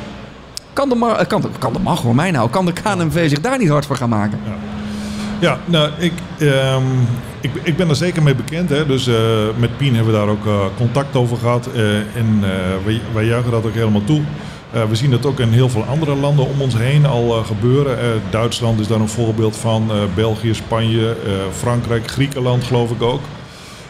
Kan 0.76 0.88
de, 0.88 1.14
eh, 1.18 1.26
kan, 1.26 1.40
de, 1.40 1.48
kan 1.58 1.72
de 1.72 1.78
mag 1.78 2.00
voor 2.00 2.14
mij 2.14 2.30
nou, 2.30 2.50
kan 2.50 2.66
de 2.66 2.72
KNMV 2.72 3.28
zich 3.28 3.40
daar 3.40 3.58
niet 3.58 3.68
hard 3.68 3.86
voor 3.86 3.96
gaan 3.96 4.08
maken? 4.08 4.38
Ja, 5.38 5.58
nou, 5.64 5.90
ik, 5.98 6.12
ehm, 6.38 6.82
ik, 7.40 7.50
ik 7.62 7.76
ben 7.76 7.88
er 7.88 7.96
zeker 7.96 8.22
mee 8.22 8.34
bekend. 8.34 8.68
Hè. 8.68 8.86
Dus 8.86 9.06
eh, 9.06 9.14
met 9.56 9.76
Pien 9.76 9.94
hebben 9.94 10.12
we 10.12 10.18
daar 10.18 10.28
ook 10.28 10.46
eh, 10.46 10.60
contact 10.76 11.16
over 11.16 11.36
gehad. 11.36 11.68
eh, 11.74 11.96
en 11.98 12.40
wij, 12.84 13.00
wij 13.12 13.24
juichen 13.24 13.50
dat 13.50 13.66
ook 13.66 13.74
helemaal 13.74 14.04
toe. 14.04 14.20
We 14.88 14.94
zien 14.94 15.10
dat 15.10 15.26
ook 15.26 15.40
in 15.40 15.52
heel 15.52 15.68
veel 15.68 15.84
andere 15.84 16.14
landen 16.14 16.46
om 16.46 16.60
ons 16.60 16.76
heen 16.76 17.06
al 17.06 17.44
gebeuren. 17.44 18.22
Duitsland 18.30 18.80
is 18.80 18.86
daar 18.86 19.00
een 19.00 19.08
voorbeeld 19.08 19.56
van. 19.56 19.90
België, 20.14 20.54
Spanje, 20.54 21.16
Frankrijk, 21.52 22.10
Griekenland 22.10 22.64
geloof 22.64 22.90
ik 22.90 23.02
ook. 23.02 23.20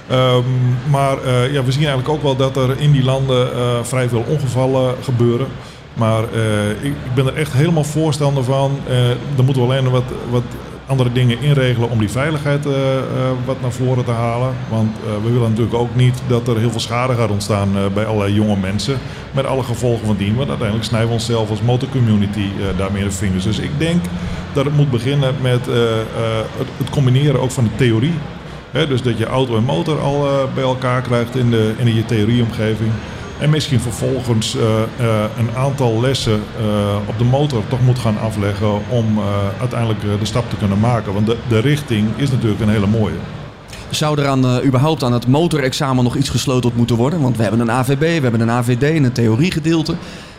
Ehm, 0.08 0.42
maar 0.90 1.16
ja, 1.52 1.64
we 1.64 1.72
zien 1.72 1.86
eigenlijk 1.86 2.08
ook 2.08 2.22
wel 2.22 2.36
dat 2.36 2.56
er 2.56 2.80
in 2.80 2.92
die 2.92 3.04
landen 3.04 3.48
vrij 3.86 4.08
veel 4.08 4.24
ongevallen 4.28 4.94
gebeuren. 5.02 5.46
Maar 5.96 6.22
eh, 6.32 6.70
ik, 6.70 6.92
ben 7.14 7.26
er 7.26 7.34
echt 7.34 7.52
helemaal 7.52 7.84
voorstander 7.84 8.44
van. 8.44 8.78
Eh 8.88 8.94
dan 9.34 9.44
moeten 9.44 9.62
we 9.62 9.68
alleen 9.68 9.90
wat, 9.90 10.04
wat 10.30 10.42
andere 10.86 11.12
dingen 11.12 11.40
inregelen 11.40 11.90
om 11.90 11.98
die 11.98 12.10
veiligheid 12.10 12.66
eh, 12.66 12.72
wat 13.44 13.60
naar 13.60 13.72
voren 13.72 14.04
te 14.04 14.10
halen. 14.10 14.54
Want 14.68 14.96
we 15.22 15.30
willen 15.30 15.48
natuurlijk 15.48 15.76
ook 15.76 15.94
niet 15.94 16.22
dat 16.26 16.48
er 16.48 16.58
heel 16.58 16.70
veel 16.70 16.80
schade 16.80 17.14
gaat 17.14 17.30
ontstaan 17.30 17.68
bij 17.94 18.06
allerlei 18.06 18.34
jonge 18.34 18.56
mensen. 18.56 18.98
Met 19.30 19.46
alle 19.46 19.62
gevolgen 19.62 20.06
van 20.06 20.16
dien. 20.16 20.36
Want 20.36 20.48
uiteindelijk 20.48 20.88
snijden 20.88 21.08
we 21.08 21.14
onszelf 21.14 21.50
als 21.50 21.62
motorcommunity 21.62 22.48
daarmee 22.76 23.04
de 23.04 23.10
vingers. 23.10 23.44
Dus 23.44 23.58
ik 23.58 23.70
denk 23.78 24.04
dat 24.52 24.64
het 24.64 24.76
moet 24.76 24.90
beginnen 24.90 25.34
met 25.40 25.66
het, 25.66 26.68
het 26.76 26.90
combineren 26.90 27.40
ook 27.40 27.50
van 27.50 27.64
de 27.64 27.76
theorie. 27.76 28.14
Dus 28.70 29.02
dat 29.02 29.18
je 29.18 29.26
auto 29.26 29.56
en 29.56 29.64
motor 29.64 30.00
al 30.00 30.28
bij 30.54 30.64
elkaar 30.64 31.02
krijgt 31.02 31.36
in, 31.36 31.50
de, 31.50 31.72
in 31.76 31.94
je 31.94 32.04
theorieomgeving. 32.04 32.90
En 33.38 33.50
misschien 33.50 33.80
vervolgens 33.80 34.56
eh, 34.56 34.62
eh, 34.82 35.24
een 35.38 35.50
aantal 35.56 36.00
lessen 36.00 36.42
eh, 36.58 36.96
op 37.06 37.18
de 37.18 37.24
motor 37.24 37.62
toch 37.68 37.80
moet 37.82 37.98
gaan 37.98 38.18
afleggen 38.18 38.88
om 38.88 39.18
uiteindelijk 39.60 40.00
de 40.00 40.18
stap 40.26 40.50
te 40.50 40.56
kunnen 40.56 40.80
maken. 40.80 41.12
Want 41.12 41.26
de, 41.26 41.36
de 41.48 41.58
richting 41.58 42.08
is 42.16 42.30
natuurlijk 42.30 42.60
een 42.60 42.68
hele 42.68 42.86
mooie. 42.86 43.14
Zou 43.90 44.20
er 44.20 44.26
aan, 44.28 44.62
überhaupt 44.64 45.02
aan 45.04 45.12
het 45.12 45.26
motorexamen 45.26 46.04
nog 46.04 46.16
iets 46.16 46.28
gesleuteld 46.28 46.76
moeten 46.76 46.96
worden? 46.96 47.20
Want 47.20 47.36
we 47.36 47.42
hebben 47.42 47.60
een 47.60 47.70
AVB, 47.70 47.98
we 48.00 48.06
hebben 48.22 48.40
een 48.40 48.50
AVD 48.50 48.82
en 48.82 49.04
een 49.04 49.12
theoriegedeelte. 49.12 49.94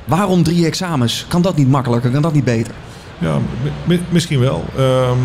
Waarom 0.05 0.43
drie 0.43 0.65
examens? 0.65 1.25
Kan 1.27 1.41
dat 1.41 1.55
niet 1.55 1.69
makkelijker? 1.69 2.11
Kan 2.11 2.21
dat 2.21 2.33
niet 2.33 2.43
beter? 2.43 2.73
Ja, 3.17 3.37
mi- 3.63 3.71
mi- 3.83 4.01
misschien 4.09 4.39
wel. 4.39 4.65
Ehm, 4.77 5.17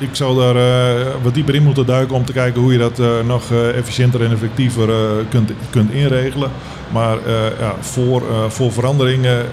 ik, 0.00 0.08
zou 0.12 0.38
daar 0.38 0.56
eh, 0.56 1.06
wat 1.22 1.34
dieper 1.34 1.54
in 1.54 1.62
moeten 1.62 1.86
duiken 1.86 2.16
om 2.16 2.24
te 2.24 2.32
kijken 2.32 2.60
hoe 2.60 2.72
je 2.72 2.78
dat 2.78 2.98
eh, 2.98 3.08
nog 3.26 3.50
eh, 3.50 3.76
efficiënter 3.76 4.24
en 4.24 4.32
effectiever 4.32 4.88
kunt, 5.28 5.50
kunt 5.70 5.92
inregelen. 5.92 6.50
Maar 6.92 7.18
ja, 7.60 7.74
voor, 7.80 8.22
voor 8.48 8.72
veranderingen 8.72 9.44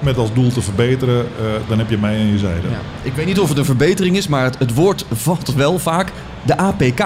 met 0.00 0.16
als 0.16 0.32
doel 0.32 0.52
te 0.52 0.60
verbeteren, 0.60 1.26
dan 1.68 1.78
heb 1.78 1.90
je 1.90 1.98
mij 1.98 2.18
aan 2.18 2.26
je 2.26 2.38
zijde. 2.38 2.68
Ja. 2.68 2.80
Ik 3.02 3.12
weet 3.12 3.26
niet 3.26 3.38
of 3.38 3.48
het 3.48 3.58
een 3.58 3.64
verbetering 3.64 4.16
is, 4.16 4.28
maar 4.28 4.44
het, 4.44 4.58
het 4.58 4.74
woord 4.74 5.04
valt 5.12 5.54
wel 5.54 5.78
vaak 5.78 6.12
de 6.42 6.56
APK. 6.56 7.04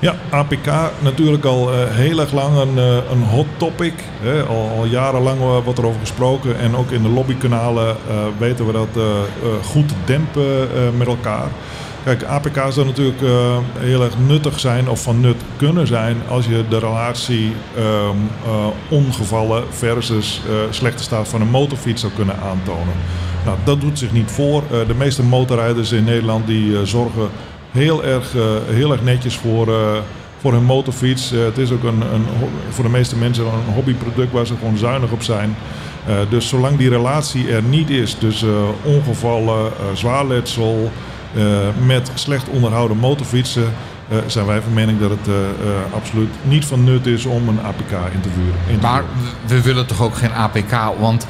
Ja, 0.00 0.14
APK 0.30 0.66
natuurlijk 0.98 1.44
al 1.44 1.72
eh, 1.72 1.78
heel 1.88 2.20
erg 2.20 2.32
lang 2.32 2.56
een, 2.56 2.78
eh, 2.78 3.10
een 3.10 3.22
hot 3.22 3.46
topic. 3.56 3.94
Hè. 4.20 4.42
Al, 4.42 4.84
jarenlang 4.84 5.38
wordt 5.64 5.78
er 5.78 5.86
over 5.86 6.00
gesproken. 6.00 6.58
En 6.58 6.76
ook 6.76 6.90
in 6.90 7.02
de 7.02 7.08
lobbykanalen 7.08 7.88
eh, 7.88 8.16
weten 8.38 8.66
we 8.66 8.72
dat 8.72 8.88
goed 9.64 9.92
dempen 10.04 10.68
met 10.96 11.06
elkaar. 11.06 11.48
Kijk, 12.04 12.22
APK 12.22 12.56
zou 12.68 12.86
natuurlijk 12.86 13.20
heel 13.78 14.02
erg 14.02 14.18
nuttig 14.26 14.60
zijn 14.60 14.88
of 14.88 15.02
van 15.02 15.20
nut 15.20 15.36
kunnen 15.56 15.86
zijn 15.86 16.16
als 16.28 16.46
je 16.46 16.64
de 16.68 16.78
relatie 16.78 17.52
eh, 17.76 18.08
ongevallen 18.88 19.64
versus 19.70 20.40
slechte 20.70 21.02
staat 21.02 21.28
van 21.28 21.40
een 21.40 21.50
motorfiets 21.50 22.00
zou 22.00 22.12
kunnen 22.12 22.36
aantonen. 22.36 22.94
Nou, 23.44 23.58
dat 23.64 23.80
doet 23.80 23.98
zich 23.98 24.12
niet 24.12 24.30
voor. 24.30 24.62
De 24.86 24.94
meeste 24.94 25.22
motorrijders 25.22 25.92
in 25.92 26.04
Nederland 26.04 26.46
die 26.46 26.86
zorgen 26.86 27.28
heel 27.72 28.04
erg, 28.04 28.36
eh, 28.36 28.42
heel 28.66 28.92
erg 28.92 29.02
netjes 29.02 29.36
voor, 29.36 29.68
eh, 29.68 29.98
voor 30.40 30.52
hun 30.52 30.64
motorfiets. 30.64 31.32
Eh, 31.32 31.44
het 31.44 31.58
is 31.58 31.70
ook 31.70 31.82
een, 31.82 32.00
een, 32.00 32.24
voor 32.70 32.84
de 32.84 32.90
meeste 32.90 33.16
mensen 33.16 33.44
een 33.44 33.74
hobbyproduct 33.74 34.32
waar 34.32 34.46
ze 34.46 34.54
gewoon 34.58 34.78
zuinig 34.78 35.10
op 35.10 35.22
zijn. 35.22 35.56
Dus 36.28 36.48
zolang 36.48 36.78
die 36.78 36.88
relatie 36.88 37.52
er 37.52 37.62
niet 37.62 37.90
is 37.90 38.14
tussen 38.14 38.64
ongevallen, 38.82 39.72
zwaar 39.94 40.26
letsel, 40.26 40.90
eh, 41.34 41.42
met 41.86 42.10
slecht 42.14 42.48
onderhouden 42.48 42.96
motorfietsen, 42.96 43.72
zijn 44.26 44.46
wij 44.46 44.60
van 44.60 44.72
mening 44.72 45.00
dat 45.00 45.10
het 45.10 45.28
absoluut 45.94 46.28
niet 46.42 46.64
van 46.64 46.84
nut 46.84 47.06
is 47.06 47.24
om 47.24 47.48
een 47.48 47.60
APK 47.60 48.12
in 48.12 48.20
te 48.20 48.28
vuren. 48.28 48.80
Maar 48.80 49.04
we 49.46 49.62
willen 49.62 49.86
toch 49.86 50.02
ook 50.02 50.14
geen 50.14 50.32
APK, 50.32 50.98
want 50.98 51.26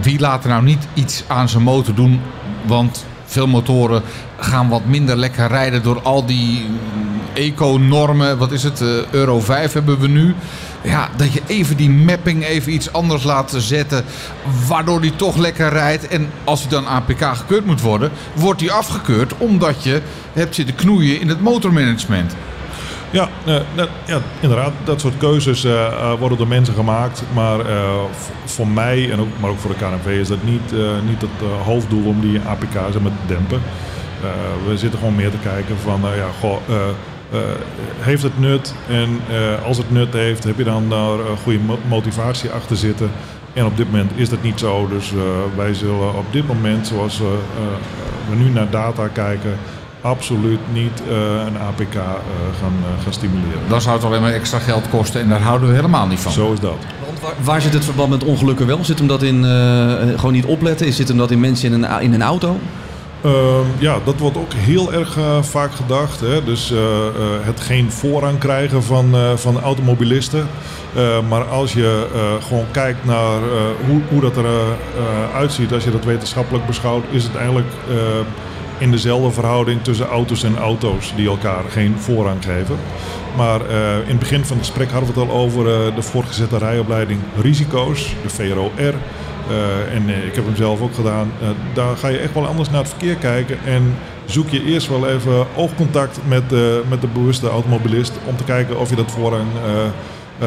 wie 0.00 0.20
laat 0.20 0.44
er 0.44 0.50
nou 0.50 0.62
niet 0.62 0.88
iets 0.94 1.24
aan 1.26 1.48
zijn 1.48 1.62
motor 1.62 1.94
doen? 1.94 2.20
Want 2.66 3.06
veel 3.28 3.46
motoren 3.46 4.02
gaan 4.38 4.68
wat 4.68 4.84
minder 4.84 5.16
lekker 5.16 5.46
rijden 5.46 5.82
door 5.82 6.02
al 6.02 6.26
die 6.26 6.66
mm, 6.68 7.20
eco-normen. 7.34 8.38
Wat 8.38 8.52
is 8.52 8.62
het? 8.62 8.80
eh, 8.80 8.88
Euro 9.10 9.40
5 9.40 9.72
hebben 9.72 9.98
we 9.98 10.08
nu. 10.08 10.34
Ja, 10.82 11.08
dat 11.16 11.32
je 11.32 11.42
even 11.46 11.76
die 11.76 11.90
mapping 11.90 12.44
even 12.44 12.72
iets 12.72 12.92
anders 12.92 13.22
laat 13.22 13.54
zetten, 13.56 14.04
waardoor 14.68 15.00
die 15.00 15.16
toch 15.16 15.36
lekker 15.36 15.68
rijdt. 15.68 16.06
En 16.08 16.30
als 16.44 16.60
hij 16.60 16.70
dan 16.70 16.86
APK 16.86 17.36
gekeurd 17.36 17.66
moet 17.66 17.80
worden, 17.80 18.10
wordt 18.34 18.60
die 18.60 18.72
afgekeurd 18.72 19.32
omdat 19.38 19.82
je 19.84 20.00
hebt 20.32 20.54
zitten 20.54 20.74
knoeien 20.74 21.20
in 21.20 21.28
het 21.28 21.40
motormanagement. 21.40 22.34
Ja, 23.10 23.28
eh, 23.44 23.54
dat- 23.74 23.88
ja, 24.06 24.18
inderdaad. 24.40 24.72
Dat 24.84 25.00
soort 25.00 25.16
keuzes 25.18 25.64
eh, 25.64 25.86
eh, 25.86 26.12
worden 26.18 26.38
door 26.38 26.48
mensen 26.48 26.74
gemaakt. 26.74 27.22
Maar 27.34 27.58
voor 28.44 28.68
mij, 28.68 29.10
en 29.10 29.20
ook, 29.20 29.28
maar 29.40 29.50
ook 29.50 29.58
voor 29.58 29.70
de 29.70 29.76
KNV, 29.76 30.06
is 30.20 30.28
dat 30.28 30.42
niet, 30.44 30.72
niet 31.08 31.20
het 31.20 31.50
hoofddoel 31.64 32.04
om 32.06 32.20
die 32.20 32.40
APK 32.46 32.72
zeg 32.92 33.02
maar, 33.02 33.12
te 33.26 33.34
dempen. 33.34 33.60
We 34.66 34.76
zitten 34.78 34.98
gewoon 34.98 35.14
meer 35.14 35.30
te 35.30 35.36
kijken 35.42 35.76
van, 35.78 36.00
ja, 36.16 36.26
goh, 36.40 36.56
heeft 37.98 38.22
het 38.22 38.38
nut? 38.40 38.74
En 38.88 39.20
als 39.64 39.76
het 39.76 39.90
nut 39.90 40.12
heeft, 40.12 40.44
heb 40.44 40.58
je 40.58 40.64
dan 40.64 40.88
daar 40.88 41.18
goede 41.42 41.58
mo- 41.58 41.78
motivatie 41.88 42.50
achter 42.50 42.76
zitten? 42.76 43.10
En 43.52 43.64
op 43.64 43.76
dit 43.76 43.86
moment 43.90 44.10
is 44.14 44.28
dat 44.28 44.42
niet 44.42 44.58
zo. 44.58 44.88
Dus 44.88 45.12
wij 45.56 45.74
zullen 45.74 46.14
op 46.14 46.32
dit 46.32 46.46
moment, 46.46 46.86
zoals 46.86 47.18
we 48.28 48.34
nu 48.36 48.48
naar 48.50 48.70
data 48.70 49.08
kijken, 49.12 49.56
absoluut 50.00 50.58
niet 50.72 51.02
eh, 51.08 51.16
een 51.46 51.58
APK 51.58 51.94
eh, 51.94 52.00
gaan, 52.60 52.74
eh, 52.82 53.02
gaan 53.02 53.12
stimuleren. 53.12 53.60
Dan 53.68 53.80
zou 53.80 53.96
het 53.96 54.04
alleen 54.04 54.20
maar 54.20 54.32
extra 54.32 54.58
geld 54.58 54.88
kosten 54.90 55.20
en 55.20 55.28
daar 55.28 55.40
houden 55.40 55.68
we 55.68 55.74
helemaal 55.74 56.06
niet 56.06 56.20
van. 56.20 56.32
Zo 56.32 56.52
is 56.52 56.60
dat. 56.60 56.76
Want 57.06 57.20
Waar, 57.20 57.32
waar 57.42 57.60
zit 57.60 57.72
het 57.72 57.84
verband 57.84 58.10
met 58.10 58.24
ongelukken 58.24 58.66
wel? 58.66 58.84
Zit 58.84 58.98
hem 58.98 59.08
dat 59.08 59.22
in 59.22 59.44
eh, 59.44 60.18
gewoon 60.18 60.32
niet 60.32 60.44
opletten? 60.44 60.86
Is 60.86 60.96
Zit 60.96 61.08
hem 61.08 61.16
dat 61.16 61.30
in 61.30 61.40
mensen 61.40 61.72
in 61.72 61.82
een, 61.82 62.00
in 62.00 62.12
een 62.14 62.22
auto? 62.22 62.58
Ehm, 63.24 63.34
ja, 63.78 63.96
dat 64.04 64.18
wordt 64.18 64.36
ook 64.36 64.52
heel 64.52 64.92
erg 64.92 65.16
vaak 65.40 65.72
gedacht. 65.74 66.20
Hè? 66.20 66.44
Dus 66.44 66.70
eh, 66.70 66.78
eh, 66.78 67.12
het 67.40 67.60
geen 67.60 67.90
voorrang 67.90 68.38
krijgen 68.38 68.82
van, 68.82 69.14
eh, 69.14 69.36
van 69.36 69.60
automobilisten. 69.60 70.46
Eh, 70.94 71.02
maar 71.28 71.44
als 71.44 71.72
je 71.72 72.06
eh, 72.14 72.46
gewoon 72.48 72.64
kijkt 72.70 73.04
naar 73.04 73.36
eh, 73.42 73.88
hoe, 73.88 74.00
hoe 74.08 74.20
dat 74.20 74.36
eruit 74.36 74.76
uitziet, 75.34 75.72
als 75.72 75.84
je 75.84 75.90
dat 75.90 76.04
wetenschappelijk 76.04 76.66
beschouwt, 76.66 77.04
is 77.10 77.24
het 77.24 77.34
eigenlijk 77.36 77.68
eh, 77.88 77.94
in 78.78 78.90
dezelfde 78.90 79.30
verhouding 79.30 79.82
tussen 79.82 80.06
auto's 80.06 80.42
en 80.42 80.58
auto's 80.58 81.12
die 81.16 81.28
elkaar 81.28 81.64
geen 81.68 81.94
voorrang 81.98 82.44
geven. 82.44 82.76
Maar 83.36 83.60
eh, 83.66 83.96
in 83.98 84.08
het 84.08 84.18
begin 84.18 84.44
van 84.44 84.56
het 84.56 84.66
gesprek 84.66 84.90
hadden 84.90 85.14
we 85.14 85.20
het 85.20 85.30
al 85.30 85.36
over 85.36 85.66
eh, 85.66 85.94
de 85.94 86.02
voortgezette 86.02 86.58
rijopleiding 86.58 87.20
risico's, 87.40 88.14
de 88.22 88.28
VROR. 88.28 88.94
Eh, 89.48 89.94
en 89.94 90.08
ik 90.08 90.34
heb 90.34 90.44
hem 90.44 90.56
zelf 90.56 90.80
ook 90.80 90.94
gedaan. 90.94 91.32
Daar 91.74 91.96
ga 91.96 92.08
je 92.08 92.18
echt 92.18 92.34
wel 92.34 92.46
anders 92.46 92.70
naar 92.70 92.80
het 92.80 92.88
verkeer 92.88 93.14
kijken. 93.14 93.58
En 93.64 93.94
zoek 94.24 94.48
je 94.48 94.64
eerst 94.64 94.88
wel 94.88 95.08
even 95.08 95.46
oogcontact 95.56 96.18
met, 96.26 96.52
eh, 96.52 96.58
met 96.88 97.00
de 97.00 97.06
bewuste 97.06 97.48
automobilist. 97.48 98.12
Om 98.24 98.36
te 98.36 98.44
kijken 98.44 98.78
of 98.78 98.90
je 98.90 98.96
dat 98.96 99.10
voorrang 99.10 99.46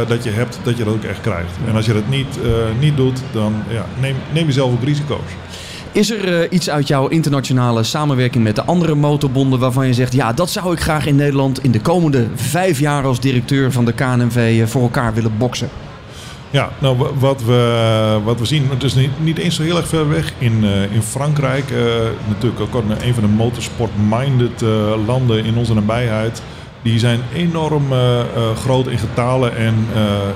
dat 0.07 0.23
je 0.23 0.29
hebt, 0.29 0.59
dat 0.63 0.77
je 0.77 0.84
dat 0.84 0.93
ook 0.93 1.03
echt 1.03 1.21
krijgt. 1.21 1.51
En 1.67 1.75
als 1.75 1.86
je 1.86 1.93
dat 1.93 2.07
niet, 2.07 2.38
niet 2.79 2.97
doet, 2.97 3.21
dan 3.32 3.53
ja, 3.69 3.86
neem, 3.99 4.15
neem 4.34 4.45
jezelf 4.45 4.71
ook 4.71 4.84
risico's. 4.84 5.32
Is 5.93 6.11
er 6.11 6.41
eh, 6.41 6.47
iets 6.49 6.69
uit 6.69 6.87
jouw 6.87 7.07
internationale 7.07 7.83
samenwerking 7.83 8.43
met 8.43 8.55
de 8.55 8.63
andere 8.63 8.95
motorbonden 8.95 9.59
waarvan 9.59 9.87
je 9.87 9.93
zegt, 9.93 10.13
ja, 10.13 10.33
dat 10.33 10.49
zou 10.49 10.73
ik 10.73 10.79
graag 10.79 11.05
in 11.05 11.15
Nederland 11.15 11.63
in 11.63 11.71
de 11.71 11.81
komende 11.81 12.27
vijf 12.35 12.79
jaar 12.79 13.05
als 13.05 13.19
directeur 13.19 13.71
van 13.71 13.85
de 13.85 13.93
KNMV 13.93 14.57
eh, 14.61 14.67
voor 14.67 14.81
elkaar 14.81 15.13
willen 15.13 15.31
boksen? 15.37 15.69
Ja, 16.51 16.69
nou 16.79 16.97
wa- 16.97 17.13
wat 17.19 17.43
we, 17.43 18.19
wat 18.23 18.39
we 18.39 18.45
zien, 18.45 18.67
het 18.69 18.83
is 18.83 18.95
niet, 18.95 19.09
niet 19.23 19.37
eens 19.37 19.55
zo 19.55 19.63
heel 19.63 19.77
erg 19.77 19.87
ver 19.87 20.09
weg 20.09 20.33
in, 20.37 20.63
eh, 20.63 20.93
in 20.95 21.01
Frankrijk. 21.01 21.63
natuurlijk 22.27 22.61
ook 22.61 22.83
een 23.03 23.13
van 23.13 23.23
de 23.23 23.29
motorsport-minded 23.29 24.61
landen 25.05 25.45
in 25.45 25.55
onze 25.57 25.73
nabijheid. 25.73 26.41
Die 26.81 26.99
zijn 26.99 27.19
enorm 27.35 27.83
groot 28.55 28.87
in 28.87 28.97
getalen 28.97 29.57
en 29.57 29.75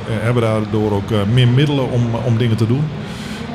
hebben 0.09 0.43
daardoor 0.43 0.91
ook 0.91 1.09
meer 1.33 1.47
middelen 1.47 1.91
om, 1.91 2.01
om 2.25 2.37
dingen 2.37 2.57
te 2.57 2.67
doen. 2.67 2.83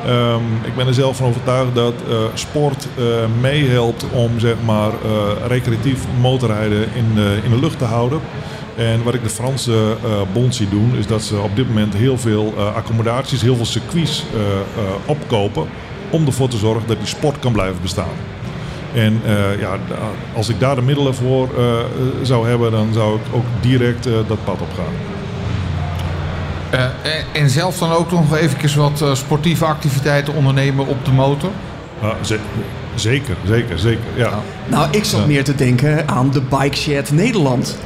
Ehm, 0.06 0.42
ik 0.64 0.74
ben 0.76 0.86
er 0.86 0.94
zelf 0.94 1.16
van 1.16 1.26
overtuigd 1.26 1.74
dat 1.74 1.94
eh, 2.08 2.16
sport 2.34 2.88
eh, 2.98 3.04
meehelpt 3.40 4.04
om 4.12 4.38
zeg 4.38 4.54
maar, 4.64 4.90
eh, 4.90 5.46
recreatief 5.46 6.04
motorrijden 6.20 6.88
in 6.94 7.08
in 7.44 7.50
de 7.50 7.60
lucht 7.60 7.78
te 7.78 7.84
houden. 7.84 8.20
En 8.76 9.02
wat 9.02 9.14
ik 9.14 9.22
de 9.22 9.28
Franse 9.28 9.96
bond 10.32 10.54
zie 10.54 10.68
doen, 10.68 10.96
is 10.96 11.06
dat 11.06 11.22
ze 11.22 11.38
op 11.38 11.56
dit 11.56 11.68
moment 11.68 11.94
heel 11.94 12.18
veel 12.18 12.54
accommodaties, 12.74 13.42
heel 13.42 13.56
veel 13.56 13.64
circuits 13.64 14.24
opkopen. 15.06 15.66
Om 16.10 16.26
ervoor 16.26 16.48
te 16.48 16.56
zorgen 16.56 16.86
dat 16.86 16.96
die 16.98 17.06
sport 17.06 17.38
kan 17.38 17.52
blijven 17.52 17.82
bestaan. 17.82 18.14
En 18.94 19.20
ja, 19.58 19.78
als 20.34 20.48
ik 20.48 20.60
daar 20.60 20.74
de 20.74 20.82
middelen 20.82 21.14
voor 21.14 21.48
zou 22.22 22.48
hebben, 22.48 22.70
dan 22.70 22.88
zou 22.92 23.14
ik 23.14 23.34
ook 23.34 23.44
direct 23.60 24.04
dat 24.04 24.44
pad 24.44 24.60
opgaan. 24.60 24.94
Eh, 24.94 25.09
en, 26.70 26.92
en 27.32 27.50
zelf 27.50 27.78
dan 27.78 27.92
ook 27.92 28.10
nog 28.10 28.36
even 28.36 28.78
wat 28.80 29.02
eh, 29.02 29.14
sportieve 29.14 29.64
activiteiten 29.64 30.34
ondernemen 30.34 30.86
op 30.86 31.04
de 31.04 31.12
motor? 31.12 31.50
Ze- 32.20 32.38
zeker, 32.94 33.36
zeker, 33.46 33.78
zeker. 33.78 34.04
Ja. 34.14 34.30
Nou, 34.66 34.88
ik 34.90 35.04
zat 35.04 35.20
Ja. 35.20 35.26
meer 35.26 35.44
te 35.44 35.54
denken 35.54 36.08
aan 36.08 36.30
de 36.30 36.40
Bike 36.40 36.76
Shed 36.76 37.12
Nederland. 37.12 37.78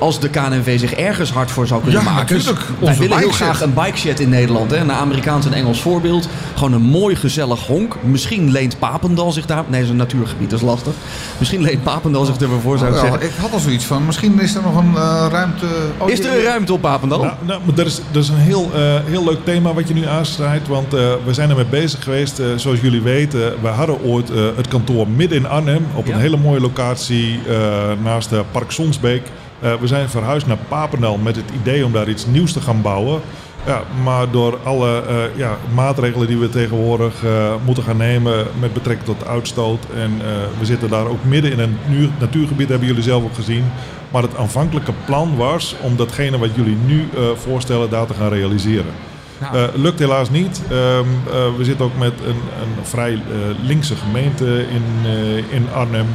Als 0.00 0.20
de 0.20 0.28
KNV 0.28 0.78
zich 0.78 0.92
ergens 0.94 1.30
hard 1.32 1.50
voor 1.50 1.66
zou 1.66 1.82
kunnen 1.82 2.02
Ja, 2.02 2.10
maken. 2.12 2.36
natuurlijk. 2.36 2.64
Wij 2.80 2.96
willen 2.96 3.18
heel 3.18 3.30
graag 3.30 3.60
een 3.62 3.74
bike 3.74 3.96
shed 3.96 4.20
in 4.20 4.28
Nederland. 4.28 4.70
Hè? 4.70 4.76
Een 4.76 4.92
Amerikaans 4.92 5.46
en 5.46 5.52
Engels 5.52 5.80
voorbeeld. 5.80 6.28
Gewoon 6.54 6.72
een 6.72 6.82
mooi 6.82 7.16
gezellig 7.16 7.66
honk. 7.66 7.96
Misschien 8.02 8.50
leent 8.50 8.78
Papendal 8.78 9.32
zich 9.32 9.46
daar... 9.46 9.56
Nee, 9.66 9.70
dat 9.70 9.80
is 9.82 9.88
een 9.88 9.96
natuurgebied, 9.96 10.50
dat 10.50 10.58
is 10.60 10.64
lastig. 10.64 10.92
Misschien 11.38 11.62
leent 11.62 11.82
Papendal 11.82 12.24
zich 12.24 12.36
ervoor, 12.36 12.78
zou 12.78 12.92
ik 12.92 12.98
zeggen. 12.98 13.22
ik 13.22 13.30
had 13.40 13.52
al 13.52 13.58
zoiets 13.58 13.84
van, 13.84 14.06
misschien 14.06 14.40
is 14.40 14.54
er 14.54 14.62
nog 14.62 14.76
een 14.76 14.94
eh, 14.96 15.26
ruimte... 15.30 15.66
Oh, 15.98 16.10
Is 16.10 16.18
er 16.20 16.36
een 16.36 16.42
ruimte 16.42 16.72
op 16.72 16.80
Papendal? 16.80 17.18
Nou, 17.22 17.34
nou, 17.46 17.60
maar 17.64 17.74
dat 17.74 17.86
is, 17.86 18.00
dat 18.10 18.22
is 18.22 18.28
een 18.28 18.36
heel, 18.36 18.70
eh, 18.74 18.80
heel 19.04 19.24
leuk 19.24 19.44
thema 19.44 19.72
wat 19.74 19.88
je 19.88 19.94
nu 19.94 20.06
aansnijdt. 20.06 20.68
Want 20.68 20.94
eh, 20.94 21.00
we 21.24 21.34
zijn 21.34 21.50
ermee 21.50 21.64
bezig 21.64 22.04
geweest. 22.04 22.38
eh, 22.38 22.46
zoals 22.56 22.80
jullie 22.80 23.02
weten, 23.02 23.54
we 23.62 23.68
hadden 23.68 24.02
ooit 24.02 24.30
eh, 24.30 24.36
het 24.56 24.68
kantoor 24.68 25.08
midden 25.08 25.38
in 25.38 25.48
Arnhem. 25.48 25.86
Op 25.94 26.06
Ja. 26.06 26.14
een 26.14 26.20
hele 26.20 26.36
mooie 26.36 26.60
locatie 26.60 27.40
eh, 27.48 27.56
naast 28.04 28.30
de 28.30 28.42
Park 28.50 28.70
Sonsbeek. 28.70 29.22
Eh, 29.60 29.74
we 29.74 29.86
zijn 29.86 30.08
verhuisd 30.08 30.46
naar 30.46 30.56
Papendal 30.68 31.16
met 31.16 31.36
het 31.36 31.50
idee 31.60 31.84
om 31.84 31.92
daar 31.92 32.08
iets 32.08 32.26
nieuws 32.26 32.52
te 32.52 32.60
gaan 32.60 32.82
bouwen. 32.82 33.20
Ja, 33.66 33.82
maar 34.04 34.30
door 34.30 34.58
alle 34.64 35.02
eh, 35.02 35.38
ja, 35.38 35.56
maatregelen 35.74 36.26
die 36.26 36.38
we 36.38 36.48
tegenwoordig 36.48 37.24
eh, 37.24 37.54
moeten 37.64 37.84
gaan 37.84 37.96
nemen 37.96 38.46
met 38.60 38.72
betrekking 38.72 39.06
tot 39.06 39.20
de 39.20 39.26
uitstoot. 39.26 39.86
En 39.94 40.20
we 40.58 40.64
zitten 40.64 40.88
daar 40.88 41.06
ook 41.06 41.24
midden 41.24 41.52
in 41.52 41.58
een 41.58 41.76
natuurgebied, 42.18 42.68
hebben 42.68 42.88
jullie 42.88 43.02
zelf 43.02 43.22
ook 43.22 43.34
gezien. 43.34 43.64
Maar 44.10 44.22
het 44.22 44.36
aanvankelijke 44.36 44.92
plan 45.04 45.36
was 45.36 45.74
om 45.80 45.96
datgene 45.96 46.38
wat 46.38 46.54
jullie 46.54 46.76
nu 46.86 47.08
voorstellen 47.34 47.90
daar 47.90 48.06
te 48.06 48.14
gaan 48.14 48.28
realiseren. 48.28 48.92
Eh, 49.40 49.64
lukt 49.74 49.98
helaas 49.98 50.30
niet. 50.30 50.62
Ehm, 50.70 51.04
eh, 51.26 51.56
we 51.56 51.64
zitten 51.64 51.84
ook 51.84 51.96
met 51.98 52.12
een, 52.26 52.30
een 52.36 52.84
vrij 52.84 53.22
linkse 53.62 53.96
gemeente 53.96 54.64
in, 54.68 55.10
in 55.50 55.68
Arnhem. 55.74 56.06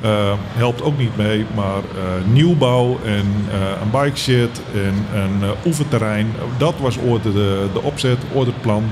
Eh, 0.00 0.32
helpt 0.52 0.82
ook 0.82 0.98
niet 0.98 1.16
mee, 1.16 1.46
maar 1.54 1.76
eh, 1.76 2.32
nieuwbouw 2.32 2.98
en 3.04 3.46
eh, 3.50 3.58
een 3.82 3.90
bike 3.90 4.16
shed 4.16 4.60
en 4.74 5.20
een 5.20 5.50
oefenterrein. 5.66 6.32
Dat 6.56 6.74
was 6.80 6.98
ooit 6.98 7.22
de, 7.22 7.66
de 7.72 7.82
opzet, 7.82 8.18
ooit 8.32 8.46
het 8.46 8.60
plan. 8.60 8.84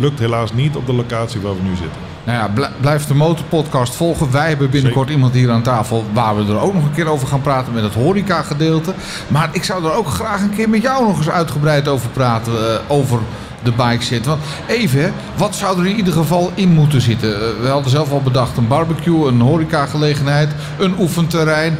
Lukt 0.00 0.18
helaas 0.18 0.52
niet 0.52 0.76
op 0.76 0.86
de 0.86 0.92
locatie 0.92 1.40
waar 1.40 1.56
we 1.56 1.62
nu 1.62 1.76
zitten. 1.76 2.00
Nou 2.24 2.38
ja, 2.38 2.48
bl- 2.54 2.80
blijf 2.80 3.06
de 3.06 3.14
Motorpodcast 3.14 3.94
volgen. 3.94 4.30
Wij 4.30 4.48
hebben 4.48 4.70
binnenkort 4.70 5.10
iemand 5.10 5.34
hier 5.34 5.50
aan 5.50 5.62
tafel 5.62 6.04
waar 6.12 6.36
we 6.36 6.52
er 6.52 6.60
ook 6.60 6.74
nog 6.74 6.84
een 6.84 6.94
keer 6.94 7.06
over 7.06 7.28
gaan 7.28 7.40
praten 7.40 7.72
met 7.72 7.82
het 7.82 7.94
horeca 7.94 8.42
gedeelte. 8.42 8.94
Maar 9.28 9.48
ik 9.52 9.64
zou 9.64 9.84
er 9.84 9.92
ook 9.92 10.06
graag 10.06 10.42
een 10.42 10.54
keer 10.54 10.68
met 10.68 10.82
jou 10.82 11.06
nog 11.06 11.16
eens 11.16 11.30
uitgebreid 11.30 11.88
over 11.88 12.08
praten. 12.08 12.52
over 12.88 13.18
de 13.62 13.72
bike 13.72 14.04
zit. 14.04 14.26
Want 14.26 14.42
even, 14.66 15.12
wat 15.36 15.54
zou 15.54 15.80
er 15.80 15.86
in 15.86 15.96
ieder 15.96 16.12
geval 16.12 16.52
in 16.54 16.72
moeten 16.72 17.00
zitten? 17.00 17.34
Eh, 17.34 17.60
we 17.60 17.68
hadden 17.68 17.90
zelf 17.90 18.12
al 18.12 18.22
bedacht 18.22 18.56
een 18.56 18.68
barbecue, 18.68 19.28
een 19.28 19.40
horecagelegenheid, 19.40 20.48
een 20.78 20.94
oefenterrein. 20.98 21.76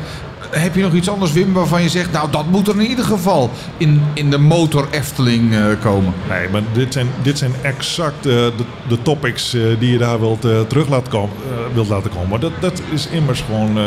Heb 0.50 0.74
je 0.74 0.82
nog 0.82 0.92
iets 0.92 1.08
anders, 1.08 1.32
Wim, 1.32 1.52
waarvan 1.52 1.82
je 1.82 1.88
zegt... 1.88 2.12
nou, 2.12 2.30
dat 2.30 2.46
moet 2.46 2.68
er 2.68 2.74
in 2.80 2.86
ieder 2.86 3.04
geval 3.04 3.50
in, 3.76 4.02
in 4.14 4.30
de 4.30 4.38
motor 4.38 4.88
Efteling 4.90 5.54
eh, 5.54 5.64
komen? 5.80 6.12
Nee, 6.28 6.48
maar 6.48 6.62
dit 6.72 6.92
zijn, 6.92 7.06
dit 7.22 7.38
zijn 7.38 7.52
exact 7.62 8.26
eh, 8.26 8.32
de, 8.32 8.64
de 8.88 9.02
topics 9.02 9.50
die 9.78 9.92
je 9.92 9.98
daar 9.98 10.20
wilt, 10.20 10.44
eh, 10.44 10.60
terug 10.60 10.88
laten 10.88 11.12
komen, 11.12 11.36
wilt 11.74 11.88
laten 11.88 12.10
komen. 12.10 12.40
Dat, 12.40 12.52
dat 12.60 12.82
is 12.90 13.06
immers 13.06 13.40
gewoon 13.40 13.78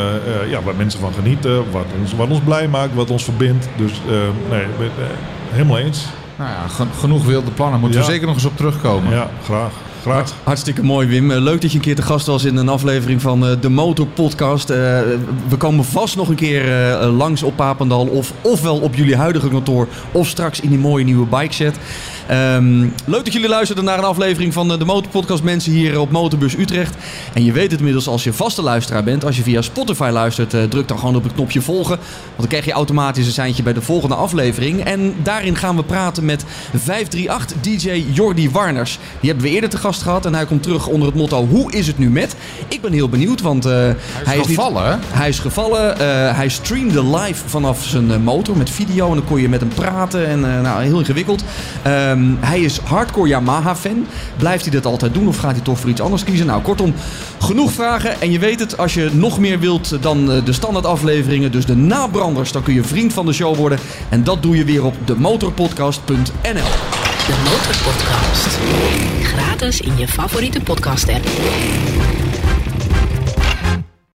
ja, 0.48 0.62
waar 0.62 0.74
mensen 0.74 1.00
van 1.00 1.12
genieten, 1.12 1.70
wat 1.70 1.86
ons, 2.00 2.14
wat 2.14 2.28
ons 2.28 2.40
blij 2.40 2.68
maakt, 2.68 2.94
wat 2.94 3.10
ons 3.10 3.24
verbindt. 3.24 3.68
Dus 3.76 3.92
nee, 4.50 4.66
helemaal 5.50 5.78
eens. 5.78 6.06
Nou 6.38 6.50
ja, 6.50 6.68
gen- 6.68 6.90
genoeg 6.98 7.24
wilde 7.24 7.50
plannen. 7.50 7.80
Moeten 7.80 8.00
we 8.00 8.06
zeker 8.06 8.26
nog 8.26 8.34
eens 8.34 8.44
op 8.44 8.56
terugkomen. 8.56 9.12
Ja, 9.12 9.30
graag. 9.44 9.72
Hartstikke 10.42 10.82
mooi, 10.82 11.06
Wim. 11.06 11.30
Eh, 11.30 11.40
Leuk 11.40 11.60
dat 11.60 11.70
je 11.70 11.76
een 11.76 11.84
keer 11.84 11.94
te 11.94 12.02
gast 12.02 12.26
was 12.26 12.44
in 12.44 12.56
een 12.56 12.68
aflevering 12.68 13.22
van 13.22 13.46
eh, 13.46 13.52
de 13.60 13.68
Motor 13.68 14.06
Podcast. 14.06 14.70
Eh, 14.70 14.76
we 15.48 15.56
komen 15.58 15.84
vast 15.84 16.16
nog 16.16 16.28
een 16.28 16.34
keer 16.34 16.64
langs 17.02 17.42
op 17.42 17.56
Papendal. 17.56 18.06
Of, 18.06 18.32
ofwel 18.40 18.78
op 18.78 18.94
jullie 18.94 19.16
huidige 19.16 19.48
kantoor. 19.48 19.88
Of 20.12 20.28
straks 20.28 20.60
in 20.60 20.68
die 20.68 20.78
mooie 20.78 21.04
nieuwe 21.04 21.26
bike 21.26 21.54
set. 21.54 21.76
Ehm, 22.26 22.80
leuk 23.04 23.24
dat 23.24 23.32
jullie 23.32 23.48
luisterden 23.48 23.84
naar 23.84 23.98
een 23.98 24.04
aflevering 24.04 24.52
van 24.52 24.68
de 24.68 24.84
Motor 24.84 25.10
Podcast. 25.10 25.42
Mensen 25.42 25.72
hier 25.72 26.00
op 26.00 26.10
Motorbus 26.10 26.56
Utrecht. 26.56 26.94
En 27.32 27.44
je 27.44 27.52
weet 27.52 27.70
het 27.70 27.78
inmiddels 27.78 28.08
als 28.08 28.24
je 28.24 28.32
vaste 28.32 28.62
luisteraar 28.62 29.04
bent. 29.04 29.24
Als 29.24 29.36
je 29.36 29.42
via 29.42 29.62
Spotify 29.62 30.10
luistert, 30.12 30.54
eh, 30.54 30.62
druk 30.62 30.88
dan 30.88 30.98
gewoon 30.98 31.16
op 31.16 31.22
het 31.22 31.32
knopje 31.32 31.60
volgen. 31.60 31.96
Want 31.96 32.36
dan 32.36 32.46
krijg 32.46 32.64
je 32.64 32.72
automatisch 32.72 33.26
een 33.26 33.32
seintje 33.32 33.62
bij 33.62 33.72
de 33.72 33.82
volgende 33.82 34.14
aflevering. 34.14 34.84
En 34.84 35.14
daarin 35.22 35.56
gaan 35.56 35.76
we 35.76 35.84
praten 35.84 36.24
met 36.24 36.44
538 36.74 37.56
DJ 37.60 38.04
Jordi 38.12 38.50
Warners. 38.50 38.98
Die 39.20 39.30
hebben 39.30 39.48
we 39.48 39.54
eerder 39.54 39.70
te 39.70 39.78
gast 39.78 39.95
gehad. 40.02 40.26
En 40.26 40.34
hij 40.34 40.46
komt 40.46 40.62
terug 40.62 40.86
onder 40.86 41.08
het 41.08 41.16
motto 41.16 41.46
Hoe 41.46 41.72
is 41.72 41.86
het 41.86 41.98
nu 41.98 42.10
met? 42.10 42.34
Ik 42.68 42.80
ben 42.80 42.92
heel 42.92 43.08
benieuwd, 43.08 43.40
want 43.40 43.64
eh, 43.64 43.72
hij, 44.24 44.38
is 44.38 44.46
gevallen, 44.46 45.00
hij 45.06 45.28
is 45.28 45.38
gevallen. 45.38 45.98
eh, 45.98 46.36
hij 46.36 46.48
streamde 46.48 47.04
live 47.16 47.48
vanaf 47.48 47.84
zijn 47.84 48.10
eh, 48.10 48.16
motor 48.18 48.56
met 48.56 48.70
video. 48.70 49.08
En 49.08 49.14
dan 49.14 49.24
kon 49.24 49.40
je 49.40 49.48
met 49.48 49.60
hem 49.60 49.68
praten. 49.68 50.26
En 50.26 50.54
eh, 50.56 50.60
nou, 50.60 50.82
heel 50.82 50.98
ingewikkeld. 50.98 51.44
Ehm, 51.82 52.24
hij 52.40 52.60
is 52.60 52.78
hardcore 52.78 53.28
Yamaha-fan. 53.28 54.06
Blijft 54.36 54.62
hij 54.64 54.72
dat 54.72 54.86
altijd 54.86 55.14
doen 55.14 55.28
of 55.28 55.36
gaat 55.38 55.52
hij 55.52 55.60
toch 55.60 55.78
voor 55.80 55.90
iets 55.90 56.00
anders 56.00 56.24
kiezen? 56.24 56.46
Nou, 56.46 56.62
kortom, 56.62 56.94
genoeg 57.38 57.72
vragen. 57.72 58.20
En 58.20 58.30
je 58.30 58.38
weet 58.38 58.60
het, 58.60 58.78
als 58.78 58.94
je 58.94 59.10
nog 59.12 59.38
meer 59.38 59.58
wilt 59.58 60.02
dan 60.02 60.32
eh, 60.32 60.44
de 60.44 60.52
standaard 60.52 60.86
afleveringen, 60.86 61.52
dus 61.52 61.66
de 61.66 61.76
nabranders, 61.76 62.52
dan 62.52 62.62
kun 62.62 62.74
je 62.74 62.84
vriend 62.84 63.12
van 63.12 63.26
de 63.26 63.32
show 63.32 63.56
worden. 63.56 63.78
En 64.08 64.24
dat 64.24 64.42
doe 64.42 64.56
je 64.56 64.64
weer 64.64 64.84
op 64.84 64.94
demotorpodcast.nl. 65.04 67.15
De 67.26 67.34
Motorpodcast. 67.44 68.58
Gratis 69.22 69.80
in 69.80 69.96
je 69.98 70.08
favoriete 70.08 70.60
podcast 70.60 71.08
app. 71.08 71.24